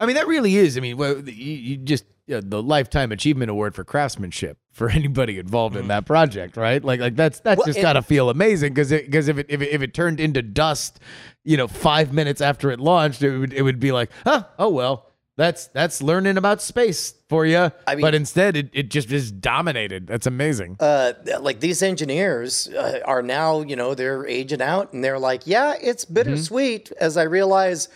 I 0.00 0.06
mean, 0.06 0.16
that 0.16 0.26
really 0.26 0.56
is. 0.56 0.76
I 0.76 0.80
mean, 0.80 0.96
well, 0.96 1.18
you, 1.20 1.52
you 1.54 1.76
just 1.76 2.04
uh, 2.32 2.40
the 2.44 2.62
lifetime 2.62 3.12
achievement 3.12 3.50
award 3.50 3.74
for 3.74 3.84
craftsmanship 3.84 4.58
for 4.72 4.88
anybody 5.00 5.38
involved 5.38 5.76
in 5.76 5.88
that 5.88 6.06
project, 6.06 6.56
right? 6.56 6.82
Like, 6.82 7.00
like 7.00 7.16
that's 7.16 7.40
that's 7.40 7.58
Well, 7.58 7.66
just 7.66 7.80
got 7.80 7.94
to 7.94 8.02
feel 8.02 8.30
amazing 8.30 8.74
because 8.74 8.90
because 8.90 9.28
if 9.28 9.38
it, 9.38 9.46
if 9.48 9.60
it 9.62 9.70
if 9.70 9.82
it 9.82 9.94
turned 9.94 10.20
into 10.20 10.42
dust, 10.42 11.00
you 11.44 11.56
know, 11.56 11.68
five 11.68 12.12
minutes 12.12 12.40
after 12.40 12.70
it 12.70 12.80
launched, 12.80 13.22
it 13.22 13.36
would 13.38 13.52
it 13.52 13.62
would 13.62 13.80
be 13.80 13.92
like, 13.92 14.10
huh, 14.24 14.44
oh 14.58 14.68
well, 14.70 15.10
that's 15.36 15.66
that's 15.68 16.02
learning 16.02 16.36
about 16.36 16.62
space 16.62 17.14
for 17.28 17.44
you. 17.46 17.70
I 17.86 17.94
mean- 17.94 18.02
but 18.02 18.14
instead, 18.14 18.56
it, 18.56 18.70
it 18.72 18.90
just 18.90 19.10
is 19.10 19.32
dominated. 19.32 20.06
That's 20.06 20.26
amazing. 20.26 20.76
Uh, 20.78 21.14
like 21.40 21.60
these 21.60 21.82
engineers 21.82 22.68
uh, 22.68 23.00
are 23.04 23.22
now, 23.22 23.62
you 23.62 23.74
know, 23.74 23.94
they're 23.94 24.26
aging 24.26 24.62
out, 24.62 24.92
and 24.92 25.02
they're 25.02 25.18
like, 25.18 25.46
"Yeah, 25.46 25.74
it's 25.80 26.04
bittersweet." 26.04 26.92
As 27.00 27.16
I 27.16 27.22
realize, 27.24 27.88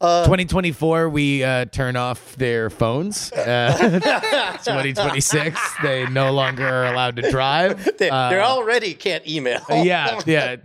2024, 0.00 1.08
we 1.10 1.44
uh, 1.44 1.66
turn 1.66 1.94
off 1.96 2.34
their 2.36 2.70
phones. 2.70 3.32
Uh, 3.50 4.52
2026, 4.58 5.58
they 5.82 6.06
no 6.06 6.32
longer 6.32 6.66
are 6.66 6.86
allowed 6.92 7.16
to 7.16 7.30
drive. 7.30 7.84
they, 7.98 8.08
Uh, 8.08 8.30
they 8.30 8.38
already 8.40 8.94
can't 8.94 9.26
email. 9.28 9.60
yeah, 9.70 10.20
yeah. 10.26 10.56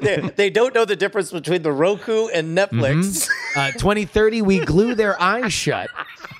they, 0.00 0.30
they 0.36 0.50
don't 0.50 0.74
know 0.74 0.84
the 0.84 0.96
difference 0.96 1.30
between 1.32 1.62
the 1.62 1.72
Roku 1.72 2.28
and 2.28 2.56
Netflix. 2.56 3.28
uh, 3.56 3.72
2030, 3.72 4.42
we 4.42 4.64
glue 4.64 4.94
their 4.94 5.20
eyes 5.20 5.52
shut. 5.52 5.88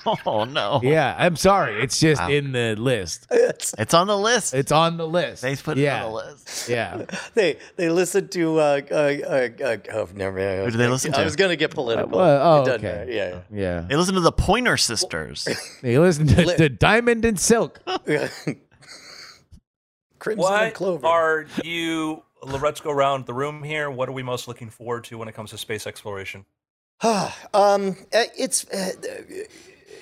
oh 0.26 0.44
no. 0.44 0.80
Yeah, 0.82 1.14
I'm 1.18 1.36
sorry. 1.36 1.82
It's 1.82 1.98
just 1.98 2.22
in 2.22 2.52
the 2.52 2.76
list. 2.76 3.26
It's- 3.30 3.74
It's 3.78 3.94
on 3.94 4.06
the 4.06 4.16
list. 4.18 4.54
It's 4.54 4.72
on 4.72 4.96
the 4.96 5.06
list. 5.06 5.42
they 5.42 5.56
put 5.56 5.76
yeah. 5.78 6.00
it 6.02 6.04
on 6.06 6.10
the 6.10 6.16
list. 6.16 6.68
Yeah. 6.68 7.04
they 7.34 7.56
they 7.76 7.88
listen 7.90 8.28
to. 8.28 8.58
Uh, 8.58 8.80
uh, 8.90 8.94
uh, 8.94 9.48
uh, 9.64 9.76
oh, 9.92 10.08
never. 10.14 10.38
mind. 10.38 10.64
Who 10.64 10.70
do 10.72 10.76
they 10.78 10.88
listen 10.88 11.12
to? 11.12 11.20
I 11.20 11.24
was 11.24 11.36
gonna 11.36 11.56
get 11.56 11.70
political. 11.72 12.18
well, 12.18 12.58
oh, 12.58 12.62
It 12.62 12.68
okay. 12.74 12.82
matter. 12.82 13.10
Yeah. 13.12 13.40
Yeah. 13.52 13.80
They 13.88 13.96
listen 13.96 14.14
to 14.14 14.20
the 14.20 14.32
Pointer 14.32 14.76
Sisters. 14.76 15.46
They 15.82 15.98
listen 15.98 16.26
to, 16.28 16.46
Li- 16.46 16.56
to 16.56 16.68
Diamond 16.68 17.24
and 17.24 17.38
Silk. 17.38 17.80
yeah. 18.06 18.28
Crimson 20.18 20.44
and 20.52 20.62
What 20.62 20.74
Clover. 20.74 21.06
are 21.06 21.46
you? 21.62 22.22
Let's 22.42 22.80
go 22.80 22.90
around 22.90 23.26
the 23.26 23.34
room 23.34 23.62
here. 23.62 23.90
What 23.90 24.08
are 24.08 24.12
we 24.12 24.22
most 24.22 24.48
looking 24.48 24.70
forward 24.70 25.04
to 25.04 25.18
when 25.18 25.28
it 25.28 25.34
comes 25.34 25.50
to 25.50 25.58
space 25.58 25.86
exploration? 25.86 26.44
um, 27.02 27.30
uh, 27.54 28.24
it's 28.36 28.66
uh, 28.70 28.90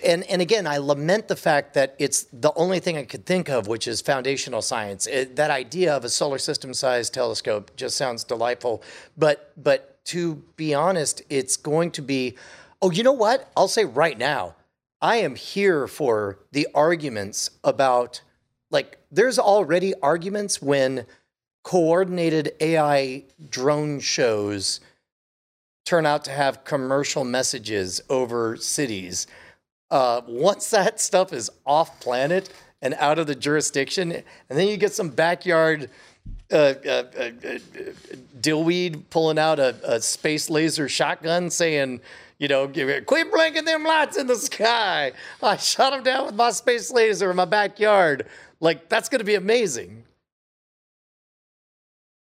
and 0.04 0.24
and 0.24 0.42
again, 0.42 0.66
I 0.66 0.78
lament 0.78 1.28
the 1.28 1.36
fact 1.36 1.74
that 1.74 1.94
it's 1.98 2.24
the 2.32 2.52
only 2.54 2.80
thing 2.80 2.96
I 2.96 3.04
could 3.04 3.26
think 3.26 3.48
of, 3.48 3.66
which 3.66 3.86
is 3.86 4.00
foundational 4.00 4.62
science. 4.62 5.06
It, 5.06 5.36
that 5.36 5.50
idea 5.50 5.94
of 5.94 6.04
a 6.04 6.08
solar 6.08 6.38
system-sized 6.38 7.12
telescope 7.12 7.70
just 7.76 7.96
sounds 7.96 8.24
delightful, 8.24 8.82
but 9.16 9.52
but 9.56 10.04
to 10.06 10.36
be 10.56 10.74
honest, 10.74 11.22
it's 11.28 11.56
going 11.56 11.90
to 11.92 12.02
be. 12.02 12.36
Oh, 12.82 12.90
you 12.90 13.02
know 13.02 13.12
what? 13.12 13.50
I'll 13.56 13.68
say 13.68 13.84
right 13.84 14.18
now, 14.18 14.54
I 15.00 15.16
am 15.16 15.34
here 15.34 15.86
for 15.86 16.38
the 16.52 16.68
arguments 16.74 17.50
about 17.64 18.22
like. 18.70 18.98
There's 19.10 19.38
already 19.38 19.94
arguments 20.02 20.60
when 20.60 21.06
coordinated 21.62 22.52
AI 22.60 23.24
drone 23.50 23.98
shows 23.98 24.80
turn 25.86 26.04
out 26.04 26.24
to 26.24 26.32
have 26.32 26.64
commercial 26.64 27.24
messages 27.24 28.02
over 28.10 28.56
cities. 28.56 29.26
Uh, 29.90 30.20
once 30.26 30.70
that 30.70 31.00
stuff 31.00 31.32
is 31.32 31.50
off 31.64 32.00
planet 32.00 32.52
and 32.82 32.94
out 32.94 33.18
of 33.18 33.26
the 33.26 33.34
jurisdiction, 33.34 34.12
and 34.12 34.58
then 34.58 34.68
you 34.68 34.76
get 34.76 34.92
some 34.92 35.08
backyard 35.08 35.88
uh, 36.52 36.56
uh, 36.56 36.74
uh, 36.88 37.20
uh, 37.20 37.58
dillweed 38.40 39.02
pulling 39.10 39.38
out 39.38 39.58
a, 39.58 39.76
a 39.84 40.00
space 40.00 40.48
laser 40.50 40.88
shotgun 40.88 41.50
saying, 41.50 42.00
you 42.38 42.48
know, 42.48 42.66
give 42.66 42.88
it, 42.88 43.06
quit 43.06 43.32
blinking 43.32 43.64
them 43.64 43.82
lights 43.84 44.16
in 44.16 44.26
the 44.26 44.36
sky. 44.36 45.12
I 45.42 45.56
shot 45.56 45.90
them 45.90 46.02
down 46.02 46.26
with 46.26 46.34
my 46.34 46.50
space 46.50 46.90
laser 46.92 47.30
in 47.30 47.36
my 47.36 47.46
backyard. 47.46 48.26
Like 48.60 48.88
that's 48.88 49.08
going 49.08 49.18
to 49.20 49.24
be 49.24 49.34
amazing. 49.34 50.04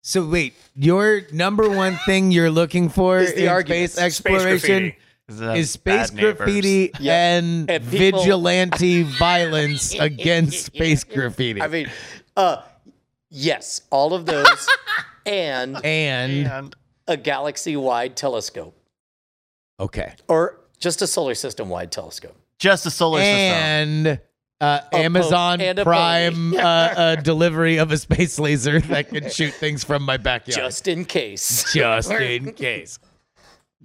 So 0.01 0.25
wait, 0.25 0.53
your 0.75 1.23
number 1.31 1.67
one 1.69 1.95
thing 2.05 2.31
you're 2.31 2.51
looking 2.51 2.89
for 2.89 3.19
Is 3.19 3.33
the 3.33 3.43
in 3.45 3.49
argument. 3.49 3.91
space 3.91 4.15
Space 4.15 4.33
exploration 4.33 4.81
graffiti. 4.83 4.97
The 5.27 5.53
is 5.55 5.71
space 5.71 6.11
graffiti 6.11 6.91
Yeah. 6.99 7.37
and, 7.37 7.69
And 7.69 7.83
people- 7.89 8.19
vigilante 8.19 9.03
violence 9.17 9.93
against 9.99 10.65
space 10.67 11.03
graffiti. 11.15 11.61
I 11.61 11.67
mean, 11.67 11.89
uh, 12.37 12.61
yes, 13.31 13.81
all 13.89 14.13
of 14.13 14.25
those, 14.27 14.67
and 15.25 15.83
and 15.83 16.47
And 16.47 16.75
a 17.07 17.17
galaxy-wide 17.17 18.15
telescope, 18.15 18.75
okay, 19.79 20.13
or 20.27 20.59
just 20.79 21.01
a 21.01 21.07
solar 21.07 21.33
system-wide 21.35 21.91
telescope. 21.91 22.35
just 22.59 22.85
a 22.85 22.91
solar 22.91 23.19
system. 23.21 23.35
and 23.35 24.19
uh, 24.61 24.79
po- 24.91 24.97
Amazon 24.97 25.59
and 25.61 25.79
Prime 25.79 26.33
pony. 26.51 26.57
uh, 26.57 26.67
uh, 26.67 27.15
delivery 27.17 27.77
of 27.77 27.91
a 27.91 27.97
space 27.97 28.37
laser 28.39 28.79
that 28.79 29.09
can 29.09 29.29
shoot 29.29 29.53
things 29.55 29.83
from 29.83 30.03
my 30.03 30.17
backyard, 30.17 30.55
Just 30.55 30.87
in 30.87 31.03
case. 31.05 31.73
just 31.73 32.11
in 32.11 32.53
case. 32.53 32.99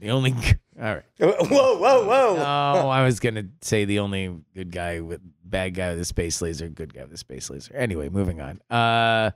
The 0.00 0.10
only 0.10 0.32
all 0.80 0.94
right. 0.94 1.04
whoa, 1.18 1.78
whoa, 1.78 2.06
whoa! 2.06 2.36
Oh, 2.38 2.88
I 2.88 3.04
was 3.04 3.20
gonna 3.20 3.44
say 3.60 3.84
the 3.84 3.98
only 3.98 4.34
good 4.54 4.72
guy 4.72 5.00
with 5.00 5.20
bad 5.44 5.74
guy 5.74 5.90
with 5.90 6.00
a 6.00 6.04
space 6.04 6.40
laser, 6.40 6.68
good 6.68 6.94
guy 6.94 7.02
with 7.02 7.12
a 7.12 7.18
space 7.18 7.50
laser. 7.50 7.74
Anyway, 7.74 8.08
moving 8.08 8.40
on. 8.40 8.60
Uh 8.70 9.30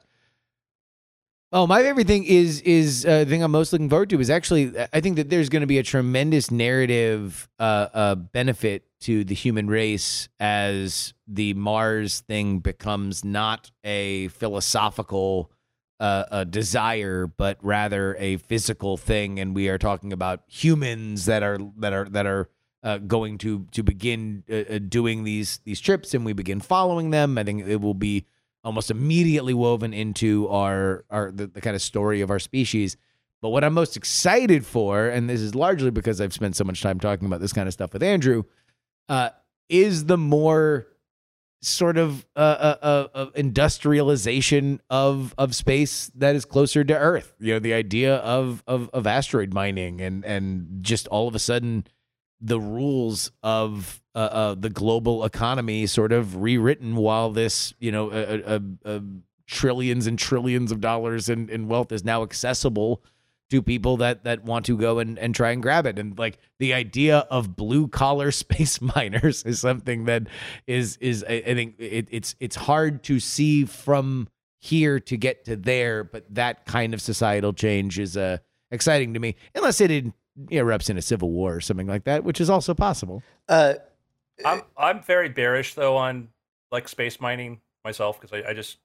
Oh, 1.57 1.69
my 1.69 1.83
favorite 1.83 2.09
thing 2.09 2.25
is 2.25 2.61
is 2.62 3.07
uh, 3.07 3.21
the 3.21 3.27
thing 3.27 3.45
I'm 3.45 3.53
most 3.53 3.73
looking 3.73 3.89
forward 3.89 4.11
to 4.11 4.19
is 4.19 4.29
actually 4.29 4.73
I 4.93 5.01
think 5.01 5.15
that 5.17 5.31
there's 5.31 5.49
going 5.49 5.61
to 5.61 5.69
be 5.69 5.79
a 5.79 5.85
tremendous 5.85 6.51
narrative 6.51 7.49
uh, 7.61 7.87
uh, 7.95 8.15
benefit 8.17 8.87
to 9.03 9.23
the 9.23 9.37
human 9.37 9.69
race 9.69 10.29
as 10.41 11.15
the 11.29 11.55
Mars 11.55 12.23
thing 12.23 12.59
becomes 12.59 13.25
not 13.25 13.71
a 13.85 14.27
philosophical 14.29 15.53
a 16.31 16.45
desire, 16.45 17.27
but 17.27 17.59
rather 17.63 18.17
a 18.19 18.37
physical 18.37 18.97
thing, 18.97 19.39
and 19.39 19.55
we 19.55 19.69
are 19.69 19.79
talking 19.79 20.13
about 20.13 20.43
humans 20.47 21.27
that 21.27 21.43
are 21.43 21.59
that 21.79 21.93
are 21.93 22.09
that 22.11 22.27
are 22.27 22.49
uh, 22.83 22.99
going 22.99 23.39
to 23.39 23.67
to 23.73 23.83
begin 23.83 24.45
uh, 24.51 24.75
uh, 24.75 24.79
doing 24.79 25.25
these 25.25 25.61
these 25.65 25.81
trips, 25.81 26.15
and 26.15 26.25
we 26.25 26.33
begin 26.33 26.61
following 26.61 27.11
them. 27.11 27.39
I 27.39 27.45
think 27.45 27.67
it 27.67 27.81
will 27.81 27.95
be 27.95 28.27
almost 28.63 28.91
immediately 28.91 29.55
woven 29.55 29.95
into 29.95 30.49
our 30.49 31.05
our 31.11 31.33
the, 31.33 31.47
the 31.47 31.61
kind 31.61 31.75
of 31.75 31.83
story 31.83 32.21
of 32.21 32.31
our 32.31 32.39
species. 32.39 32.97
But 33.41 33.51
what 33.51 33.65
I'm 33.65 33.75
most 33.75 33.97
excited 33.97 34.65
for, 34.65 35.07
and 35.07 35.29
this 35.29 35.41
is 35.41 35.55
largely 35.55 35.91
because 35.91 36.21
I've 36.21 36.33
spent 36.33 36.57
so 36.57 36.65
much 36.65 36.81
time 36.81 36.99
talking 36.99 37.27
about 37.27 37.41
this 37.41 37.53
kind 37.53 37.69
of 37.69 37.75
stuff 37.75 37.93
with 37.93 38.03
Andrew, 38.03 38.45
uh, 39.09 39.31
is 39.69 40.07
the 40.07 40.17
more 40.17 40.87
sort 41.67 41.97
of 41.97 42.27
uh, 42.37 42.39
uh, 42.41 42.77
uh, 42.83 43.07
uh, 43.15 43.27
industrialization 43.35 44.81
of 44.91 45.35
of 45.39 45.55
space 45.55 46.11
that 46.15 46.35
is 46.35 46.45
closer 46.45 46.85
to 46.85 46.97
Earth. 46.97 47.35
You 47.39 47.55
know, 47.55 47.59
the 47.59 47.75
idea 47.75 48.17
of 48.17 48.62
of 48.67 48.91
of 48.93 49.07
asteroid 49.07 49.53
mining 49.53 50.01
and 50.01 50.25
and 50.25 50.79
just 50.83 51.07
all 51.09 51.29
of 51.29 51.35
a 51.35 51.39
sudden 51.39 51.87
the 52.41 52.61
rules 52.61 53.31
of 53.43 54.03
uh, 54.15 54.19
uh, 54.19 54.55
the 54.55 54.71
global 54.71 55.25
economy 55.25 55.87
sort 55.87 56.12
of 56.12 56.37
rewritten 56.37 56.97
while 56.97 57.31
this 57.31 57.75
you 57.79 57.91
know 57.91 58.11
uh, 58.11 58.41
uh, 58.47 58.89
uh, 58.89 59.01
trillions 59.47 60.07
and 60.07 60.19
trillions 60.19 60.71
of 60.71 60.81
dollars 60.81 61.29
in, 61.29 61.49
in 61.49 61.69
wealth 61.69 61.91
is 61.91 62.05
now 62.05 62.23
accessible 62.23 63.03
to 63.51 63.63
people 63.63 63.97
that 63.99 64.25
that 64.25 64.45
want 64.45 64.67
to 64.67 64.77
go 64.77 64.99
and, 64.99 65.19
and 65.19 65.35
try 65.35 65.51
and 65.51 65.63
grab 65.63 65.87
it? 65.87 65.99
And 65.99 66.19
like 66.19 66.39
the 66.59 66.75
idea 66.75 67.19
of 67.31 67.57
blue 67.57 67.89
collar 67.89 68.31
space 68.31 68.81
miners 68.81 69.43
is 69.45 69.61
something 69.61 70.05
that 70.05 70.27
is 70.67 70.97
is 70.99 71.25
I, 71.29 71.35
I 71.47 71.55
think 71.55 71.77
it, 71.79 72.09
it's 72.11 72.35
it's 72.41 72.57
hard 72.57 73.03
to 73.05 73.21
see 73.21 73.65
from 73.65 74.29
here 74.61 74.99
to 74.99 75.17
get 75.19 75.45
to 75.45 75.57
there 75.57 76.03
but 76.03 76.25
that 76.35 76.65
kind 76.65 76.95
of 76.95 77.03
societal 77.03 77.53
change 77.53 77.99
is 77.99 78.17
uh 78.17 78.39
exciting 78.71 79.13
to 79.13 79.21
me. 79.21 79.37
Unless 79.55 79.83
it 79.83 79.91
in, 79.91 80.15
erupts 80.47 80.89
in 80.89 80.97
a 80.97 81.03
civil 81.03 81.31
war 81.31 81.55
or 81.55 81.61
something 81.61 81.87
like 81.87 82.05
that 82.05 82.25
which 82.25 82.41
is 82.41 82.51
also 82.51 82.75
possible. 82.75 83.23
Uh, 83.49 83.75
I'm 84.45 84.63
I'm 84.77 85.03
very 85.03 85.29
bearish 85.29 85.75
though 85.75 85.97
on 85.97 86.29
like 86.73 86.89
space 86.89 87.21
mining 87.21 87.61
myself 87.85 88.21
because 88.21 88.33
I, 88.33 88.51
I 88.51 88.55
just 88.55 88.79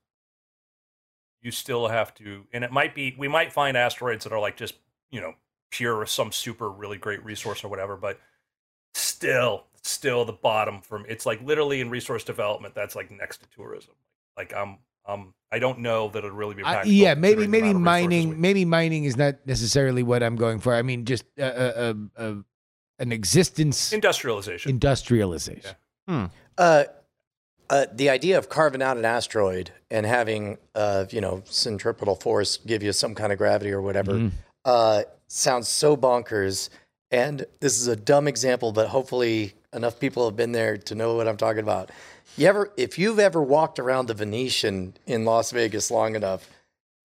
you 1.41 1.51
still 1.51 1.87
have 1.87 2.13
to 2.13 2.45
and 2.53 2.63
it 2.63 2.71
might 2.71 2.93
be 2.93 3.15
we 3.17 3.27
might 3.27 3.51
find 3.51 3.77
asteroids 3.77 4.23
that 4.23 4.33
are 4.33 4.39
like 4.39 4.57
just 4.57 4.75
you 5.11 5.21
know 5.21 5.33
pure 5.71 6.05
some 6.05 6.31
super 6.31 6.69
really 6.69 6.97
great 6.97 7.23
resource 7.23 7.63
or 7.63 7.67
whatever 7.67 7.95
but 7.95 8.19
still 8.93 9.65
still 9.81 10.25
the 10.25 10.33
bottom 10.33 10.81
from 10.81 11.05
it's 11.07 11.25
like 11.25 11.41
literally 11.41 11.79
in 11.81 11.89
resource 11.89 12.23
development 12.23 12.75
that's 12.75 12.95
like 12.95 13.11
next 13.11 13.37
to 13.39 13.49
tourism 13.49 13.93
like 14.37 14.53
i'm 14.55 14.77
um 15.05 15.33
i 15.51 15.59
don't 15.59 15.79
know 15.79 16.09
that 16.09 16.19
it'll 16.19 16.31
really 16.31 16.55
be 16.55 16.63
I, 16.63 16.73
practical 16.73 16.93
yeah, 16.93 17.13
maybe 17.15 17.47
maybe 17.47 17.69
amount 17.69 17.87
of 17.87 17.93
resources 17.93 18.25
mining 18.25 18.41
maybe 18.41 18.65
mining 18.65 19.03
is 19.05 19.17
not 19.17 19.35
necessarily 19.45 20.03
what 20.03 20.21
I'm 20.23 20.35
going 20.35 20.59
for. 20.59 20.75
I 20.75 20.81
mean, 20.81 21.05
just 21.05 21.25
uh, 21.39 21.43
uh, 21.43 21.93
uh, 22.17 22.21
uh, 22.21 22.35
an 22.99 23.11
existence 23.11 23.91
industrialization 23.91 24.69
industrialization. 24.69 25.75
uh, 26.57 26.83
uh, 27.69 27.85
the 27.93 28.09
idea 28.09 28.37
of 28.37 28.49
carving 28.49 28.81
out 28.81 28.97
an 28.97 29.05
asteroid 29.05 29.71
and 29.91 30.05
having, 30.05 30.57
uh, 30.75 31.05
you 31.09 31.21
know, 31.21 31.41
centripetal 31.45 32.15
force 32.15 32.57
give 32.57 32.81
you 32.83 32.91
some 32.93 33.13
kind 33.15 33.31
of 33.31 33.37
gravity 33.37 33.71
or 33.71 33.81
whatever 33.81 34.13
Mhm. 34.13 34.31
uh, 34.65 35.03
sounds 35.27 35.67
so 35.67 35.95
bonkers. 35.95 36.69
And 37.11 37.45
this 37.59 37.79
is 37.79 37.87
a 37.87 37.95
dumb 37.95 38.27
example, 38.27 38.71
but 38.71 38.87
hopefully 38.89 39.53
enough 39.73 39.99
people 39.99 40.25
have 40.25 40.35
been 40.35 40.51
there 40.51 40.77
to 40.77 40.95
know 40.95 41.15
what 41.15 41.27
I'm 41.27 41.37
talking 41.37 41.61
about. 41.63 41.89
You 42.37 42.47
ever, 42.47 42.71
if 42.77 42.97
you've 42.99 43.19
ever 43.19 43.41
walked 43.41 43.79
around 43.79 44.07
the 44.07 44.13
Venetian 44.13 44.93
in 45.05 45.25
Las 45.25 45.51
Vegas 45.51 45.89
long 45.91 46.15
enough, 46.15 46.49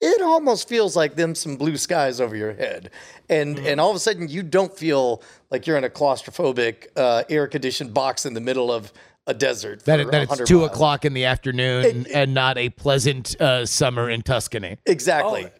it 0.00 0.20
almost 0.20 0.68
feels 0.68 0.94
like 0.96 1.16
them 1.16 1.34
some 1.34 1.56
blue 1.56 1.76
skies 1.78 2.20
over 2.20 2.36
your 2.36 2.52
head, 2.52 2.90
and 3.30 3.58
and 3.60 3.80
all 3.80 3.88
of 3.90 3.96
a 3.96 3.98
sudden 3.98 4.28
you 4.28 4.42
don't 4.42 4.76
feel 4.76 5.22
like 5.50 5.66
you're 5.66 5.78
in 5.78 5.84
a 5.84 5.88
claustrophobic, 5.88 6.88
uh, 6.96 7.22
air 7.30 7.46
conditioned 7.46 7.94
box 7.94 8.26
in 8.26 8.34
the 8.34 8.40
middle 8.40 8.70
of 8.70 8.92
a 9.26 9.34
desert. 9.34 9.84
That, 9.84 10.04
for 10.04 10.10
that 10.10 10.22
it's 10.22 10.48
two 10.48 10.58
miles. 10.60 10.70
o'clock 10.70 11.04
in 11.04 11.14
the 11.14 11.24
afternoon 11.24 12.06
and 12.12 12.34
not 12.34 12.58
a 12.58 12.70
pleasant 12.70 13.40
uh, 13.40 13.64
summer 13.66 14.10
in 14.10 14.22
Tuscany. 14.22 14.76
Exactly. 14.86 15.46
Oh, 15.46 15.50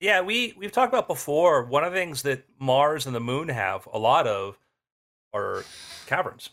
Yeah, 0.00 0.20
we 0.20 0.54
we've 0.56 0.72
talked 0.72 0.92
about 0.92 1.08
before. 1.08 1.64
One 1.64 1.84
of 1.84 1.92
the 1.92 1.98
things 1.98 2.22
that 2.22 2.44
Mars 2.58 3.06
and 3.06 3.14
the 3.14 3.20
Moon 3.20 3.48
have 3.48 3.86
a 3.92 3.98
lot 3.98 4.26
of 4.26 4.58
are 5.34 5.64
caverns. 6.06 6.50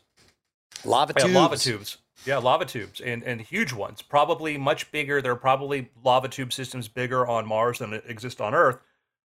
Lava 0.86 1.13
Yeah, 1.18 1.24
tubes. 1.24 1.36
lava 1.36 1.57
tubes. 1.57 1.97
Yeah, 2.26 2.38
lava 2.38 2.65
tubes 2.65 2.99
and 2.99 3.24
and 3.24 3.39
huge 3.39 3.74
ones. 3.74 4.01
Probably 4.01 4.57
much 4.57 4.91
bigger. 4.91 5.22
There 5.22 5.32
are 5.32 5.36
probably 5.36 5.89
lava 6.03 6.28
tube 6.28 6.51
systems 6.51 6.88
bigger 6.88 7.28
on 7.28 7.45
Mars 7.45 7.80
than 7.80 7.93
exist 8.05 8.41
on 8.41 8.53
Earth, 8.53 8.80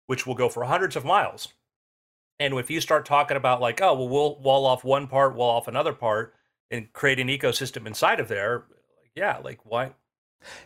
which 0.06 0.26
will 0.26 0.34
go 0.34 0.48
for 0.48 0.64
hundreds 0.64 0.94
of 0.94 1.04
miles. 1.04 1.48
And 2.38 2.54
if 2.54 2.70
you 2.70 2.80
start 2.80 3.06
talking 3.06 3.36
about 3.36 3.60
like, 3.60 3.80
oh, 3.80 3.94
well, 3.94 4.08
we'll 4.08 4.36
wall 4.40 4.66
off 4.66 4.84
one 4.84 5.06
part, 5.06 5.34
wall 5.34 5.56
off 5.56 5.68
another 5.68 5.92
part, 5.92 6.34
and 6.72 6.92
create 6.92 7.20
an 7.20 7.28
ecosystem 7.28 7.86
inside 7.86 8.18
of 8.18 8.28
there, 8.28 8.64
like, 9.00 9.12
yeah, 9.14 9.38
like 9.44 9.60
why, 9.64 9.92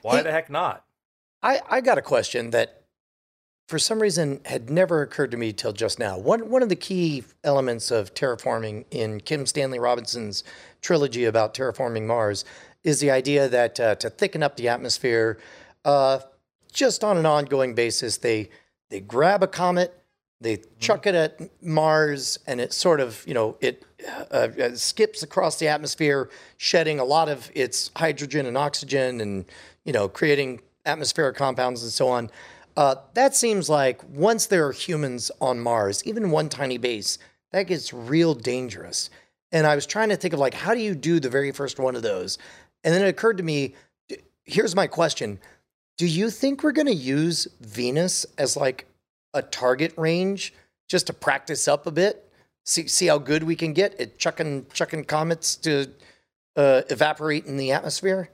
why 0.03 0.17
Hey- 0.17 0.23
the 0.23 0.33
heck 0.33 0.49
not? 0.49 0.85
I, 1.43 1.61
I 1.69 1.81
got 1.83 1.99
a 1.99 2.03
question 2.03 2.51
that 2.51 2.85
for 3.69 3.79
some 3.79 4.01
reason 4.01 4.41
had 4.47 4.71
never 4.71 5.03
occurred 5.03 5.31
to 5.33 5.37
me 5.37 5.53
till 5.53 5.73
just 5.73 5.99
now. 5.99 6.17
One 6.17 6.49
one 6.51 6.63
of 6.63 6.69
the 6.69 6.77
key 6.77 7.25
elements 7.45 7.91
of 7.91 8.15
terraforming 8.15 8.85
in 8.91 9.21
Kim 9.21 9.45
Stanley 9.45 9.79
Robinson's 9.79 10.45
trilogy 10.81 11.25
about 11.25 11.53
terraforming 11.53 12.07
Mars 12.07 12.45
is 12.85 13.01
the 13.01 13.11
idea 13.11 13.49
that 13.49 13.79
uh, 13.79 13.95
to 13.97 14.09
thicken 14.09 14.43
up 14.43 14.57
the 14.57 14.69
atmosphere, 14.69 15.39
uh, 15.85 16.21
just 16.73 17.03
on 17.05 17.19
an 17.19 17.27
ongoing 17.27 17.75
basis, 17.75 18.17
they 18.17 18.49
they 18.89 19.01
grab 19.01 19.43
a 19.43 19.49
comet, 19.49 19.93
they 20.41 20.59
chuck 20.79 21.07
it 21.07 21.15
at 21.15 21.41
Mars, 21.63 22.39
and 22.47 22.61
it 22.61 22.73
sort 22.73 23.01
of 23.01 23.23
you 23.27 23.35
know 23.35 23.57
it 23.61 23.85
uh, 24.31 24.49
uh, 24.61 24.75
skips 24.75 25.23
across 25.23 25.59
the 25.59 25.69
atmosphere, 25.69 26.31
shedding 26.59 26.99
a 26.99 27.05
lot 27.05 27.29
of 27.29 27.51
its 27.55 27.91
hydrogen 27.97 28.47
and 28.47 28.57
oxygen, 28.57 29.21
and 29.21 29.45
you 29.85 29.93
know 29.93 30.09
creating 30.09 30.61
atmospheric 30.85 31.37
compounds 31.37 31.83
and 31.83 31.93
so 31.93 32.09
on. 32.09 32.31
Uh, 32.77 32.97
that 33.15 33.35
seems 33.35 33.71
like 33.71 34.03
once 34.11 34.47
there 34.47 34.67
are 34.67 34.73
humans 34.73 35.31
on 35.41 35.59
Mars, 35.59 36.03
even 36.05 36.31
one 36.31 36.49
tiny 36.49 36.77
base, 36.77 37.19
that 37.53 37.65
gets 37.65 37.93
real 37.93 38.35
dangerous. 38.35 39.09
And 39.51 39.67
I 39.67 39.75
was 39.75 39.87
trying 39.87 40.11
to 40.11 40.17
think 40.17 40.35
of 40.35 40.41
like, 40.41 40.53
how 40.53 40.75
do 40.75 40.81
you 40.81 40.95
do 40.95 41.19
the 41.19 41.31
very 41.31 41.53
first 41.53 41.79
one 41.79 41.97
of 41.97 42.03
those? 42.03 42.37
And 42.85 42.93
then 42.93 43.03
it 43.03 43.09
occurred 43.09 43.39
to 43.39 43.43
me, 43.43 43.75
here's 44.45 44.77
my 44.77 44.87
question. 44.87 45.39
Do 45.97 46.07
you 46.07 46.29
think 46.29 46.63
we're 46.63 46.73
going 46.73 46.87
to 46.89 46.95
use 46.95 47.49
Venus 47.61 48.27
as 48.37 48.57
like 48.57 48.87
a 49.37 49.43
target 49.43 49.93
range 49.97 50.53
just 50.89 51.07
to 51.09 51.13
practice 51.13 51.69
up 51.69 51.87
a 51.87 51.91
bit? 51.91 52.31
See, 52.65 52.89
see 52.89 53.07
how 53.07 53.19
good 53.19 53.45
we 53.45 53.55
can 53.55 53.73
get 53.73 54.01
at 54.01 54.19
chucking, 54.19 54.67
chucking 54.73 55.05
comets 55.05 55.55
to 55.57 55.93
uh, 56.57 56.83
evaporate 56.91 57.47
in 57.47 57.57
the 57.57 57.73
atmosphere? 57.73 58.31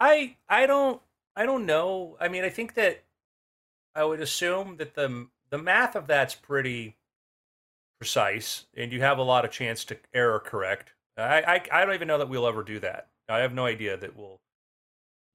I 0.00 0.36
I 0.48 0.66
don't 0.66 1.00
I 1.36 1.46
don't 1.46 1.66
know. 1.66 2.16
I 2.20 2.28
mean, 2.28 2.44
I 2.44 2.50
think 2.50 2.74
that 2.74 3.04
I 3.94 4.04
would 4.04 4.20
assume 4.20 4.76
that 4.76 4.94
the 4.94 5.28
the 5.50 5.58
math 5.58 5.96
of 5.96 6.06
that's 6.06 6.34
pretty 6.34 6.96
precise, 7.98 8.66
and 8.76 8.92
you 8.92 9.00
have 9.00 9.18
a 9.18 9.22
lot 9.22 9.44
of 9.44 9.50
chance 9.50 9.84
to 9.86 9.96
error 10.12 10.40
correct. 10.40 10.92
I 11.16 11.42
I, 11.42 11.80
I 11.80 11.84
don't 11.84 11.94
even 11.94 12.08
know 12.08 12.18
that 12.18 12.28
we'll 12.28 12.46
ever 12.46 12.62
do 12.62 12.80
that. 12.80 13.08
I 13.28 13.38
have 13.38 13.54
no 13.54 13.64
idea 13.64 13.96
that 13.96 14.16
we'll 14.16 14.40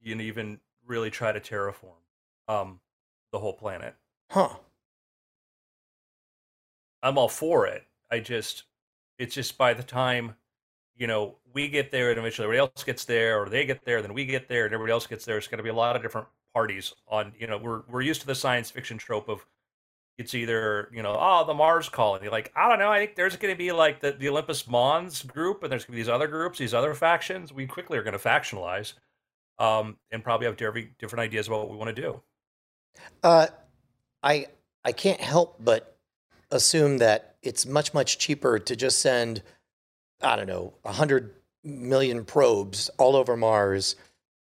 you 0.02 0.16
know, 0.16 0.24
even 0.24 0.60
really 0.86 1.10
try 1.10 1.32
to 1.32 1.40
terraform 1.40 2.00
um, 2.48 2.80
the 3.32 3.40
whole 3.40 3.54
planet. 3.54 3.96
Huh. 4.30 4.56
I'm 7.02 7.18
all 7.18 7.30
for 7.30 7.66
it. 7.66 7.86
I 8.12 8.20
just, 8.20 8.64
it's 9.18 9.36
just 9.36 9.58
by 9.58 9.74
the 9.74 9.84
time, 9.84 10.36
you 10.96 11.08
know, 11.08 11.36
we 11.54 11.68
get 11.68 11.92
there 11.92 12.10
and 12.10 12.20
eventually 12.20 12.46
everybody 12.46 12.60
else 12.60 12.84
gets 12.84 13.06
there, 13.06 13.42
or 13.42 13.50
they 13.50 13.66
get 13.66 13.84
there, 13.86 14.02
then 14.02 14.14
we 14.14 14.26
get 14.26 14.48
there, 14.48 14.66
and 14.66 14.74
everybody 14.74 14.92
else 14.92 15.08
gets 15.08 15.26
there. 15.26 15.38
It's 15.38 15.48
going 15.48 15.58
to 15.58 15.64
be 15.64 15.70
a 15.70 15.74
lot 15.74 15.96
of 15.96 16.02
different 16.02 16.28
parties 16.54 16.94
on. 17.08 17.34
You 17.40 17.48
know, 17.48 17.58
we're 17.58 17.82
we're 17.90 18.02
used 18.02 18.22
to 18.22 18.28
the 18.28 18.36
science 18.36 18.70
fiction 18.70 18.98
trope 18.98 19.30
of 19.30 19.46
it's 20.18 20.36
either 20.36 20.90
you 20.94 21.02
know, 21.02 21.16
oh, 21.18 21.46
the 21.46 21.54
Mars 21.54 21.88
colony. 21.90 22.28
Like 22.28 22.52
I 22.56 22.68
don't 22.70 22.80
know. 22.80 22.92
I 22.92 23.00
think 23.00 23.16
there's 23.16 23.38
going 23.38 23.54
to 23.54 23.58
be 23.58 23.72
like 23.72 24.02
the 24.02 24.12
the 24.12 24.30
Olympus 24.30 24.68
Mons 24.68 25.24
group, 25.24 25.64
and 25.64 25.72
there's 25.72 25.86
going 25.86 25.94
to 25.94 25.98
be 25.98 26.02
these 26.02 26.10
other 26.10 26.28
groups, 26.28 26.60
these 26.60 26.74
other 26.74 26.94
factions. 26.94 27.54
We 27.54 27.66
quickly 27.66 27.98
are 27.98 28.04
going 28.04 28.18
to 28.18 28.20
factionalize, 28.20 28.94
um, 29.58 29.98
and 30.12 30.24
probably 30.24 30.48
have 30.48 30.58
different 30.58 30.98
different 30.98 31.22
ideas 31.22 31.48
about 31.48 31.60
what 31.62 31.72
we 31.72 31.78
want 31.78 31.96
to 31.96 32.02
do. 32.02 32.22
Uh, 33.24 33.48
I 34.24 34.48
I 34.84 34.92
can't 34.92 35.22
help 35.22 35.58
but 35.60 35.96
assume 36.52 36.98
that 37.00 37.36
it's 37.42 37.66
much 37.66 37.94
much 37.94 38.18
cheaper 38.18 38.60
to 38.60 38.76
just 38.76 39.00
send 39.00 39.42
I 40.22 40.36
don't 40.36 40.48
know 40.48 40.74
a 40.84 40.92
hundred 40.92 41.34
million 41.64 42.26
probes 42.26 42.90
all 42.98 43.16
over 43.16 43.36
Mars 43.36 43.96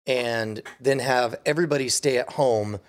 and 0.06 0.62
then 0.80 0.98
have 1.00 1.36
everybody 1.44 1.88
stay 1.88 2.18
at 2.18 2.32
home 2.32 2.80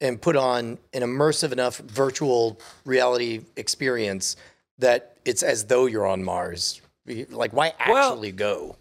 and 0.00 0.20
put 0.20 0.36
on 0.36 0.78
an 0.92 1.02
immersive 1.02 1.50
enough 1.52 1.78
virtual 1.78 2.60
reality 2.84 3.40
experience 3.56 4.36
that 4.78 5.16
it's 5.24 5.42
as 5.42 5.64
though 5.64 5.86
you're 5.86 6.06
on 6.06 6.22
Mars. 6.22 6.80
Like, 7.06 7.52
why 7.52 7.74
Well- 7.88 8.12
actually 8.12 8.32
go? 8.32 8.76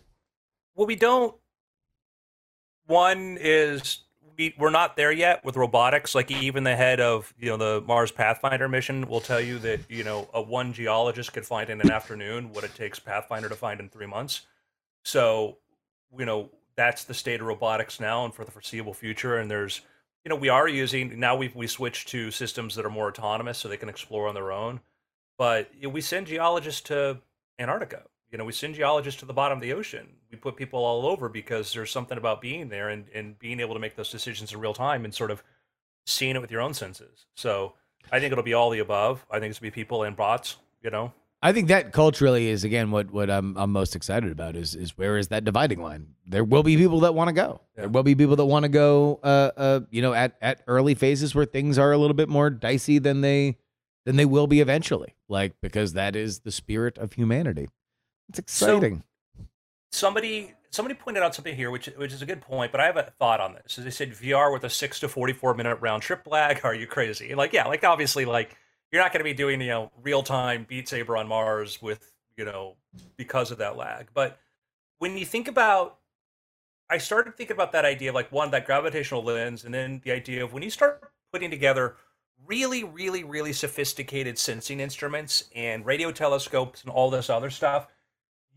Well, 0.76 0.86
we 0.86 0.96
don't. 0.96 1.36
One 2.86 3.38
is 3.40 4.00
we 4.38 4.54
we're 4.58 4.70
not 4.70 4.96
there 4.96 5.12
yet 5.12 5.44
with 5.44 5.56
robotics. 5.56 6.14
Like 6.16 6.32
even 6.32 6.64
the 6.64 6.76
head 6.76 7.00
of 7.00 7.34
you 7.40 7.50
know 7.50 7.58
the 7.58 7.86
Mars 7.86 8.12
Pathfinder 8.12 8.68
mission 8.70 9.08
will 9.08 9.22
tell 9.22 9.42
you 9.42 9.60
that 9.60 9.82
you 9.90 10.04
know 10.04 10.30
a 10.34 10.42
one 10.42 10.74
geologist 10.74 11.34
could 11.34 11.46
find 11.46 11.70
in 11.70 11.82
an 11.82 11.92
afternoon 11.92 12.52
what 12.54 12.64
it 12.64 12.76
takes 12.76 13.00
Pathfinder 13.00 13.50
to 13.50 13.56
find 13.56 13.80
in 13.80 13.90
three 13.90 14.06
months. 14.06 14.42
So 15.04 15.58
you 16.18 16.26
know 16.26 16.50
that's 16.76 17.06
the 17.06 17.14
state 17.14 17.42
of 17.42 17.48
robotics 17.48 18.00
now 18.00 18.26
and 18.26 18.34
for 18.34 18.46
the 18.46 18.52
foreseeable 18.52 18.94
future. 18.94 19.38
And 19.38 19.50
there's 19.50 19.82
you 20.24 20.30
know 20.30 20.36
we 20.36 20.50
are 20.50 20.68
using 20.68 21.20
now 21.20 21.36
we 21.36 21.52
we 21.56 21.68
switched 21.68 22.10
to 22.10 22.32
systems 22.32 22.76
that 22.76 22.86
are 22.86 22.92
more 22.92 23.08
autonomous 23.08 23.58
so 23.58 23.68
they 23.68 23.78
can 23.78 23.90
explore 23.90 24.28
on 24.28 24.36
their 24.36 24.52
own. 24.52 24.82
But 25.38 25.72
you 25.76 25.84
know, 25.84 25.94
we 25.94 26.02
send 26.02 26.28
geologists 26.28 26.82
to 26.82 27.20
Antarctica. 27.60 28.04
You 28.32 28.38
know, 28.38 28.44
we 28.44 28.52
send 28.52 28.76
geologists 28.76 29.20
to 29.22 29.26
the 29.26 29.34
bottom 29.34 29.58
of 29.58 29.62
the 29.62 29.74
ocean. 29.74 30.08
We 30.32 30.38
put 30.38 30.58
people 30.58 30.84
all 30.84 31.06
over 31.06 31.30
because 31.30 31.74
there's 31.74 31.92
something 31.92 32.18
about 32.18 32.42
being 32.42 32.68
there 32.70 32.90
and, 32.90 33.06
and 33.14 33.40
being 33.40 33.60
able 33.60 33.74
to 33.74 33.80
make 33.80 33.96
those 33.96 34.12
decisions 34.12 34.52
in 34.52 34.60
real 34.60 34.74
time 34.74 35.06
and 35.06 35.14
sort 35.14 35.32
of 35.32 35.44
seeing 36.06 36.36
it 36.36 36.42
with 36.42 36.52
your 36.52 36.62
own 36.62 36.74
senses. 36.74 37.26
So 37.36 37.74
I 38.12 38.20
think 38.20 38.32
it'll 38.32 38.44
be 38.44 38.54
all 38.54 38.70
the 38.70 38.80
above. 38.80 39.26
I 39.32 39.40
think 39.40 39.52
it's 39.52 39.60
gonna 39.60 39.72
be 39.72 39.76
people 39.76 40.04
and 40.04 40.16
bots, 40.16 40.58
you 40.84 40.90
know. 40.90 41.14
I 41.42 41.54
think 41.54 41.68
that 41.68 41.94
culturally 41.94 42.48
is 42.48 42.64
again 42.64 42.90
what 42.90 43.12
what 43.12 43.30
I'm 43.30 43.56
I'm 43.58 43.72
most 43.72 43.96
excited 43.96 44.32
about 44.32 44.56
is 44.56 44.74
is 44.74 44.98
where 44.98 45.18
is 45.18 45.28
that 45.28 45.44
dividing 45.44 45.82
line? 45.82 46.16
There 46.26 46.44
will 46.44 46.64
be 46.64 46.76
people 46.76 47.02
that 47.02 47.14
want 47.14 47.28
to 47.28 47.34
go. 47.34 47.62
There 47.76 47.88
will 47.88 48.04
be 48.04 48.16
people 48.16 48.36
that 48.38 48.46
want 48.46 48.64
to 48.64 48.70
go. 48.70 49.20
Uh, 49.24 49.52
uh, 49.56 49.80
you 49.92 50.02
know, 50.02 50.14
at 50.14 50.36
at 50.42 50.64
early 50.68 50.96
phases 50.96 51.36
where 51.36 51.46
things 51.46 51.78
are 51.78 51.92
a 51.92 51.98
little 51.98 52.16
bit 52.16 52.28
more 52.28 52.50
dicey 52.50 52.98
than 52.98 53.22
they 53.22 53.58
than 54.06 54.16
they 54.16 54.26
will 54.26 54.48
be 54.48 54.62
eventually. 54.62 55.14
Like 55.30 55.54
because 55.62 55.94
that 55.94 56.16
is 56.16 56.40
the 56.40 56.52
spirit 56.52 56.98
of 56.98 57.14
humanity. 57.14 57.68
It's 58.30 58.40
exciting. 58.40 59.04
somebody 59.92 60.54
somebody 60.70 60.96
pointed 60.96 61.24
out 61.24 61.34
something 61.36 61.56
here, 61.56 61.72
which 61.72 61.88
which 61.98 62.14
is 62.14 62.22
a 62.22 62.26
good 62.26 62.42
point, 62.42 62.72
but 62.72 62.82
I 62.82 62.86
have 62.86 62.98
a 62.98 63.04
thought 63.20 63.40
on 63.40 63.54
this. 63.54 63.78
As 63.78 63.84
they 63.84 63.90
said, 63.90 64.12
VR 64.12 64.52
with 64.52 64.64
a 64.64 64.70
six 64.70 65.00
to 65.02 65.08
forty 65.08 65.34
four 65.34 65.54
minute 65.54 65.80
round 65.82 66.04
trip 66.04 66.28
lag. 66.28 66.62
Are 66.64 66.76
you 66.76 66.88
crazy? 66.88 67.36
Like, 67.36 67.54
yeah, 67.54 67.68
like 67.68 67.84
obviously, 67.84 68.26
like 68.26 68.56
you're 68.92 69.02
not 69.02 69.12
going 69.12 69.20
to 69.20 69.26
be 69.26 69.34
doing 69.34 69.62
you 69.62 69.68
know 69.68 69.92
real 70.02 70.24
time 70.24 70.66
Beat 70.68 70.88
Saber 70.88 71.18
on 71.18 71.28
Mars 71.28 71.82
with 71.82 72.14
you 72.38 72.46
know 72.46 72.76
because 73.18 73.52
of 73.52 73.58
that 73.60 73.78
lag. 73.78 74.08
But 74.14 74.40
when 75.00 75.18
you 75.18 75.26
think 75.26 75.48
about, 75.48 75.98
I 76.90 76.98
started 76.98 77.36
thinking 77.38 77.56
about 77.56 77.72
that 77.74 77.86
idea 77.86 78.10
of 78.10 78.16
like 78.16 78.32
one 78.32 78.52
that 78.52 78.66
gravitational 78.66 79.24
lens, 79.24 79.66
and 79.66 79.74
then 79.74 80.02
the 80.04 80.12
idea 80.12 80.44
of 80.44 80.54
when 80.54 80.64
you 80.64 80.70
start 80.70 81.12
putting 81.32 81.50
together 81.50 81.96
really, 82.46 82.84
really, 82.84 83.24
really 83.24 83.52
sophisticated 83.52 84.38
sensing 84.38 84.80
instruments 84.80 85.46
and 85.56 85.86
radio 85.86 86.12
telescopes 86.12 86.84
and 86.84 86.92
all 86.92 87.10
this 87.10 87.30
other 87.30 87.50
stuff 87.50 87.88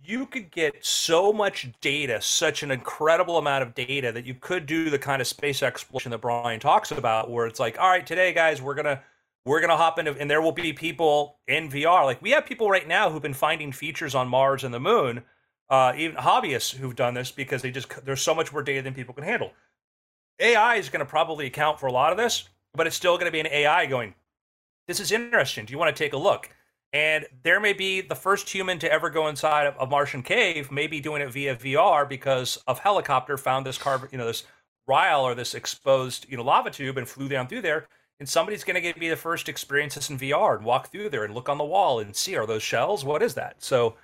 you 0.04 0.26
could 0.26 0.50
get 0.50 0.84
so 0.84 1.32
much 1.32 1.68
data, 1.80 2.20
such 2.20 2.62
an 2.62 2.70
incredible 2.70 3.38
amount 3.38 3.62
of 3.62 3.74
data 3.74 4.12
that 4.12 4.24
you 4.24 4.34
could 4.34 4.66
do 4.66 4.90
the 4.90 4.98
kind 4.98 5.20
of 5.20 5.28
space 5.28 5.62
exploration 5.62 6.10
that 6.10 6.20
Brian 6.20 6.60
talks 6.60 6.90
about, 6.90 7.30
where 7.30 7.46
it's 7.46 7.60
like, 7.60 7.78
all 7.78 7.88
right, 7.88 8.06
today, 8.06 8.32
guys, 8.32 8.62
we're 8.62 8.74
gonna 8.74 9.02
we're 9.44 9.60
gonna 9.60 9.76
hop 9.76 9.98
into, 9.98 10.16
and 10.18 10.30
there 10.30 10.42
will 10.42 10.52
be 10.52 10.72
people 10.72 11.38
in 11.48 11.68
VR. 11.68 12.04
Like 12.04 12.22
we 12.22 12.30
have 12.30 12.46
people 12.46 12.70
right 12.70 12.86
now 12.86 13.10
who've 13.10 13.22
been 13.22 13.34
finding 13.34 13.72
features 13.72 14.14
on 14.14 14.28
Mars 14.28 14.64
and 14.64 14.72
the 14.72 14.80
Moon, 14.80 15.22
uh, 15.68 15.92
even 15.96 16.16
hobbyists 16.16 16.74
who've 16.74 16.96
done 16.96 17.14
this 17.14 17.30
because 17.30 17.62
they 17.62 17.70
just 17.70 18.04
there's 18.04 18.22
so 18.22 18.34
much 18.34 18.52
more 18.52 18.62
data 18.62 18.82
than 18.82 18.94
people 18.94 19.14
can 19.14 19.24
handle. 19.24 19.52
AI 20.40 20.76
is 20.76 20.88
going 20.88 21.04
to 21.04 21.10
probably 21.10 21.46
account 21.46 21.78
for 21.78 21.86
a 21.86 21.92
lot 21.92 22.12
of 22.12 22.18
this, 22.18 22.48
but 22.74 22.86
it's 22.86 22.96
still 22.96 23.16
going 23.16 23.26
to 23.26 23.32
be 23.32 23.40
an 23.40 23.46
AI 23.46 23.86
going. 23.86 24.14
This 24.88 24.98
is 24.98 25.12
interesting. 25.12 25.66
Do 25.66 25.72
you 25.72 25.78
want 25.78 25.94
to 25.94 26.02
take 26.02 26.14
a 26.14 26.16
look? 26.16 26.48
And 26.92 27.26
there 27.44 27.60
may 27.60 27.72
be 27.72 28.00
the 28.00 28.16
first 28.16 28.48
human 28.48 28.78
to 28.80 28.90
ever 28.92 29.10
go 29.10 29.28
inside 29.28 29.66
of 29.66 29.76
a 29.78 29.86
Martian 29.86 30.22
cave, 30.22 30.72
maybe 30.72 31.00
doing 31.00 31.22
it 31.22 31.30
via 31.30 31.54
VR 31.54 32.08
because 32.08 32.58
a 32.66 32.74
helicopter 32.74 33.36
found 33.36 33.64
this 33.64 33.78
carbon, 33.78 34.08
you 34.10 34.18
know, 34.18 34.26
this 34.26 34.44
rille 34.88 35.20
or 35.20 35.34
this 35.36 35.54
exposed, 35.54 36.26
you 36.28 36.36
know, 36.36 36.42
lava 36.42 36.70
tube 36.70 36.98
and 36.98 37.08
flew 37.08 37.28
down 37.28 37.46
through 37.46 37.62
there. 37.62 37.86
And 38.18 38.28
somebody's 38.28 38.64
going 38.64 38.82
to 38.82 38.98
be 38.98 39.08
the 39.08 39.16
first 39.16 39.46
to 39.46 39.52
experience 39.52 39.94
this 39.94 40.10
in 40.10 40.18
VR 40.18 40.56
and 40.56 40.64
walk 40.64 40.90
through 40.90 41.10
there 41.10 41.24
and 41.24 41.32
look 41.34 41.48
on 41.48 41.58
the 41.58 41.64
wall 41.64 42.00
and 42.00 42.14
see 42.14 42.36
are 42.36 42.44
those 42.46 42.62
shells? 42.62 43.04
What 43.04 43.22
is 43.22 43.34
that? 43.34 43.62
So 43.62 43.94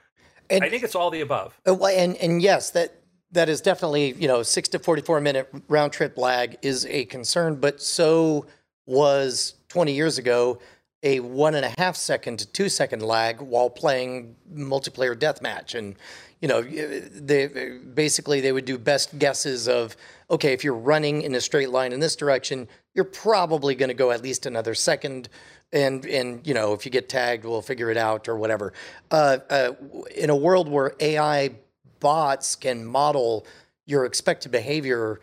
And- 0.48 0.62
I 0.64 0.70
think 0.70 0.84
it's 0.84 0.94
all 0.94 1.10
the 1.10 1.20
above. 1.22 1.60
Uh, 1.68 1.74
well, 1.74 1.94
and 1.94 2.16
and 2.16 2.40
yes, 2.40 2.70
that 2.70 2.94
that 3.32 3.48
is 3.48 3.60
definitely 3.60 4.12
you 4.12 4.28
know 4.28 4.44
six 4.44 4.68
to 4.68 4.78
forty 4.78 5.02
four 5.02 5.20
minute 5.20 5.50
round 5.68 5.92
trip 5.92 6.16
lag 6.16 6.56
is 6.62 6.86
a 6.86 7.04
concern, 7.06 7.56
but 7.56 7.82
so 7.82 8.46
was 8.86 9.54
twenty 9.68 9.92
years 9.92 10.16
ago 10.18 10.60
a 11.06 11.20
one 11.20 11.54
and 11.54 11.64
a 11.64 11.72
half 11.78 11.94
second 11.94 12.40
to 12.40 12.46
two 12.46 12.68
second 12.68 13.00
lag 13.00 13.40
while 13.40 13.70
playing 13.70 14.34
multiplayer 14.52 15.14
deathmatch, 15.14 15.78
and 15.78 15.94
you 16.40 16.48
know 16.48 16.62
they 16.62 17.78
basically 17.94 18.40
they 18.40 18.50
would 18.50 18.64
do 18.64 18.76
best 18.76 19.16
guesses 19.16 19.68
of 19.68 19.96
okay 20.30 20.52
if 20.52 20.64
you're 20.64 20.74
running 20.74 21.22
in 21.22 21.32
a 21.36 21.40
straight 21.40 21.70
line 21.70 21.92
in 21.92 22.00
this 22.00 22.16
direction, 22.16 22.66
you're 22.92 23.04
probably 23.04 23.76
going 23.76 23.88
to 23.88 23.94
go 23.94 24.10
at 24.10 24.20
least 24.20 24.46
another 24.46 24.74
second. 24.74 25.28
And 25.72 26.04
and 26.06 26.44
you 26.46 26.54
know 26.54 26.72
if 26.74 26.84
you 26.84 26.92
get 26.92 27.08
tagged 27.08 27.44
we'll 27.44 27.62
figure 27.62 27.90
it 27.90 27.96
out 27.96 28.28
or 28.28 28.36
whatever. 28.36 28.72
Uh, 29.10 29.38
uh, 29.48 29.72
in 30.14 30.30
a 30.30 30.36
world 30.36 30.68
where 30.68 30.94
ai 31.00 31.50
bots 31.98 32.54
can 32.54 32.84
model 32.84 33.46
your 33.84 34.04
expected 34.04 34.52
behavior 34.52 35.20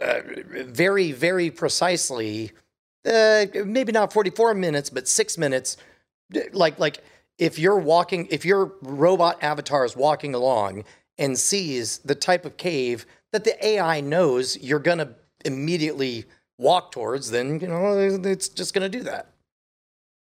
uh, 0.00 0.20
very 0.66 1.10
very 1.10 1.50
precisely 1.50 2.52
uh, 3.06 3.46
maybe 3.64 3.92
not 3.92 4.12
44 4.12 4.54
minutes 4.54 4.90
but 4.90 5.06
six 5.08 5.38
minutes 5.38 5.76
like 6.52 6.78
like 6.78 7.02
if 7.38 7.58
you're 7.58 7.78
walking 7.78 8.26
if 8.30 8.44
your 8.44 8.72
robot 8.82 9.42
avatar 9.42 9.84
is 9.84 9.96
walking 9.96 10.34
along 10.34 10.84
and 11.18 11.38
sees 11.38 11.98
the 11.98 12.14
type 12.14 12.44
of 12.44 12.56
cave 12.56 13.06
that 13.32 13.44
the 13.44 13.66
ai 13.66 14.00
knows 14.00 14.56
you're 14.58 14.78
going 14.78 14.98
to 14.98 15.14
immediately 15.44 16.24
walk 16.58 16.90
towards 16.90 17.30
then 17.30 17.60
you 17.60 17.68
know 17.68 17.98
it's 18.24 18.48
just 18.48 18.74
going 18.74 18.90
to 18.90 18.98
do 18.98 19.04
that 19.04 19.32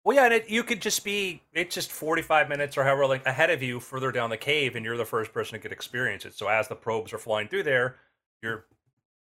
Well, 0.04 0.16
yeah, 0.16 0.24
and 0.26 0.34
it, 0.34 0.48
you 0.48 0.62
could 0.62 0.80
just 0.80 1.04
be 1.04 1.42
it's 1.52 1.74
just 1.74 1.90
forty 1.90 2.22
five 2.22 2.48
minutes 2.48 2.76
or 2.76 2.84
however 2.84 3.06
like 3.06 3.26
ahead 3.26 3.50
of 3.50 3.62
you, 3.62 3.80
further 3.80 4.12
down 4.12 4.30
the 4.30 4.36
cave, 4.36 4.76
and 4.76 4.84
you're 4.84 4.96
the 4.96 5.04
first 5.04 5.32
person 5.32 5.58
to 5.58 5.62
get 5.62 5.72
experience 5.72 6.24
it. 6.24 6.34
So 6.34 6.46
as 6.48 6.68
the 6.68 6.76
probes 6.76 7.12
are 7.12 7.18
flying 7.18 7.48
through 7.48 7.64
there, 7.64 7.96
you're 8.42 8.66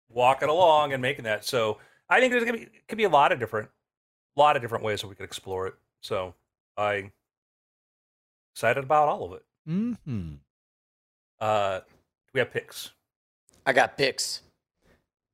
walking 0.08 0.48
along 0.48 0.92
and 0.92 1.02
making 1.02 1.24
that. 1.24 1.44
So 1.44 1.78
I 2.08 2.20
think 2.20 2.32
there's 2.32 2.44
gonna 2.44 2.58
be 2.58 2.68
could 2.88 2.98
be 2.98 3.04
a 3.04 3.08
lot 3.08 3.32
of 3.32 3.38
different, 3.38 3.68
lot 4.36 4.56
of 4.56 4.62
different 4.62 4.84
ways 4.84 5.00
that 5.00 5.08
we 5.08 5.14
could 5.14 5.24
explore 5.24 5.66
it. 5.66 5.74
So 6.00 6.34
I 6.76 7.10
excited 8.54 8.84
about 8.84 9.08
all 9.08 9.24
of 9.24 9.32
it. 9.32 9.44
Mm-hmm. 9.68 10.34
Uh, 11.40 11.80
we 12.32 12.40
have 12.40 12.50
picks. 12.50 12.90
I 13.66 13.72
got 13.72 13.98
picks. 13.98 14.42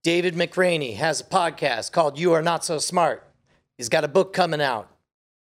David 0.03 0.35
McRaney 0.35 0.97
has 0.97 1.21
a 1.21 1.25
podcast 1.25 1.93
called 1.93 2.19
You 2.19 2.33
Are 2.33 2.43
Not 2.43 2.65
So 2.65 2.79
Smart. 2.79 3.29
He's 3.77 3.89
got 3.89 4.05
a 4.05 4.09
book 4.09 4.33
coming 4.33 4.61
out. 4.61 4.89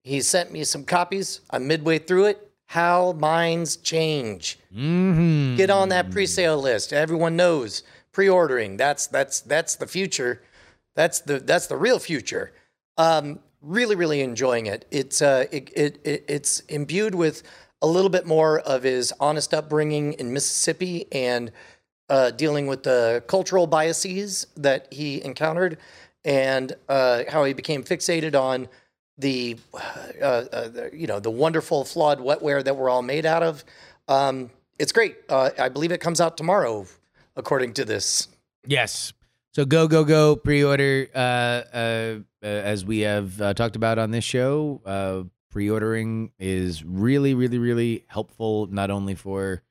He 0.03 0.23
sent 0.23 0.53
me 0.53 0.65
some 0.65 0.85
copies. 0.85 1.41
I'm 1.51 1.67
midway 1.67 1.99
through 1.99 2.27
it. 2.27 2.51
How 2.67 3.13
minds 3.13 3.77
change. 3.77 4.59
Mm-hmm. 4.75 5.57
Get 5.57 5.71
on 5.71 5.89
that 5.91 6.11
pre-sale 6.11 6.59
list. 6.59 6.93
Everyone 6.93 7.37
knows 7.37 7.83
pre-ordering. 8.13 8.77
That's 8.77 9.07
that's 9.07 9.41
that's 9.41 9.77
the 9.77 9.87
future. 9.87 10.43
That's 10.99 11.21
the 11.21 11.39
that's 11.39 11.69
the 11.69 11.77
real 11.77 12.01
future. 12.01 12.51
Um, 12.97 13.39
really, 13.63 13.95
really 13.95 14.21
enjoying 14.21 14.67
it. 14.67 14.85
It's 14.91 15.23
uh, 15.23 15.45
it, 15.53 15.71
it, 15.77 16.01
it 16.05 16.25
it's 16.27 16.59
imbued 16.63 17.15
with 17.15 17.45
a 17.81 17.87
little 17.87 18.11
bit 18.11 18.27
more 18.27 18.59
of 18.59 18.83
his 18.83 19.13
honest 19.21 19.55
upbringing 19.55 20.15
in 20.15 20.33
Mississippi 20.33 21.07
and 21.13 21.53
uh, 22.11 22.33
dealing 22.33 22.67
with 22.67 22.83
the 22.83 23.23
cultural 23.29 23.69
biases 23.69 24.49
that 24.57 24.93
he 24.93 25.23
encountered 25.23 25.79
and 26.25 26.73
uh, 26.89 27.23
how 27.29 27.45
he 27.45 27.53
became 27.53 27.85
fixated 27.85 28.35
on 28.35 28.67
the, 29.19 29.57
uh, 30.21 30.25
uh, 30.25 30.69
you 30.93 31.07
know, 31.07 31.21
the 31.21 31.31
wonderful 31.31 31.85
flawed 31.85 32.19
wetware 32.19 32.65
that 32.65 32.77
we're 32.77 32.91
all 32.91 33.03
made 33.03 33.25
out 33.25 33.45
of. 33.45 33.65
Um, 34.09 34.51
it's 34.81 34.91
great. 34.91 35.17
Uh, 35.29 35.51
I 35.61 35.69
believe 35.69 35.93
it 35.93 36.01
comes 36.01 36.21
out 36.21 36.37
tomorrow, 36.37 36.89
according 37.37 37.75
to 37.75 37.85
this. 37.85 38.27
Yes. 38.67 39.13
So 39.53 39.65
go 39.65 39.89
go 39.89 40.05
go 40.05 40.37
pre-order 40.37 41.09
uh, 41.15 41.19
uh, 41.19 42.19
uh, 42.43 42.47
as 42.47 42.85
we 42.85 43.01
have 43.01 43.41
uh, 43.41 43.55
talked 43.55 43.77
about 43.77 43.99
on 43.99 44.11
this 44.11 44.25
show. 44.25 44.81
Uh, 44.85 45.23
pre-ordering 45.51 46.31
is 46.39 46.85
really 46.85 47.35
really 47.35 47.59
really 47.59 48.05
helpful 48.09 48.67
not 48.67 48.91
only 48.91 49.15
for 49.15 49.63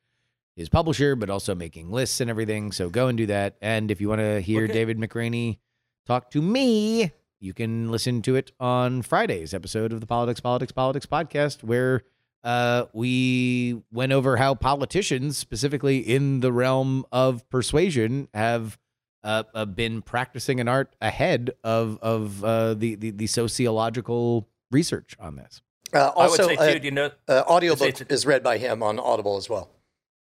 his 0.55 0.67
publisher 0.69 1.15
but 1.15 1.29
also 1.29 1.53
making 1.53 1.91
lists 1.91 2.19
and 2.19 2.29
everything. 2.29 2.71
So 2.71 2.89
go 2.89 3.07
and 3.07 3.17
do 3.17 3.27
that. 3.27 3.55
And 3.61 3.91
if 3.91 4.01
you 4.01 4.09
want 4.09 4.21
to 4.21 4.41
hear 4.41 4.63
Okay. 4.63 4.73
David 4.73 4.97
McRaney 4.97 5.59
talk 6.05 6.31
to 6.31 6.41
me, 6.41 7.11
you 7.39 7.53
can 7.53 7.91
listen 7.91 8.21
to 8.23 8.35
it 8.35 8.51
on 8.59 9.03
Friday's 9.03 9.53
episode 9.53 9.93
of 9.93 10.01
the 10.01 10.07
Politics 10.07 10.39
Politics 10.39 10.71
Politics 10.71 11.05
podcast 11.05 11.63
where 11.63 12.03
uh, 12.43 12.85
we 12.93 13.81
went 13.91 14.11
over 14.11 14.37
how 14.37 14.55
politicians, 14.55 15.37
specifically 15.37 15.99
in 15.99 16.39
the 16.39 16.51
realm 16.51 17.05
of 17.11 17.47
persuasion, 17.49 18.27
have 18.33 18.77
uh, 19.23 19.43
uh, 19.53 19.65
been 19.65 20.01
practicing 20.01 20.59
an 20.59 20.67
art 20.67 20.95
ahead 21.01 21.51
of 21.63 21.97
of 22.01 22.43
uh, 22.43 22.73
the, 22.73 22.95
the 22.95 23.11
the 23.11 23.27
sociological 23.27 24.47
research 24.71 25.15
on 25.19 25.35
this. 25.35 25.61
Uh, 25.93 25.97
I 25.99 26.01
would 26.27 26.39
also, 26.39 26.47
say 26.47 26.55
too. 26.55 26.61
uh, 26.61 26.73
do 26.79 26.85
you 26.85 26.91
know 26.91 27.11
uh, 27.27 27.43
audiobook 27.47 27.87
it's- 27.87 28.05
is 28.09 28.25
read 28.25 28.43
by 28.43 28.57
him 28.57 28.83
on 28.83 28.99
Audible 28.99 29.37
as 29.37 29.49
well. 29.49 29.69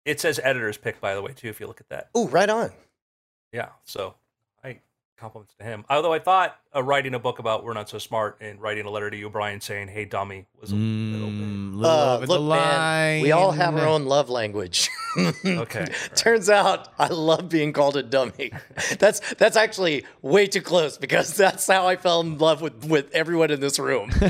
it 0.04 0.20
says 0.20 0.40
editor's 0.42 0.76
pick 0.76 1.00
by 1.00 1.14
the 1.14 1.22
way 1.22 1.32
too. 1.32 1.48
If 1.48 1.60
you 1.60 1.66
look 1.66 1.80
at 1.80 1.88
that, 1.90 2.10
Oh, 2.14 2.28
right 2.28 2.48
on. 2.50 2.72
yeah. 3.52 3.68
So 3.84 4.14
I 4.64 4.80
compliments 5.16 5.54
to 5.60 5.64
him. 5.64 5.84
Although 5.88 6.12
I 6.12 6.18
thought 6.18 6.56
uh, 6.74 6.82
writing 6.82 7.14
a 7.14 7.18
book 7.20 7.38
about 7.38 7.64
we're 7.64 7.72
not 7.72 7.88
so 7.88 7.98
smart 7.98 8.36
and 8.40 8.60
writing 8.60 8.84
a 8.84 8.90
letter 8.90 9.10
to 9.10 9.16
you, 9.16 9.30
Brian, 9.30 9.60
saying 9.60 9.88
"Hey, 9.88 10.04
dummy" 10.04 10.46
was 10.60 10.72
a 10.72 10.74
little 10.74 11.28
bit. 11.28 11.38
Mm, 11.38 11.76
little 11.76 11.90
Uh, 11.90 12.18
look, 12.26 12.42
man, 12.48 13.22
we 13.22 13.30
all 13.32 13.52
have 13.52 13.76
our 13.76 13.86
own 13.86 14.06
love 14.06 14.28
language. 14.28 14.90
Okay, 15.16 15.80
right. 15.80 16.10
Turns 16.14 16.48
out 16.48 16.88
I 16.98 17.08
love 17.08 17.48
being 17.48 17.72
called 17.72 17.96
a 17.96 18.02
dummy. 18.02 18.52
That's 18.98 19.34
that's 19.34 19.56
actually 19.56 20.04
way 20.22 20.46
too 20.46 20.60
close 20.62 20.98
because 20.98 21.36
that's 21.36 21.66
how 21.66 21.86
I 21.86 21.96
fell 21.96 22.20
in 22.20 22.38
love 22.38 22.60
with 22.60 22.84
with 22.84 23.14
everyone 23.14 23.50
in 23.50 23.60
this 23.60 23.78
room. 23.78 24.10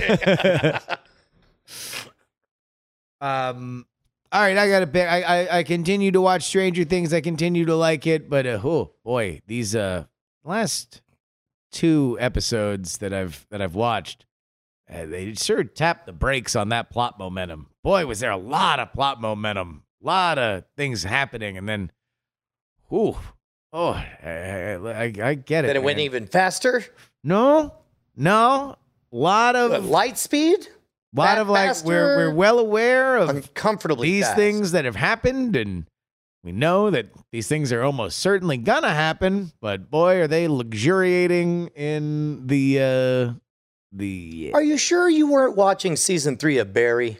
Um. 3.20 3.86
All 4.32 4.40
right, 4.40 4.58
I 4.58 4.68
got 4.68 4.80
to 4.80 4.86
pick. 4.86 5.08
I, 5.08 5.22
I 5.22 5.58
I 5.58 5.62
continue 5.62 6.10
to 6.10 6.20
watch 6.20 6.42
Stranger 6.42 6.84
Things. 6.84 7.14
I 7.14 7.20
continue 7.22 7.64
to 7.64 7.76
like 7.76 8.06
it, 8.06 8.28
but 8.28 8.46
uh, 8.46 8.60
oh 8.62 8.92
boy, 9.04 9.40
these 9.46 9.74
uh 9.74 10.04
last 10.44 11.00
two 11.70 12.18
episodes 12.20 12.98
that 12.98 13.14
I've 13.14 13.46
that 13.50 13.62
I've 13.62 13.76
watched, 13.76 14.26
uh, 14.92 15.06
they 15.06 15.32
sure 15.34 15.64
tapped 15.64 16.04
the 16.06 16.12
brakes 16.12 16.54
on 16.56 16.68
that 16.70 16.90
plot 16.90 17.18
momentum. 17.18 17.68
Boy, 17.82 18.04
was 18.06 18.20
there 18.20 18.32
a 18.32 18.36
lot 18.36 18.80
of 18.80 18.92
plot 18.92 19.20
momentum, 19.20 19.83
a 19.83 19.83
lot 20.04 20.38
of 20.38 20.64
things 20.76 21.02
happening, 21.02 21.56
and 21.56 21.68
then, 21.68 21.90
ooh, 22.92 23.16
oh, 23.72 23.90
I, 23.90 24.76
I, 24.76 25.12
I, 25.22 25.34
get 25.34 25.64
it. 25.64 25.68
then 25.68 25.76
it 25.76 25.82
went 25.82 25.98
even 25.98 26.26
faster. 26.26 26.84
No, 27.22 27.74
no, 28.16 28.76
lot 29.10 29.56
of 29.56 29.70
What, 29.70 29.82
light 29.84 30.18
speed, 30.18 30.68
A 31.16 31.18
lot 31.18 31.34
that 31.36 31.38
of 31.38 31.48
like 31.48 31.84
we're 31.84 32.16
we're 32.16 32.34
well 32.34 32.58
aware 32.58 33.16
of 33.16 33.30
uncomfortably 33.30 34.10
these 34.10 34.24
fast. 34.24 34.36
things 34.36 34.72
that 34.72 34.84
have 34.84 34.96
happened 34.96 35.56
and 35.56 35.86
we 36.42 36.52
know 36.52 36.90
that 36.90 37.06
these 37.32 37.48
things 37.48 37.72
are 37.72 37.82
almost 37.82 38.18
certainly 38.18 38.58
gonna 38.58 38.92
happen 38.92 39.52
but 39.60 39.90
boy 39.90 40.20
are 40.20 40.26
they 40.28 40.46
luxuriating 40.48 41.68
in 41.68 42.46
the 42.46 42.78
uh 42.78 43.40
the 43.92 44.50
Are 44.52 44.62
you 44.62 44.76
sure 44.76 45.08
you 45.08 45.30
weren't 45.30 45.56
watching 45.56 45.94
season 45.96 46.36
three 46.36 46.58
of 46.58 46.72
Barry? 46.74 47.18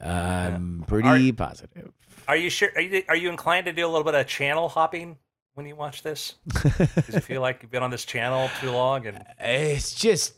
I'm 0.00 0.84
pretty 0.86 1.32
positive 1.32 1.92
Are 2.28 2.36
you 2.36 2.50
sure? 2.50 2.70
Are 2.76 2.80
you 2.80 3.02
are 3.08 3.16
you 3.16 3.28
inclined 3.30 3.66
to 3.66 3.72
do 3.72 3.84
a 3.84 3.90
little 3.90 4.04
bit 4.04 4.14
of 4.14 4.26
channel 4.28 4.68
hopping 4.68 5.18
when 5.54 5.66
you 5.66 5.74
watch 5.74 6.02
this? 6.02 6.36
Does 6.48 7.16
it 7.16 7.24
feel 7.24 7.40
like 7.42 7.58
you've 7.62 7.70
been 7.72 7.82
on 7.82 7.90
this 7.90 8.04
channel 8.04 8.48
too 8.60 8.70
long? 8.70 9.06
And 9.06 9.22
it's 9.40 9.92
just 9.94 10.34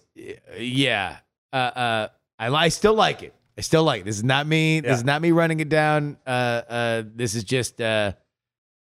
yeah 0.59 1.19
uh 1.53 1.57
uh 1.57 2.09
I, 2.39 2.49
I 2.49 2.69
still 2.69 2.95
like 2.95 3.23
it 3.23 3.35
i 3.59 3.61
still 3.61 3.85
like 3.85 4.01
it. 4.01 4.05
this 4.05 4.17
is 4.17 4.25
not 4.25 4.47
me 4.47 4.81
this 4.81 4.99
is 4.99 5.05
not 5.05 5.21
me 5.23 5.31
running 5.33 5.61
it 5.61 5.69
down 5.69 6.17
uh 6.27 6.31
uh 6.31 7.03
this 7.15 7.35
is 7.35 7.45
just 7.45 7.81
uh 7.81 8.13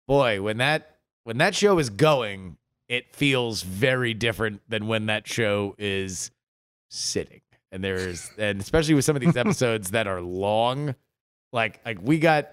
boy 0.08 0.40
when 0.42 0.56
that 0.58 0.96
when 1.24 1.38
that 1.38 1.54
show 1.54 1.78
is 1.78 1.90
going 1.90 2.56
it 2.88 3.14
feels 3.14 3.62
very 3.62 4.14
different 4.14 4.62
than 4.68 4.86
when 4.86 5.06
that 5.06 5.26
show 5.28 5.74
is 5.78 6.30
sitting 6.88 7.40
and 7.74 7.82
there's 7.82 8.30
and 8.38 8.60
especially 8.60 8.94
with 8.94 9.04
some 9.04 9.16
of 9.16 9.20
these 9.20 9.36
episodes 9.44 9.90
that 9.90 10.06
are 10.06 10.22
long 10.22 10.94
like 11.52 11.80
like 11.84 11.98
we 12.00 12.18
got 12.18 12.48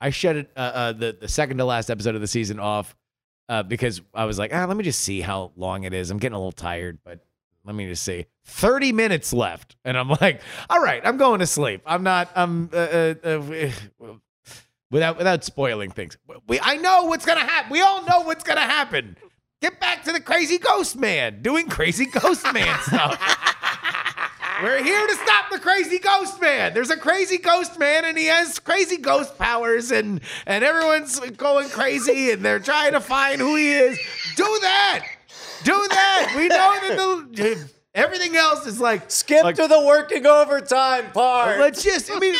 i 0.00 0.08
shut 0.08 0.36
it 0.36 0.50
uh, 0.56 0.60
uh 0.60 0.92
the 0.92 1.18
the 1.20 1.28
second 1.28 1.58
to 1.58 1.64
last 1.64 1.90
episode 1.90 2.14
of 2.14 2.20
the 2.20 2.26
season 2.26 2.58
off 2.60 2.96
uh 3.48 3.62
because 3.64 4.00
i 4.14 4.24
was 4.24 4.38
like 4.38 4.54
ah 4.54 4.64
let 4.64 4.76
me 4.76 4.84
just 4.84 5.00
see 5.00 5.20
how 5.20 5.52
long 5.56 5.82
it 5.84 5.92
is. 5.92 6.10
I'm 6.10 6.18
getting 6.18 6.36
a 6.36 6.38
little 6.38 6.52
tired 6.52 6.98
but 7.04 7.20
let 7.64 7.74
me 7.74 7.88
just 7.88 8.04
see. 8.04 8.26
30 8.44 8.92
minutes 8.92 9.32
left 9.32 9.76
and 9.84 9.98
i'm 9.98 10.08
like 10.08 10.40
all 10.70 10.80
right 10.80 11.02
i'm 11.04 11.16
going 11.16 11.40
to 11.40 11.46
sleep. 11.46 11.82
I'm 11.84 12.04
not 12.04 12.30
i'm 12.36 12.70
uh, 12.72 12.76
uh, 12.76 13.14
uh, 13.24 13.82
without 14.92 15.18
without 15.18 15.42
spoiling 15.42 15.90
things. 15.90 16.16
We 16.46 16.60
i 16.60 16.76
know 16.76 17.04
what's 17.04 17.26
gonna 17.26 17.40
happen 17.40 17.72
we 17.72 17.80
all 17.82 18.04
know 18.06 18.20
what's 18.20 18.44
gonna 18.44 18.60
happen. 18.60 19.16
Get 19.60 19.80
back 19.80 20.04
to 20.04 20.12
the 20.12 20.20
crazy 20.20 20.58
ghost 20.58 20.96
man 20.96 21.42
doing 21.42 21.66
crazy 21.68 22.06
ghost 22.06 22.44
man 22.52 22.78
stuff 22.82 23.18
we're 24.62 24.82
here 24.82 25.06
to 25.06 25.14
stop 25.14 25.50
the 25.50 25.58
crazy 25.58 25.98
ghost 25.98 26.40
man. 26.40 26.74
There's 26.74 26.90
a 26.90 26.96
crazy 26.96 27.38
ghost 27.38 27.78
man 27.78 28.04
and 28.04 28.16
he 28.16 28.26
has 28.26 28.58
crazy 28.58 28.96
ghost 28.96 29.38
powers 29.38 29.90
and 29.90 30.20
and 30.46 30.64
everyone's 30.64 31.18
going 31.20 31.68
crazy 31.68 32.30
and 32.30 32.44
they're 32.44 32.60
trying 32.60 32.92
to 32.92 33.00
find 33.00 33.40
who 33.40 33.56
he 33.56 33.72
is. 33.72 33.98
Do 34.36 34.58
that. 34.62 35.06
Do 35.64 35.86
that. 35.90 36.34
We 36.36 36.48
know 36.48 36.78
that 36.80 37.36
the 37.36 37.70
everything 37.94 38.36
else 38.36 38.66
is 38.66 38.80
like 38.80 39.10
Skip 39.10 39.44
like, 39.44 39.56
to 39.56 39.66
the 39.66 39.82
working 39.84 40.26
overtime 40.26 41.10
part. 41.12 41.58
Let's 41.58 41.82
just 41.82 42.10
I 42.10 42.18
mean 42.18 42.34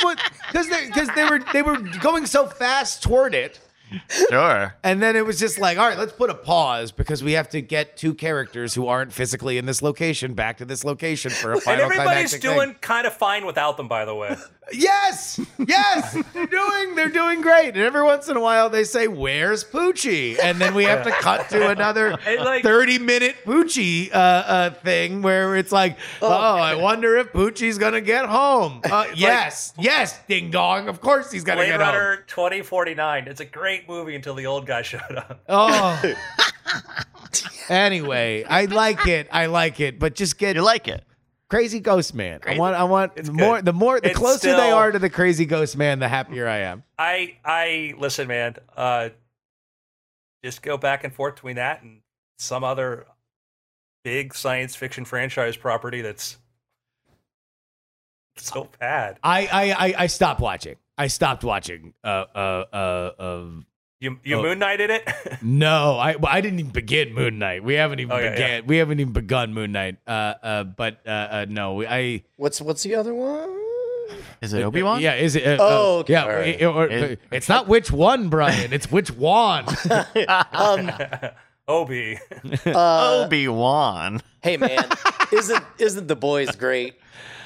because 0.50 0.68
they 0.68 0.86
because 0.86 1.08
they 1.14 1.24
were 1.24 1.40
they 1.52 1.62
were 1.62 1.78
going 2.00 2.26
so 2.26 2.46
fast 2.46 3.02
toward 3.02 3.34
it. 3.34 3.60
Sure. 4.08 4.74
And 4.82 5.02
then 5.02 5.16
it 5.16 5.24
was 5.24 5.38
just 5.38 5.58
like, 5.58 5.78
all 5.78 5.88
right, 5.88 5.98
let's 5.98 6.12
put 6.12 6.30
a 6.30 6.34
pause 6.34 6.92
because 6.92 7.22
we 7.22 7.32
have 7.32 7.48
to 7.50 7.60
get 7.60 7.96
two 7.96 8.14
characters 8.14 8.74
who 8.74 8.86
aren't 8.88 9.12
physically 9.12 9.58
in 9.58 9.66
this 9.66 9.82
location 9.82 10.34
back 10.34 10.58
to 10.58 10.64
this 10.64 10.84
location 10.84 11.30
for 11.30 11.52
a 11.52 11.60
final. 11.60 11.84
and 11.84 11.92
final 11.92 12.08
everybody's 12.08 12.30
climactic 12.30 12.42
doing 12.42 12.70
thing. 12.70 12.78
kind 12.80 13.06
of 13.06 13.14
fine 13.14 13.46
without 13.46 13.76
them. 13.76 13.88
By 13.88 14.04
the 14.04 14.14
way, 14.14 14.36
Yes, 14.72 15.38
yes, 15.58 16.12
they're 16.34 16.46
doing 16.46 16.94
they're 16.96 17.08
doing 17.08 17.40
great. 17.40 17.68
And 17.68 17.78
every 17.78 18.02
once 18.02 18.28
in 18.28 18.36
a 18.36 18.40
while 18.40 18.68
they 18.68 18.82
say, 18.82 19.06
"Where's 19.06 19.62
Poochie?" 19.62 20.38
And 20.42 20.58
then 20.60 20.74
we 20.74 20.84
have 20.84 21.04
to 21.04 21.12
cut 21.12 21.48
to 21.50 21.68
another 21.68 22.18
like- 22.26 22.64
thirty 22.64 22.98
minute 22.98 23.36
Poochie 23.44 24.10
uh, 24.12 24.16
uh, 24.16 24.70
thing 24.70 25.22
where 25.22 25.54
it's 25.56 25.70
like, 25.70 25.96
"Oh, 26.20 26.28
I 26.28 26.74
wonder 26.74 27.16
if 27.16 27.32
Poochie's 27.32 27.78
gonna 27.78 28.00
get 28.00 28.26
home." 28.26 28.80
Uh, 28.96 29.04
yes, 29.14 29.74
yes, 29.78 30.18
ding 30.26 30.50
dong. 30.50 30.88
Of 30.88 31.00
course 31.00 31.30
he's 31.30 31.44
gonna 31.44 31.58
Blade 31.60 31.66
get 31.72 31.80
home. 31.80 31.94
Runner 31.94 32.16
2049. 32.28 33.28
It's 33.28 33.40
a 33.40 33.44
great 33.44 33.86
movie 33.88 34.14
until 34.14 34.34
the 34.34 34.46
old 34.46 34.66
guy 34.66 34.82
showed 34.82 35.00
up. 35.16 35.40
Oh. 35.48 36.02
anyway, 37.68 38.44
I 38.44 38.64
like 38.66 39.06
it. 39.06 39.28
I 39.30 39.46
like 39.46 39.80
it, 39.80 39.98
but 39.98 40.14
just 40.14 40.38
get 40.38 40.56
You 40.56 40.62
like 40.62 40.88
it. 40.88 41.04
Crazy 41.48 41.80
ghost 41.80 42.14
man. 42.14 42.40
I 42.46 42.58
want. 42.58 42.76
I 42.76 42.84
want 42.84 43.12
It's 43.16 43.30
more. 43.30 43.56
good. 43.56 43.64
The 43.64 43.72
more, 43.72 44.00
the 44.00 44.10
It's 44.10 44.18
closer 44.18 44.54
they 44.56 44.70
are 44.70 44.92
to 44.92 44.98
the 44.98 45.10
crazy 45.10 45.46
ghost 45.46 45.76
man, 45.76 45.98
the 45.98 46.08
happier 46.08 46.48
I 46.48 46.58
am. 46.58 46.82
I 46.98 47.36
I 47.44 47.94
listen, 47.98 48.28
man. 48.28 48.56
Uh, 48.76 49.10
just 50.44 50.62
go 50.62 50.76
back 50.76 51.04
and 51.04 51.12
forth 51.14 51.36
between 51.36 51.56
that 51.56 51.82
and 51.82 52.00
some 52.38 52.62
other 52.64 53.06
big 54.04 54.34
science 54.34 54.76
fiction 54.76 55.04
franchise 55.04 55.56
property 55.56 56.00
that's 56.02 56.36
so 58.36 58.68
bad. 58.78 59.18
I 59.22 59.46
I 59.46 59.72
I, 59.88 59.94
I 59.98 60.06
stopped 60.06 60.40
watching. 60.40 60.76
I 60.98 61.08
stopped 61.08 61.44
watching. 61.44 61.94
Uh 62.04 62.24
uh 62.34 62.64
uh. 62.72 63.10
uh 63.18 63.50
You 63.98 64.18
you 64.24 64.36
Oh. 64.36 64.42
moon 64.42 64.58
knighted 64.58 64.90
it. 64.90 65.08
no, 65.42 65.96
I 65.98 66.16
well, 66.16 66.30
I 66.30 66.40
didn't 66.42 66.58
even 66.60 66.70
begin 66.72 67.14
Moon 67.14 67.38
Knight. 67.38 67.64
We 67.64 67.74
haven't 67.74 68.00
even 68.00 68.12
Oh, 68.12 68.18
yeah, 68.18 68.30
began. 68.32 68.66
We 68.66 68.76
haven't 68.76 69.00
even 69.00 69.12
begun 69.14 69.54
Moon 69.54 69.72
Knight. 69.72 69.96
Uh 70.06 70.34
uh. 70.42 70.64
But 70.64 71.00
uh, 71.06 71.10
uh 71.10 71.46
no, 71.48 71.74
we- 71.74 71.86
I. 71.86 72.22
what's 72.36 72.60
what's 72.60 72.82
the 72.82 72.94
other 72.94 73.14
one? 73.14 73.48
Is 74.42 74.52
it 74.52 74.62
Obi 74.62 74.82
Wan? 74.82 75.00
Yeah, 75.00 75.14
is 75.14 75.34
it? 75.34 75.46
Uh, 75.46 75.56
Oh, 75.60 75.96
uh, 75.96 76.00
okay, 76.00 76.12
yeah. 76.12 76.22
all 76.24 76.28
right. 76.28 76.60
it- 76.60 76.64
or- 76.66 76.88
It- 76.88 77.20
it's 77.32 77.48
not 77.48 77.68
which 77.68 77.90
one, 77.90 78.28
Brian. 78.28 78.72
It's 78.72 78.90
which 78.92 79.10
one. 79.10 79.64
Um, 80.52 80.90
Obi. 81.68 82.18
uh, 82.66 83.22
Obi 83.24 83.48
Wan. 83.48 84.20
Hey 84.46 84.56
man, 84.56 84.84
isn't 85.32 85.64
isn't 85.78 86.06
the 86.06 86.14
boys 86.16 86.54
great? 86.54 86.94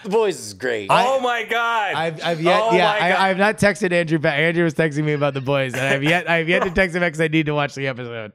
The 0.03 0.11
boys 0.11 0.39
is 0.39 0.55
great. 0.55 0.89
oh 0.91 1.19
my 1.21 1.45
god! 1.45 1.95
I've, 1.95 2.23
I've 2.25 2.41
yet, 2.43 2.61
Oh 2.63 2.73
yeah, 2.77 2.85
my 2.93 2.99
God. 2.99 3.11
I, 3.11 3.31
I've 3.31 3.39
not 3.39 3.57
texted 3.59 3.93
Andrew 3.93 4.19
back. 4.19 4.39
Andrew 4.39 4.65
was 4.65 4.75
texting 4.75 5.05
me 5.05 5.13
about 5.15 5.33
the 5.35 5.41
boys, 5.41 5.73
and 5.75 5.83
I've 5.83 6.03
yet, 6.05 6.29
I've 6.29 6.49
yet 6.49 6.63
to 6.65 6.71
text 6.71 6.95
him 6.95 7.01
back 7.01 7.13
because 7.13 7.21
I 7.23 7.29
need 7.29 7.47
to 7.47 7.55
watch 7.55 7.75
the 7.75 7.87
episode. 7.87 8.33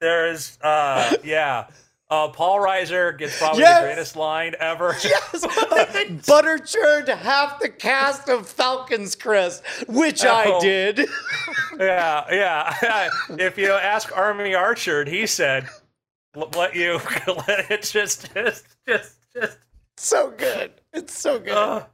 There's, 0.00 0.58
uh, 0.62 1.14
yeah. 1.24 1.66
Uh, 2.10 2.28
Paul 2.28 2.58
Reiser 2.60 3.18
gets 3.18 3.38
probably 3.38 3.60
Yes! 3.60 3.80
the 3.82 3.86
greatest 3.86 4.16
line 4.16 4.54
ever. 4.60 4.96
yes, 5.04 6.26
butter 6.26 6.56
churned 6.58 7.08
half 7.08 7.60
the 7.60 7.68
cast 7.68 8.30
of 8.30 8.48
Falcons 8.48 9.14
Crest, 9.14 9.62
which 9.88 10.24
I 10.24 10.44
Oh. 10.46 10.60
did. 10.62 11.00
yeah, 11.78 12.24
yeah. 12.30 13.08
if 13.38 13.58
you 13.58 13.72
ask 13.72 14.10
Army 14.16 14.52
Archerd, 14.52 15.06
he 15.08 15.26
said, 15.26 15.64
"L- 15.64 15.70
"Let 16.34 16.74
you 16.74 16.94
let 17.48 17.70
it 17.70 17.82
just, 17.82 18.32
just, 18.34 18.66
just, 18.86 19.16
just." 19.34 19.58
so 19.96 20.30
good. 20.36 20.72
It's 20.92 21.18
so 21.18 21.38
good. 21.38 21.52
Uh, 21.52 21.84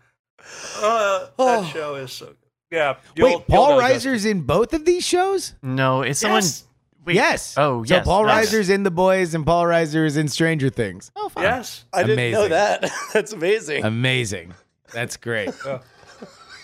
uh, 0.80 1.26
Oh. 1.38 1.62
that 1.62 1.72
show 1.72 1.94
is 1.96 2.12
so 2.12 2.26
good. 2.26 2.36
Yeah. 2.70 2.96
you'll- 3.16 3.26
Wait, 3.26 3.32
you'll 3.32 3.40
Paul 3.42 3.80
know 3.80 3.88
this. 3.88 4.04
Reiser's 4.04 4.24
in 4.24 4.42
both 4.42 4.74
of 4.74 4.84
these 4.84 5.04
shows? 5.06 5.54
No, 5.62 6.02
it's 6.02 6.20
someone. 6.20 6.42
Yes. 6.42 6.64
Wait, 7.06 7.14
yes. 7.16 7.54
Oh, 7.56 7.84
So. 7.84 8.00
Paul 8.00 8.26
yes. 8.26 8.50
Reiser's 8.50 8.68
in 8.70 8.82
The 8.82 8.90
Boys, 8.90 9.34
and 9.34 9.44
Paul 9.46 9.64
Reiser 9.64 10.06
is 10.06 10.16
in 10.16 10.26
Stranger 10.28 10.70
Things. 10.70 11.10
Oh, 11.16 11.28
fine. 11.28 11.44
Yes. 11.44 11.84
I 11.92 12.02
didn't 12.02 12.32
know 12.32 12.48
that. 12.48 12.90
That's 13.12 13.32
amazing. 13.32 13.84
Amazing. 13.84 14.54
That's 14.92 15.16
great. 15.16 15.50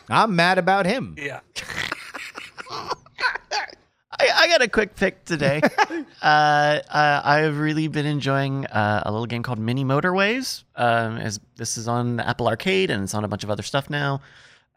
I'm 0.09 0.35
mad 0.37 0.59
about 0.59 0.87
him. 0.87 1.15
yeah. 1.19 1.41
I, 4.21 4.43
I 4.43 4.49
got 4.49 4.61
a 4.61 4.69
quick 4.69 4.97
pick 4.97 5.25
today. 5.25 5.63
uh, 6.23 6.25
uh, 6.25 7.21
I've 7.25 7.59
really 7.59 7.89
been 7.89 8.05
enjoying 8.05 8.67
uh, 8.67 9.03
a 9.07 9.11
little 9.11 9.27
game 9.27 9.43
called 9.43 9.59
Mini 9.59 9.85
Motorways. 9.85 10.65
Um, 10.77 11.17
as 11.17 11.41
this 11.57 11.79
is 11.79 11.89
on 11.89 12.17
the 12.17 12.29
Apple 12.29 12.47
Arcade 12.47 12.91
and 12.91 13.03
it's 13.03 13.15
on 13.15 13.25
a 13.25 13.29
bunch 13.29 13.45
of 13.45 13.51
other 13.51 13.63
stuff 13.63 13.89
now. 13.89 14.21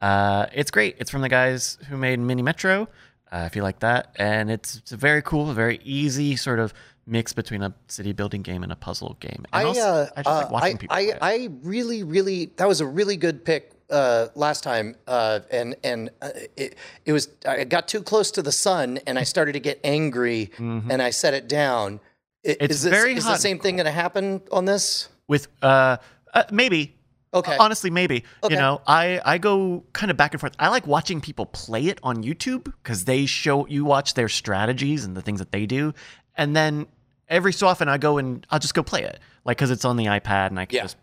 Uh, 0.01 0.47
it's 0.53 0.71
great. 0.71 0.95
It's 0.99 1.11
from 1.11 1.21
the 1.21 1.29
guys 1.29 1.77
who 1.89 1.97
made 1.97 2.19
Mini 2.19 2.41
Metro. 2.41 2.87
Uh, 3.31 3.43
if 3.47 3.55
you 3.55 3.63
like 3.63 3.79
that, 3.79 4.13
and 4.17 4.51
it's, 4.51 4.77
it's 4.77 4.91
a 4.91 4.97
very 4.97 5.21
cool, 5.23 5.51
very 5.53 5.79
easy 5.83 6.35
sort 6.35 6.59
of 6.59 6.73
mix 7.05 7.33
between 7.33 7.63
a 7.63 7.73
city 7.87 8.13
building 8.13 8.43
game 8.43 8.63
and 8.63 8.71
a 8.71 8.75
puzzle 8.75 9.17
game. 9.19 9.43
And 9.51 9.61
I, 9.61 9.63
also, 9.63 9.81
uh, 9.81 10.09
I 10.15 10.21
just 10.21 10.43
like 10.43 10.51
watching 10.51 10.77
people. 10.77 10.95
I. 10.95 11.13
I 11.19 11.49
really, 11.63 12.03
really, 12.03 12.51
that 12.57 12.67
was 12.67 12.79
a 12.79 12.85
really 12.85 13.17
good 13.17 13.43
pick 13.43 13.73
uh, 13.93 14.27
last 14.35 14.63
time, 14.63 14.95
uh, 15.07 15.39
and 15.51 15.75
and 15.83 16.09
uh, 16.21 16.29
it, 16.57 16.75
it 17.05 17.13
was 17.13 17.29
I 17.47 17.63
got 17.63 17.87
too 17.87 18.01
close 18.01 18.31
to 18.31 18.41
the 18.41 18.51
sun, 18.51 18.99
and 19.07 19.17
I 19.19 19.23
started 19.23 19.53
to 19.53 19.59
get 19.59 19.79
angry, 19.83 20.51
and 20.57 21.01
I 21.01 21.11
set 21.11 21.33
it 21.33 21.47
down. 21.47 21.99
I- 21.99 22.07
Mm-hmm. 22.45 22.63
It's 22.65 22.75
is 22.75 22.81
this, 22.83 22.91
very 22.91 23.13
is 23.15 23.23
hot 23.23 23.33
the 23.35 23.39
same 23.39 23.57
thing 23.57 23.77
going 23.77 23.85
to 23.85 23.91
happen 23.91 24.41
on 24.51 24.65
this? 24.65 25.07
with 25.29 25.47
uh, 25.61 25.95
uh 26.33 26.43
maybe 26.51 26.93
Okay. 27.33 27.55
honestly 27.57 27.89
maybe 27.89 28.25
Okay. 28.43 28.53
you 28.53 28.59
know 28.59 28.81
i 28.85 29.21
i 29.23 29.37
go 29.37 29.81
kind 29.93 30.11
of 30.11 30.17
back 30.17 30.33
and 30.33 30.41
forth 30.41 30.53
i 30.59 30.67
like 30.67 30.85
watching 30.85 31.21
people 31.21 31.45
play 31.45 31.87
it 31.87 31.99
on 32.03 32.21
youtube 32.21 32.65
because 32.65 33.05
they 33.05 33.25
show 33.25 33.65
you 33.67 33.85
watch 33.85 34.13
their 34.15 34.27
strategies 34.27 35.05
and 35.05 35.15
the 35.15 35.21
things 35.21 35.39
that 35.39 35.51
they 35.53 35.65
do 35.65 35.93
and 36.35 36.53
then 36.53 36.85
every 37.29 37.53
so 37.53 37.65
often 37.65 37.87
i 37.87 37.97
go 37.97 38.17
and 38.17 38.45
i'll 38.51 38.59
just 38.59 38.73
go 38.75 38.83
play 38.83 39.03
it 39.03 39.17
like 39.45 39.57
because 39.57 39.71
it's 39.71 39.85
on 39.85 39.97
the 39.97 40.05
ipad 40.05 40.47
and 40.47 40.59
i 40.59 40.65
can 40.65 40.75
Yeah. 40.77 40.83
just 40.83 40.97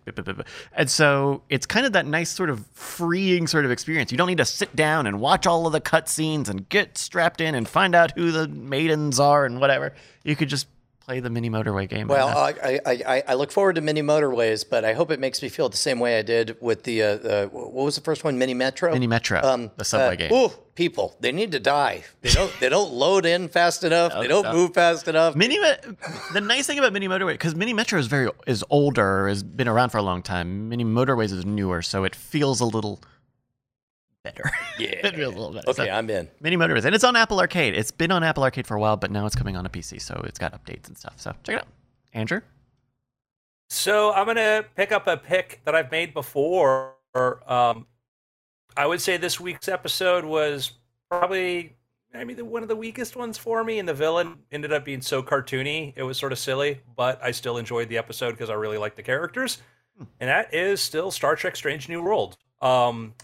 and 0.75 0.91
so 0.91 1.43
it's 1.49 1.67
kind 1.67 1.87
of 1.87 1.93
that 1.93 2.07
nice 2.07 2.31
sort 2.31 2.51
of 2.51 2.65
freeing 2.73 3.47
sort 3.47 3.65
of 3.65 3.71
experience. 3.71 4.11
You 4.13 4.19
don't 4.19 4.29
need 4.29 4.39
to 4.39 4.45
sit 4.45 4.75
down 4.75 5.07
and 5.07 5.21
watch 5.21 5.47
all 5.47 5.67
of 5.67 5.73
the 5.73 5.81
cutscenes 5.81 6.49
and 6.49 6.69
get 6.69 6.97
strapped 6.99 7.41
in 7.41 7.55
and 7.55 7.69
find 7.69 7.95
out 7.95 8.13
who 8.17 8.31
the 8.33 8.49
maidens 8.49 9.21
are 9.21 9.45
and 9.45 9.61
whatever. 9.61 9.95
You 10.25 10.37
could 10.37 10.49
just 10.49 10.67
play 11.11 11.19
the 11.19 11.31
mini 11.31 11.51
motorway 11.51 11.89
game 11.89 12.07
Well, 12.07 12.29
I, 12.29 12.79
I, 12.87 13.03
I, 13.07 13.23
I 13.29 13.35
look 13.35 13.51
forward 13.51 13.75
to 13.75 13.81
mini 13.81 14.01
motorways, 14.01 14.65
but 14.69 14.85
I 14.85 14.93
hope 14.93 15.11
it 15.11 15.19
makes 15.19 15.43
me 15.43 15.49
feel 15.49 15.69
the 15.69 15.77
same 15.77 15.99
way 15.99 16.19
I 16.19 16.23
did 16.23 16.57
with 16.61 16.85
the 16.85 17.03
uh, 17.03 17.07
uh, 17.07 17.47
what 17.47 17.85
was 17.85 17.97
the 17.97 18.01
first 18.01 18.23
one, 18.23 18.39
Mini 18.39 18.55
Metro. 18.55 18.93
mini 18.93 19.09
metro 19.09 19.43
Um, 19.43 19.73
the 19.77 19.85
subway 19.85 20.15
uh, 20.15 20.15
game 20.15 20.33
Ooh, 20.33 20.51
people, 20.77 21.17
they 21.19 21.33
need 21.33 21.51
to 21.53 21.59
die. 21.59 22.05
They 22.21 22.31
don't. 22.31 22.53
they 22.61 22.69
don't 22.69 22.93
load 22.93 23.27
in 23.27 23.49
fast 23.49 23.83
enough. 23.83 24.13
They 24.15 24.29
don't 24.29 24.45
no. 24.45 24.53
move 24.53 24.75
fast 24.75 25.09
enough. 25.09 25.35
Mini, 25.35 25.59
the 26.33 26.41
nice 26.41 26.67
thing 26.67 26.79
about 26.79 26.93
Mini 26.93 27.09
Motorway, 27.09 27.33
because 27.33 27.57
Mini 27.57 27.73
Metro 27.73 27.99
is 27.99 28.07
very 28.07 28.31
is 28.47 28.63
older, 28.71 29.27
has 29.27 29.43
been 29.43 29.69
around 29.69 29.91
for 29.91 29.99
a 29.99 30.03
long 30.03 30.23
time. 30.23 30.69
Mini 30.69 30.85
Motorways 30.85 31.33
is 31.33 31.45
newer, 31.45 31.83
so 31.83 32.05
it 32.05 32.15
feels 32.15 32.61
a 32.61 32.67
little 32.67 33.01
better. 34.23 34.51
Yeah. 34.79 34.89
it 35.07 35.15
feels 35.15 35.35
a 35.35 35.39
little 35.39 35.53
better. 35.53 35.71
Okay, 35.71 35.87
So, 35.87 35.91
I'm 35.91 36.09
in. 36.11 36.29
Mini 36.41 36.57
Motorways, 36.57 36.85
and 36.85 36.95
it's 36.95 37.05
on 37.05 37.17
Apple 37.17 37.41
Arcade. 37.41 37.75
It's 37.75 37.91
been 37.91 38.11
on 38.11 38.23
Apple 38.23 38.43
Arcade 38.43 38.67
for 38.67 38.77
a 38.77 38.81
while, 38.81 38.97
but 38.97 39.11
now 39.11 39.27
it's 39.27 39.37
coming 39.37 39.57
on 39.57 39.67
a 39.67 39.69
PC, 39.69 40.01
so 40.01 40.21
it's 40.25 40.39
got 40.39 40.53
updates 40.53 40.89
and 40.89 40.97
stuff. 40.97 41.15
So 41.17 41.33
check 41.45 41.57
it 41.57 41.61
out, 41.61 41.69
Andrew. 42.13 42.41
So 43.69 44.13
I'm 44.13 44.27
gonna 44.27 44.65
pick 44.75 44.91
up 44.93 45.07
a 45.07 45.17
pick 45.17 45.61
that 45.65 45.75
I've 45.75 45.91
made 45.91 46.13
before. 46.13 46.95
Um, 47.15 47.87
I 48.77 48.87
would 48.87 49.01
say 49.01 49.17
this 49.17 49.39
week's 49.39 49.69
episode 49.69 50.25
was 50.25 50.73
probably 51.09 51.77
I 52.13 52.25
mean 52.25 52.37
the, 52.37 52.45
one 52.45 52.63
of 52.63 52.69
the 52.69 52.77
weakest 52.77 53.15
ones 53.15 53.39
for 53.39 53.63
me, 53.63 53.79
and 53.79 53.89
the 53.89 53.95
villain 53.95 54.39
ended 54.51 54.73
up 54.73 54.85
being 54.85 55.01
so 55.01 55.23
cartoony. 55.23 55.93
It 55.97 56.03
was 56.03 56.19
sort 56.19 56.33
of 56.33 56.39
silly, 56.39 56.81
but 56.97 57.23
I 57.23 57.31
still 57.31 57.59
enjoyed 57.59 57.89
the 57.89 57.99
episode 57.99 58.33
because 58.33 58.51
I 58.51 58.55
really 58.55 58.79
liked 58.79 58.97
the 58.97 59.03
characters. 59.03 59.63
And 60.19 60.31
that 60.31 60.53
is 60.55 60.81
still 60.81 61.11
Star 61.11 61.37
Trek: 61.37 61.55
Strange 61.55 61.89
New 61.89 62.03
World. 62.03 62.39
Um, 62.63 63.15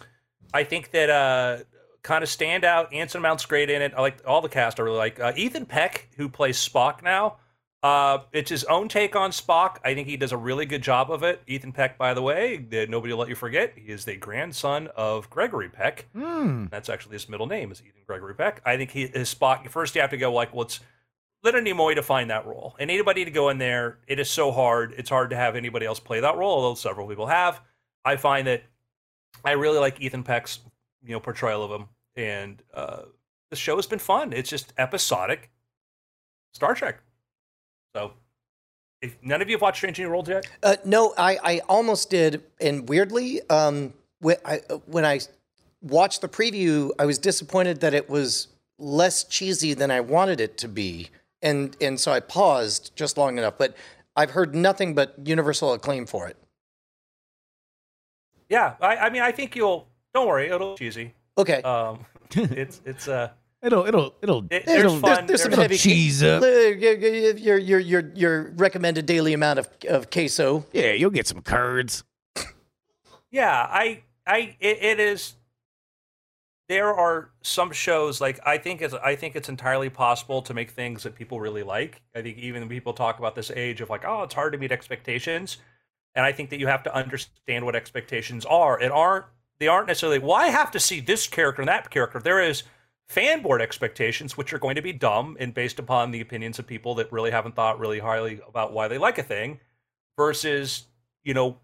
I 0.52 0.64
think 0.64 0.90
that 0.92 1.10
uh, 1.10 1.58
kind 2.02 2.22
of 2.22 2.30
standout. 2.30 2.92
Anson 2.92 3.20
Mount's 3.20 3.44
great 3.46 3.68
in 3.70 3.82
it. 3.82 3.92
I 3.96 4.00
like 4.00 4.22
all 4.26 4.40
the 4.40 4.48
cast. 4.48 4.80
I 4.80 4.84
really 4.84 4.98
like 4.98 5.20
uh, 5.20 5.32
Ethan 5.36 5.66
Peck, 5.66 6.08
who 6.16 6.28
plays 6.28 6.56
Spock 6.56 7.02
now. 7.02 7.36
Uh, 7.82 8.18
it's 8.32 8.50
his 8.50 8.64
own 8.64 8.88
take 8.88 9.14
on 9.14 9.30
Spock. 9.30 9.76
I 9.84 9.94
think 9.94 10.08
he 10.08 10.16
does 10.16 10.32
a 10.32 10.36
really 10.36 10.66
good 10.66 10.82
job 10.82 11.10
of 11.10 11.22
it. 11.22 11.42
Ethan 11.46 11.72
Peck, 11.72 11.98
by 11.98 12.14
the 12.14 12.22
way, 12.22 12.56
that 12.70 12.90
nobody 12.90 13.12
will 13.12 13.20
let 13.20 13.28
you 13.28 13.34
forget, 13.34 13.74
he 13.76 13.92
is 13.92 14.04
the 14.04 14.16
grandson 14.16 14.88
of 14.96 15.30
Gregory 15.30 15.68
Peck. 15.68 16.06
Hmm. 16.12 16.66
That's 16.70 16.88
actually 16.88 17.12
his 17.12 17.28
middle 17.28 17.46
name 17.46 17.70
is 17.70 17.80
Ethan 17.80 18.02
Gregory 18.06 18.34
Peck. 18.34 18.60
I 18.64 18.76
think 18.76 18.90
he 18.90 19.06
his 19.08 19.32
Spock. 19.32 19.68
First, 19.68 19.94
you 19.94 20.00
have 20.00 20.10
to 20.10 20.16
go 20.16 20.32
like, 20.32 20.52
well, 20.52 20.62
it's 20.62 20.80
Leonard 21.44 21.64
Nimoy 21.64 21.94
to 21.94 22.02
find 22.02 22.30
that 22.30 22.46
role, 22.46 22.74
and 22.80 22.90
anybody 22.90 23.24
to 23.24 23.30
go 23.30 23.50
in 23.50 23.58
there. 23.58 23.98
It 24.08 24.18
is 24.18 24.28
so 24.28 24.50
hard. 24.50 24.94
It's 24.96 25.10
hard 25.10 25.30
to 25.30 25.36
have 25.36 25.54
anybody 25.54 25.86
else 25.86 26.00
play 26.00 26.18
that 26.20 26.36
role, 26.36 26.56
although 26.56 26.74
several 26.74 27.06
people 27.06 27.26
have. 27.26 27.60
I 28.04 28.16
find 28.16 28.46
that 28.46 28.64
I 29.44 29.52
really 29.52 29.78
like 29.78 30.00
Ethan 30.00 30.22
Peck's 30.22 30.60
you 31.04 31.12
know 31.12 31.20
portrayal 31.20 31.62
of 31.64 31.70
him, 31.70 31.88
and 32.16 32.62
uh, 32.74 33.02
the 33.50 33.56
show 33.56 33.76
has 33.76 33.86
been 33.86 33.98
fun. 33.98 34.32
It's 34.32 34.50
just 34.50 34.72
episodic 34.78 35.50
Star 36.52 36.74
Trek. 36.74 37.00
So, 37.94 38.12
if 39.00 39.16
none 39.22 39.40
of 39.42 39.48
you 39.48 39.54
have 39.54 39.62
watched 39.62 39.78
Strange 39.78 39.98
New 39.98 40.08
Worlds 40.08 40.28
yet, 40.28 40.46
Uh, 40.62 40.76
no, 40.84 41.14
I, 41.16 41.38
I 41.42 41.60
almost 41.68 42.10
did, 42.10 42.42
and 42.60 42.88
weirdly, 42.88 43.40
um, 43.48 43.94
when 44.20 44.36
I, 44.44 44.60
when 44.86 45.04
I 45.04 45.20
watched 45.82 46.20
the 46.20 46.28
preview, 46.28 46.90
I 46.98 47.06
was 47.06 47.18
disappointed 47.18 47.80
that 47.80 47.94
it 47.94 48.10
was 48.10 48.48
less 48.78 49.24
cheesy 49.24 49.74
than 49.74 49.90
I 49.90 50.00
wanted 50.00 50.40
it 50.40 50.58
to 50.58 50.68
be, 50.68 51.08
and 51.42 51.76
and 51.80 52.00
so 52.00 52.12
I 52.12 52.20
paused 52.20 52.94
just 52.96 53.16
long 53.16 53.38
enough. 53.38 53.54
But 53.58 53.76
I've 54.16 54.30
heard 54.30 54.54
nothing 54.54 54.94
but 54.94 55.14
universal 55.24 55.72
acclaim 55.72 56.06
for 56.06 56.26
it. 56.26 56.36
Yeah, 58.48 58.74
I, 58.80 58.96
I 58.96 59.10
mean, 59.10 59.22
I 59.22 59.32
think 59.32 59.56
you'll. 59.56 59.88
Don't 60.14 60.26
worry, 60.26 60.46
it'll 60.48 60.72
be 60.74 60.78
cheesy. 60.78 61.12
Okay, 61.38 61.60
Um, 61.62 62.04
it's 62.34 62.80
it's 62.84 63.06
uh, 63.08 63.30
It'll 63.62 63.86
it'll 63.86 64.14
it'll 64.22 64.38
it, 64.44 64.48
There's- 64.50 64.64
there's 64.66 64.80
it'll, 64.84 64.98
fun. 65.00 65.26
there's 65.26 65.42
some 65.42 65.50
there's- 65.50 65.62
heavy 65.62 65.76
cheese 65.78 66.22
up. 66.22 66.42
your, 66.42 67.58
your 67.58 67.78
your 67.80 68.12
your 68.14 68.52
recommended 68.56 69.06
daily 69.06 69.32
amount 69.32 69.58
of 69.58 69.68
of 69.88 70.10
queso. 70.10 70.64
Yeah, 70.72 70.92
you'll 70.92 71.10
get 71.10 71.26
some 71.26 71.42
curds. 71.42 72.04
yeah 73.30 73.66
i 73.70 74.02
i 74.26 74.56
it, 74.60 74.78
it 74.82 75.00
is 75.00 75.34
there 76.68 76.94
are 76.94 77.30
some 77.42 77.72
shows 77.72 78.20
like 78.20 78.38
i 78.46 78.56
think 78.56 78.80
it's 78.82 78.94
i 78.94 79.16
think 79.16 79.34
it's 79.36 79.48
entirely 79.48 79.90
possible 79.90 80.40
to 80.42 80.54
make 80.54 80.70
things 80.70 81.02
that 81.02 81.14
people 81.14 81.40
really 81.40 81.62
like 81.64 82.00
i 82.14 82.22
think 82.22 82.38
even 82.38 82.62
when 82.62 82.68
people 82.68 82.92
talk 82.92 83.18
about 83.18 83.34
this 83.34 83.50
age 83.50 83.80
of 83.80 83.90
like 83.90 84.04
oh 84.06 84.22
it's 84.22 84.34
hard 84.34 84.52
to 84.52 84.58
meet 84.58 84.70
expectations 84.72 85.58
and 86.16 86.26
i 86.26 86.32
think 86.32 86.50
that 86.50 86.58
you 86.58 86.66
have 86.66 86.82
to 86.82 86.94
understand 86.94 87.64
what 87.64 87.76
expectations 87.76 88.44
are 88.44 88.80
it 88.80 88.90
aren't 88.90 89.24
they 89.60 89.68
aren't 89.68 89.86
necessarily 89.86 90.18
well 90.18 90.34
i 90.34 90.48
have 90.48 90.72
to 90.72 90.80
see 90.80 90.98
this 90.98 91.28
character 91.28 91.62
and 91.62 91.68
that 91.68 91.88
character 91.90 92.18
there 92.18 92.42
is 92.42 92.64
fan 93.08 93.40
board 93.40 93.62
expectations 93.62 94.36
which 94.36 94.52
are 94.52 94.58
going 94.58 94.74
to 94.74 94.82
be 94.82 94.92
dumb 94.92 95.36
and 95.38 95.54
based 95.54 95.78
upon 95.78 96.10
the 96.10 96.20
opinions 96.20 96.58
of 96.58 96.66
people 96.66 96.96
that 96.96 97.12
really 97.12 97.30
haven't 97.30 97.54
thought 97.54 97.78
really 97.78 98.00
highly 98.00 98.40
about 98.48 98.72
why 98.72 98.88
they 98.88 98.98
like 98.98 99.18
a 99.18 99.22
thing 99.22 99.60
versus 100.16 100.88
you 101.22 101.34
know 101.34 101.58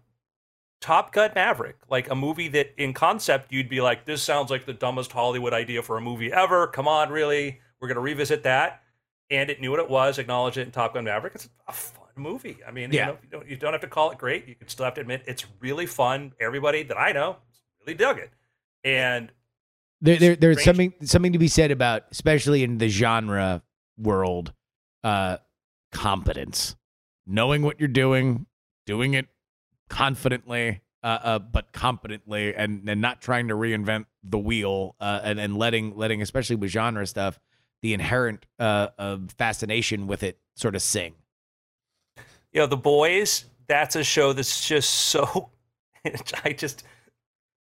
Top 0.83 1.13
Gun 1.13 1.31
Maverick, 1.33 1.77
like 1.89 2.09
a 2.09 2.15
movie 2.15 2.49
that 2.49 2.73
in 2.75 2.91
concept 2.91 3.53
you'd 3.53 3.69
be 3.69 3.79
like, 3.79 4.03
this 4.03 4.21
sounds 4.21 4.51
like 4.51 4.65
the 4.65 4.73
dumbest 4.73 5.13
Hollywood 5.13 5.53
idea 5.53 5.81
for 5.81 5.95
a 5.95 6.01
movie 6.01 6.29
ever. 6.29 6.67
Come 6.67 6.89
on, 6.89 7.09
really? 7.09 7.61
We're 7.79 7.87
going 7.87 7.95
to 7.95 8.01
revisit 8.01 8.43
that. 8.43 8.81
And 9.29 9.49
it 9.49 9.61
knew 9.61 9.71
what 9.71 9.79
it 9.79 9.89
was, 9.89 10.17
acknowledged 10.17 10.57
it 10.57 10.63
in 10.63 10.71
Top 10.71 10.93
Gun 10.93 11.05
Maverick. 11.05 11.35
It's 11.35 11.47
a 11.69 11.71
movie. 12.15 12.57
I 12.67 12.71
mean, 12.71 12.91
Yeah. 12.91 13.07
you, 13.07 13.13
know, 13.13 13.17
you, 13.21 13.29
don't, 13.29 13.49
you 13.49 13.57
don't 13.57 13.73
have 13.73 13.81
to 13.81 13.87
call 13.87 14.11
it 14.11 14.17
great. 14.17 14.47
You 14.47 14.55
can 14.55 14.67
still 14.67 14.85
have 14.85 14.93
to 14.95 15.01
admit 15.01 15.23
it's 15.27 15.45
really 15.59 15.85
fun. 15.85 16.33
Everybody 16.39 16.83
that 16.83 16.97
I 16.97 17.11
know 17.11 17.37
really 17.81 17.93
dug 17.95 18.19
it. 18.19 18.31
And 18.83 19.31
There, 20.01 20.17
there 20.17 20.35
there's 20.35 20.61
Strange. 20.61 20.93
something 20.93 21.07
something 21.07 21.33
to 21.33 21.39
be 21.39 21.47
said 21.47 21.71
about, 21.71 22.03
especially 22.11 22.63
in 22.63 22.77
the 22.77 22.89
genre 22.89 23.63
world, 23.97 24.53
uh, 25.03 25.37
competence. 25.91 26.75
knowing 27.25 27.61
what 27.61 27.79
you're 27.79 27.87
doing, 27.87 28.45
doing 28.85 29.13
it 29.13 29.27
confidently, 29.89 30.81
uh, 31.03 31.19
uh, 31.23 31.39
but 31.39 31.71
competently, 31.71 32.53
and 32.55 32.89
and 32.89 32.99
not 33.01 33.21
trying 33.21 33.47
to 33.47 33.53
reinvent 33.55 34.05
the 34.23 34.37
wheel, 34.37 34.95
uh, 34.99 35.21
and 35.23 35.39
and 35.39 35.57
letting 35.57 35.95
letting 35.95 36.21
especially 36.21 36.55
with 36.57 36.71
genre 36.71 37.05
stuff, 37.05 37.39
the 37.81 37.93
inherent 37.93 38.45
uh, 38.59 38.89
uh 38.97 39.17
fascination 39.37 40.07
with 40.07 40.23
it 40.23 40.39
sort 40.55 40.75
of 40.75 40.81
sing. 40.81 41.13
You 42.53 42.61
know, 42.61 42.67
The 42.67 42.77
Boys. 42.77 43.45
That's 43.67 43.95
a 43.95 44.03
show 44.03 44.33
that's 44.33 44.67
just 44.67 44.89
so. 44.89 45.49
I 46.43 46.53
just 46.53 46.83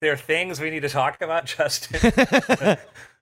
there 0.01 0.12
are 0.12 0.16
things 0.16 0.61
we 0.61 0.70
need 0.70 0.81
to 0.81 0.89
talk 0.89 1.20
about, 1.22 1.47
Justin. 1.57 1.99
the, 2.11 2.79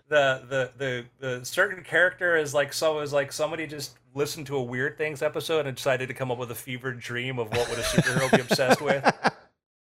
the 0.09 0.71
the 0.77 1.05
the 1.19 1.45
certain 1.45 1.83
character 1.83 2.37
is 2.37 2.55
like 2.55 2.73
so 2.73 3.01
is 3.01 3.13
like 3.13 3.33
somebody 3.33 3.67
just 3.67 3.97
listened 4.15 4.47
to 4.47 4.57
a 4.57 4.63
weird 4.63 4.97
things 4.99 5.23
episode 5.23 5.67
and 5.67 5.77
decided 5.77 6.09
to 6.09 6.15
come 6.15 6.31
up 6.31 6.39
with 6.39 6.51
a 6.51 6.55
fevered 6.55 7.01
dream 7.01 7.39
of 7.39 7.51
what 7.51 7.69
would 7.69 7.79
a 7.79 7.83
superhero 7.83 8.31
be 8.35 8.41
obsessed 8.41 8.81
with. 8.81 9.05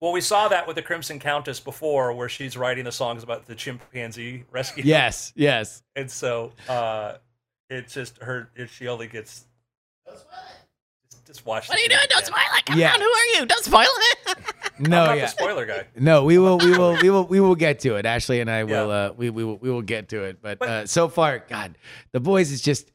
Well, 0.00 0.12
we 0.12 0.20
saw 0.20 0.48
that 0.48 0.66
with 0.66 0.76
the 0.76 0.82
Crimson 0.82 1.18
Countess 1.18 1.60
before, 1.60 2.12
where 2.12 2.28
she's 2.28 2.56
writing 2.56 2.84
the 2.84 2.92
songs 2.92 3.22
about 3.22 3.46
the 3.46 3.54
chimpanzee 3.54 4.44
rescue. 4.50 4.82
Yes, 4.84 5.32
yes. 5.34 5.82
And 5.96 6.10
so 6.10 6.52
uh, 6.68 7.14
it's 7.70 7.94
just 7.94 8.18
her. 8.18 8.50
If 8.54 8.74
she 8.74 8.86
only 8.88 9.06
gets. 9.06 9.46
Just, 10.06 10.26
just 11.26 11.44
watch. 11.46 11.68
What 11.68 11.78
are 11.78 11.80
you 11.82 11.88
doing? 11.88 12.00
thing 12.00 12.08
Don't 12.10 12.26
spoil 12.26 12.38
it. 12.58 12.64
Come 12.66 12.78
Yeah. 12.78 12.92
on, 12.94 13.00
who 13.00 13.06
are 13.06 13.26
you? 13.40 13.46
Don't 13.46 13.64
spoil 13.64 13.84
it. 13.86 14.38
No, 14.76 15.02
I'm 15.02 15.06
not 15.06 15.16
yeah. 15.18 15.26
the 15.26 15.28
spoiler 15.30 15.66
guy. 15.66 15.84
No, 15.96 16.24
we 16.24 16.36
will, 16.36 16.58
we 16.58 16.76
will, 16.76 16.96
we 17.02 17.08
will, 17.08 17.24
we 17.28 17.38
will 17.38 17.54
get 17.54 17.78
to 17.80 17.94
it. 17.94 18.04
Ashley 18.04 18.40
and 18.40 18.50
I 18.50 18.64
will, 18.64 18.88
Yeah. 18.88 18.94
uh, 18.94 19.12
we, 19.16 19.30
we 19.30 19.44
will, 19.44 19.56
we 19.58 19.70
will 19.70 19.82
get 19.82 20.08
to 20.08 20.24
it. 20.24 20.42
But, 20.42 20.58
But- 20.58 20.68
uh, 20.68 20.86
so 20.86 21.06
far, 21.06 21.38
God, 21.48 21.78
the 22.10 22.18
boys 22.18 22.50
is 22.50 22.60
just, 22.60 22.90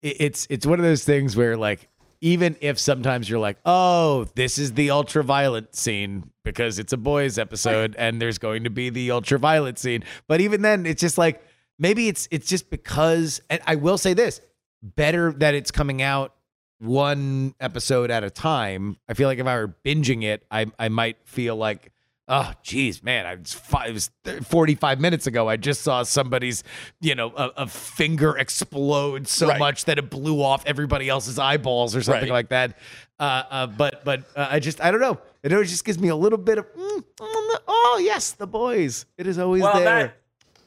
it, 0.00 0.16
it's, 0.20 0.46
it's 0.48 0.64
one 0.64 0.78
of 0.78 0.86
those 0.86 1.04
things 1.04 1.36
where 1.36 1.54
like, 1.58 1.86
even 2.22 2.56
if 2.62 2.78
sometimes 2.78 3.28
you're 3.28 3.38
like, 3.40 3.58
oh, 3.66 4.26
this 4.36 4.56
is 4.56 4.72
the 4.72 4.90
ultraviolet 4.90 5.76
scene 5.76 6.30
because 6.44 6.78
it's 6.78 6.94
a 6.94 6.96
boys 6.96 7.38
episode 7.38 7.94
and 7.98 8.22
there's 8.22 8.38
going 8.38 8.64
to 8.64 8.70
be 8.70 8.88
the 8.88 9.10
ultraviolet 9.10 9.78
scene. 9.78 10.02
But 10.28 10.40
even 10.40 10.62
then, 10.62 10.86
it's 10.86 11.00
just 11.02 11.18
like 11.18 11.42
maybe 11.78 12.08
it's 12.08 12.26
it's 12.30 12.48
just 12.48 12.70
because. 12.70 13.40
And 13.50 13.60
I 13.66 13.74
will 13.76 13.98
say 13.98 14.14
this: 14.14 14.40
better 14.82 15.30
that 15.34 15.54
it's 15.54 15.70
coming 15.70 16.00
out 16.02 16.34
one 16.78 17.54
episode 17.60 18.10
at 18.10 18.24
a 18.24 18.30
time. 18.30 18.96
I 19.08 19.14
feel 19.14 19.28
like 19.28 19.38
if 19.38 19.46
I 19.46 19.56
were 19.56 19.74
binging 19.84 20.22
it, 20.24 20.44
I 20.50 20.66
I 20.78 20.88
might 20.88 21.16
feel 21.24 21.56
like. 21.56 21.92
Oh, 22.30 22.52
geez, 22.62 23.02
man! 23.02 23.24
I 23.24 23.36
was 23.36 23.54
five, 23.54 23.88
it 23.88 23.94
was 23.94 24.10
forty-five 24.48 25.00
minutes 25.00 25.26
ago. 25.26 25.48
I 25.48 25.56
just 25.56 25.80
saw 25.80 26.02
somebody's, 26.02 26.62
you 27.00 27.14
know, 27.14 27.32
a, 27.34 27.62
a 27.62 27.66
finger 27.66 28.36
explode 28.36 29.26
so 29.26 29.48
Right. 29.48 29.58
much 29.58 29.86
that 29.86 29.96
it 29.96 30.10
blew 30.10 30.42
off 30.42 30.62
everybody 30.66 31.08
else's 31.08 31.38
eyeballs 31.38 31.96
or 31.96 32.02
something 32.02 32.24
Right. 32.24 32.30
like 32.30 32.48
that. 32.50 32.76
Uh, 33.18 33.22
uh, 33.50 33.66
but 33.68 34.04
but 34.04 34.24
uh, 34.36 34.46
I 34.50 34.60
just 34.60 34.78
I 34.82 34.90
don't 34.90 35.00
know. 35.00 35.18
It 35.42 35.54
always 35.54 35.70
just 35.70 35.86
gives 35.86 35.98
me 35.98 36.08
a 36.08 36.16
little 36.16 36.36
bit 36.36 36.58
of 36.58 36.66
mm, 36.74 37.02
oh 37.18 37.98
yes, 38.04 38.32
the 38.32 38.46
boys. 38.46 39.06
It 39.16 39.26
is 39.26 39.38
always 39.38 39.62
well, 39.62 39.76
there. 39.78 39.84
that 39.84 40.16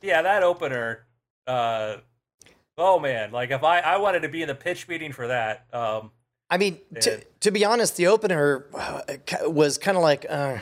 yeah, 0.02 0.24
that 0.24 0.42
opener. 0.42 1.06
Uh, 1.46 1.98
oh 2.82 3.00
man, 3.00 3.32
like 3.32 3.52
if 3.52 3.64
I 3.64 3.80
I 3.80 3.98
wanted 3.98 4.22
to 4.22 4.30
be 4.30 4.42
in 4.42 4.48
the 4.48 4.56
pitch 4.56 4.88
meeting 4.88 5.12
for 5.14 5.28
that. 5.28 5.66
Um, 5.74 6.12
I 6.50 6.58
mean, 6.58 6.80
to, 7.00 7.22
to 7.40 7.50
be 7.50 7.64
honest, 7.64 7.96
the 7.96 8.08
opener 8.08 8.66
uh, 8.74 9.02
was 9.44 9.78
kind 9.78 9.96
of 9.96 10.04
like, 10.04 10.26
uh, 10.30 10.58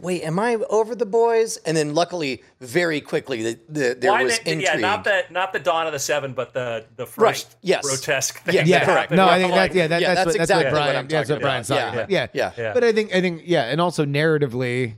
wait, 0.00 0.22
am 0.22 0.40
I 0.40 0.56
over 0.68 0.96
the 0.96 1.06
boys? 1.06 1.56
And 1.58 1.76
then 1.76 1.94
luckily, 1.94 2.42
very 2.60 3.00
quickly, 3.00 3.40
the, 3.44 3.58
the, 3.68 3.96
there 4.00 4.10
why 4.10 4.24
was 4.24 4.38
did- 4.40 4.48
intrigue. 4.48 4.80
yeah, 4.80 4.80
not 4.80 5.04
the 5.04 5.22
not 5.30 5.52
the 5.52 5.60
Dawn 5.60 5.86
of 5.86 5.92
the 5.92 6.00
Seven, 6.00 6.32
but 6.32 6.52
the 6.52 6.84
the 6.96 7.06
first 7.06 7.20
Right, 7.20 7.56
yes. 7.62 7.86
grotesque 7.86 8.40
thing. 8.40 8.54
Yeah, 8.56 8.62
that 8.62 8.68
yeah, 8.68 8.84
correct. 8.84 9.12
No, 9.12 9.24
I 9.28 9.38
think 9.38 9.52
I'm 9.52 9.56
that 9.58 9.72
yeah, 9.74 9.86
that, 9.86 10.00
Yeah, 10.02 10.14
that's, 10.14 10.16
that's 10.16 10.26
what, 10.26 10.32
that's 10.38 10.50
exactly 10.50 10.64
what 10.64 10.72
what 10.72 10.78
Brian. 10.78 10.96
I'm 10.96 11.04
yeah, 11.04 11.18
that's 11.18 11.30
what 11.30 11.40
Brian's 11.40 11.70
about. 11.70 11.78
talking 11.78 11.94
Yeah. 12.10 12.24
about. 12.24 12.34
Yeah. 12.34 12.50
yeah, 12.58 12.64
Yeah. 12.64 12.72
But 12.74 12.82
I 12.82 12.92
think 12.92 13.14
I 13.14 13.20
think 13.20 13.42
yeah, 13.44 13.62
and 13.66 13.80
also 13.80 14.04
narratively, 14.04 14.96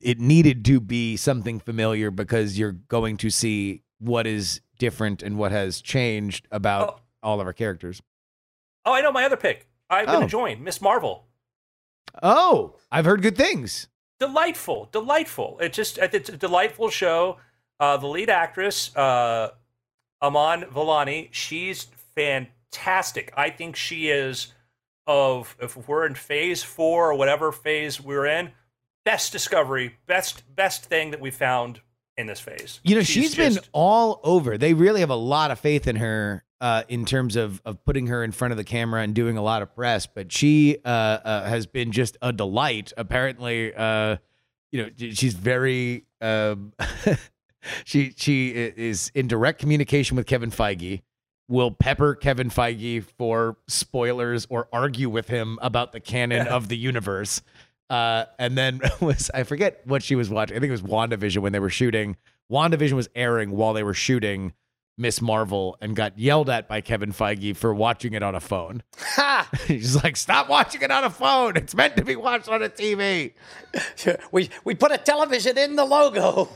it 0.00 0.20
needed 0.20 0.64
to 0.64 0.80
be 0.80 1.18
something 1.18 1.60
familiar 1.60 2.10
because 2.10 2.58
you're 2.58 2.72
going 2.72 3.18
to 3.18 3.28
see 3.28 3.82
what 3.98 4.26
is 4.26 4.62
different 4.82 5.22
and 5.22 5.38
what 5.38 5.52
has 5.52 5.80
changed 5.80 6.48
about 6.50 7.00
all 7.22 7.40
of 7.40 7.46
our 7.46 7.52
characters. 7.52 8.02
Oh, 8.84 8.92
I 8.92 9.00
know 9.00 9.12
my 9.12 9.24
other 9.24 9.36
pick. 9.36 9.68
I've 9.88 10.06
been 10.06 10.16
Oh. 10.16 10.22
enjoying 10.22 10.64
Miss 10.64 10.80
Marvel. 10.80 11.28
Oh, 12.20 12.74
I've 12.90 13.04
heard 13.04 13.22
good 13.22 13.36
things. 13.36 13.86
Delightful, 14.18 14.88
delightful. 14.90 15.58
It's 15.60 15.76
just 15.76 15.98
it's 15.98 16.28
a 16.28 16.36
delightful 16.36 16.90
show. 16.90 17.38
Uh, 17.78 17.96
the 17.96 18.08
lead 18.08 18.28
actress, 18.28 18.94
uh, 18.96 19.50
Iman 20.20 20.62
Vellani, 20.64 21.28
she's 21.30 21.84
fantastic. 22.16 23.32
I 23.36 23.50
think 23.50 23.76
she 23.76 24.08
is 24.10 24.52
of 25.06 25.56
if 25.60 25.76
we're 25.88 26.06
in 26.06 26.14
phase 26.16 26.62
four 26.64 27.10
or 27.10 27.14
whatever 27.14 27.52
phase 27.52 28.00
we're 28.00 28.26
in, 28.26 28.50
best 29.04 29.30
discovery, 29.30 29.96
best 30.06 30.42
best 30.56 30.86
thing 30.86 31.12
that 31.12 31.20
we 31.20 31.30
found 31.30 31.80
in 32.16 32.26
this 32.26 32.40
phase. 32.40 32.80
You 32.82 32.96
know, 32.96 33.02
she's 33.02 33.34
been 33.34 33.54
just- 33.54 33.68
all 33.72 34.20
over. 34.22 34.58
They 34.58 34.74
really 34.74 35.00
have 35.00 35.10
a 35.10 35.14
lot 35.16 35.50
of 35.50 35.58
faith 35.60 35.86
in 35.86 35.96
her 35.96 36.44
uh, 36.60 36.82
in 36.88 37.04
terms 37.04 37.36
of 37.36 37.60
of 37.64 37.84
putting 37.84 38.06
her 38.08 38.22
in 38.22 38.32
front 38.32 38.52
of 38.52 38.58
the 38.58 38.64
camera 38.64 39.02
and 39.02 39.14
doing 39.14 39.36
a 39.36 39.42
lot 39.42 39.62
of 39.62 39.74
press. 39.74 40.06
But 40.06 40.30
she 40.32 40.78
uh, 40.84 40.88
uh, 40.88 41.44
has 41.48 41.66
been 41.66 41.90
just 41.92 42.16
a 42.22 42.32
delight. 42.32 42.92
Apparently, 42.96 43.74
uh, 43.74 44.16
you 44.70 44.82
know, 44.82 44.90
she's 44.96 45.34
very. 45.34 46.04
Um, 46.20 46.72
she 47.84 48.12
she 48.16 48.50
is 48.50 49.10
in 49.14 49.28
direct 49.28 49.58
communication 49.60 50.16
with 50.16 50.26
Kevin 50.26 50.50
Feige. 50.50 51.02
Will 51.48 51.70
pepper 51.72 52.14
Kevin 52.14 52.48
Feige 52.48 53.02
for 53.18 53.56
spoilers 53.66 54.46
or 54.48 54.68
argue 54.72 55.10
with 55.10 55.28
him 55.28 55.58
about 55.60 55.92
the 55.92 56.00
canon 56.00 56.46
Yeah. 56.46 56.54
of 56.54 56.68
the 56.68 56.76
universe. 56.78 57.42
Uh, 57.92 58.24
and 58.38 58.56
then 58.56 58.80
was 59.02 59.30
I 59.34 59.42
forget 59.42 59.82
what 59.84 60.02
she 60.02 60.14
was 60.14 60.30
watching. 60.30 60.56
I 60.56 60.60
think 60.60 60.70
it 60.70 60.72
was 60.72 60.82
WandaVision 60.82 61.38
when 61.38 61.52
they 61.52 61.58
were 61.60 61.68
shooting. 61.68 62.16
WandaVision 62.50 62.94
was 62.94 63.10
airing 63.14 63.50
while 63.50 63.74
they 63.74 63.82
were 63.82 63.92
shooting 63.92 64.54
Miss 64.96 65.20
Marvel 65.20 65.76
and 65.78 65.94
got 65.94 66.18
yelled 66.18 66.48
at 66.48 66.68
by 66.68 66.80
Kevin 66.80 67.12
Feige 67.12 67.54
for 67.54 67.74
watching 67.74 68.14
it 68.14 68.22
on 68.22 68.34
a 68.34 68.40
phone. 68.40 68.82
Ha! 68.96 69.46
He's 69.66 70.02
like, 70.02 70.16
"Stop 70.16 70.48
watching 70.48 70.80
it 70.80 70.90
on 70.90 71.04
a 71.04 71.10
phone. 71.10 71.58
It's 71.58 71.74
meant 71.74 71.98
to 71.98 72.04
be 72.04 72.16
watched 72.16 72.48
on 72.48 72.62
a 72.62 72.70
TV." 72.70 73.34
we 74.32 74.48
we 74.64 74.74
put 74.74 74.90
a 74.90 74.96
television 74.96 75.58
in 75.58 75.76
the 75.76 75.84
logo. 75.84 76.48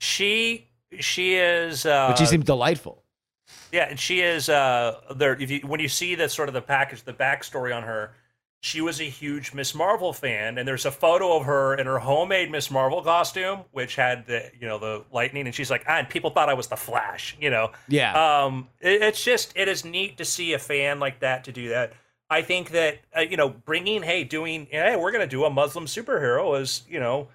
she 0.00 0.68
she 0.98 1.36
is 1.36 1.86
uh, 1.86 2.08
But 2.08 2.18
she 2.18 2.26
seemed 2.26 2.44
delightful. 2.44 3.04
Yeah, 3.70 3.88
and 3.88 4.00
she 4.00 4.20
is 4.22 4.48
uh 4.48 5.00
there 5.14 5.40
if 5.40 5.48
you 5.48 5.60
when 5.60 5.78
you 5.78 5.88
see 5.88 6.16
the 6.16 6.28
sort 6.28 6.48
of 6.48 6.54
the 6.54 6.62
package, 6.62 7.04
the 7.04 7.12
backstory 7.12 7.76
on 7.76 7.84
her, 7.84 8.14
she 8.60 8.80
was 8.80 9.00
a 9.00 9.04
huge 9.04 9.54
Miss 9.54 9.74
Marvel 9.74 10.12
fan, 10.12 10.58
and 10.58 10.66
there's 10.66 10.84
a 10.84 10.90
photo 10.90 11.36
of 11.36 11.44
her 11.44 11.74
in 11.74 11.86
her 11.86 12.00
homemade 12.00 12.50
Miss 12.50 12.70
Marvel 12.70 13.02
costume, 13.02 13.60
which 13.70 13.94
had 13.94 14.26
the 14.26 14.50
you 14.58 14.66
know 14.66 14.78
the 14.78 15.04
lightning, 15.12 15.46
and 15.46 15.54
she's 15.54 15.70
like, 15.70 15.84
ah, 15.86 15.98
and 15.98 16.08
people 16.08 16.30
thought 16.30 16.48
I 16.48 16.54
was 16.54 16.66
the 16.66 16.76
Flash, 16.76 17.36
you 17.40 17.50
know. 17.50 17.70
Yeah. 17.86 18.44
Um, 18.44 18.68
it, 18.80 19.02
it's 19.02 19.22
just 19.22 19.52
it 19.56 19.68
is 19.68 19.84
neat 19.84 20.18
to 20.18 20.24
see 20.24 20.54
a 20.54 20.58
fan 20.58 20.98
like 20.98 21.20
that 21.20 21.44
to 21.44 21.52
do 21.52 21.68
that. 21.68 21.92
I 22.28 22.42
think 22.42 22.70
that 22.70 22.98
uh, 23.16 23.20
you 23.20 23.36
know 23.36 23.48
bringing 23.48 24.02
hey 24.02 24.24
doing 24.24 24.66
hey 24.70 24.96
we're 24.96 25.12
gonna 25.12 25.26
do 25.26 25.44
a 25.44 25.50
Muslim 25.50 25.86
superhero 25.86 26.60
is 26.60 26.82
you 26.88 26.98
know 26.98 27.28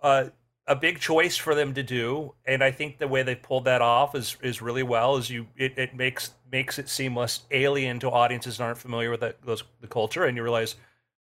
uh, 0.00 0.26
a 0.70 0.76
big 0.76 1.00
choice 1.00 1.36
for 1.36 1.56
them 1.56 1.74
to 1.74 1.82
do, 1.82 2.32
and 2.46 2.62
I 2.62 2.70
think 2.70 2.98
the 2.98 3.08
way 3.08 3.24
they 3.24 3.34
pulled 3.34 3.64
that 3.64 3.82
off 3.82 4.14
is 4.14 4.36
is 4.40 4.62
really 4.62 4.84
well. 4.84 5.16
Is 5.16 5.28
you 5.28 5.48
it, 5.56 5.76
it 5.76 5.96
makes 5.96 6.30
makes 6.50 6.78
it 6.78 6.88
seem 6.88 7.16
less 7.16 7.40
alien 7.50 7.98
to 8.00 8.08
audiences 8.08 8.58
that 8.58 8.64
aren't 8.64 8.78
familiar 8.78 9.10
with 9.10 9.20
that, 9.20 9.42
those 9.44 9.64
the 9.80 9.88
culture, 9.88 10.24
and 10.24 10.36
you 10.36 10.42
realize. 10.44 10.76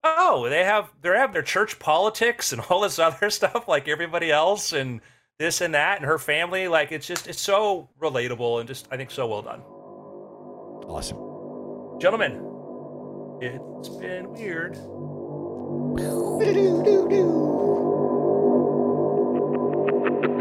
Oh, 0.05 0.49
they 0.49 0.65
have 0.65 0.93
they 1.01 1.11
have 1.11 1.33
their 1.33 1.43
church 1.43 1.79
politics 1.79 2.53
and 2.53 2.61
all 2.71 2.81
this 2.81 2.99
other 2.99 3.31
stuff 3.31 3.69
like 3.69 3.89
everybody 3.89 4.31
else, 4.31 4.73
and 4.75 5.01
this 5.39 5.63
and 5.63 5.75
that, 5.75 5.97
and 5.99 6.07
her 6.07 6.19
family. 6.19 6.69
Like 6.69 6.93
it's 6.93 7.07
just 7.07 7.27
it's 7.27 7.41
so 7.41 7.89
relatable 8.01 8.61
and 8.61 8.69
just 8.69 8.87
I 8.91 8.99
think 8.99 9.11
so 9.11 9.27
well 9.29 9.43
done, 9.43 9.63
awesome. 10.89 11.17
gentlemen. 12.01 12.49
It's 13.41 13.89
been 13.89 14.31
weird. 14.35 14.77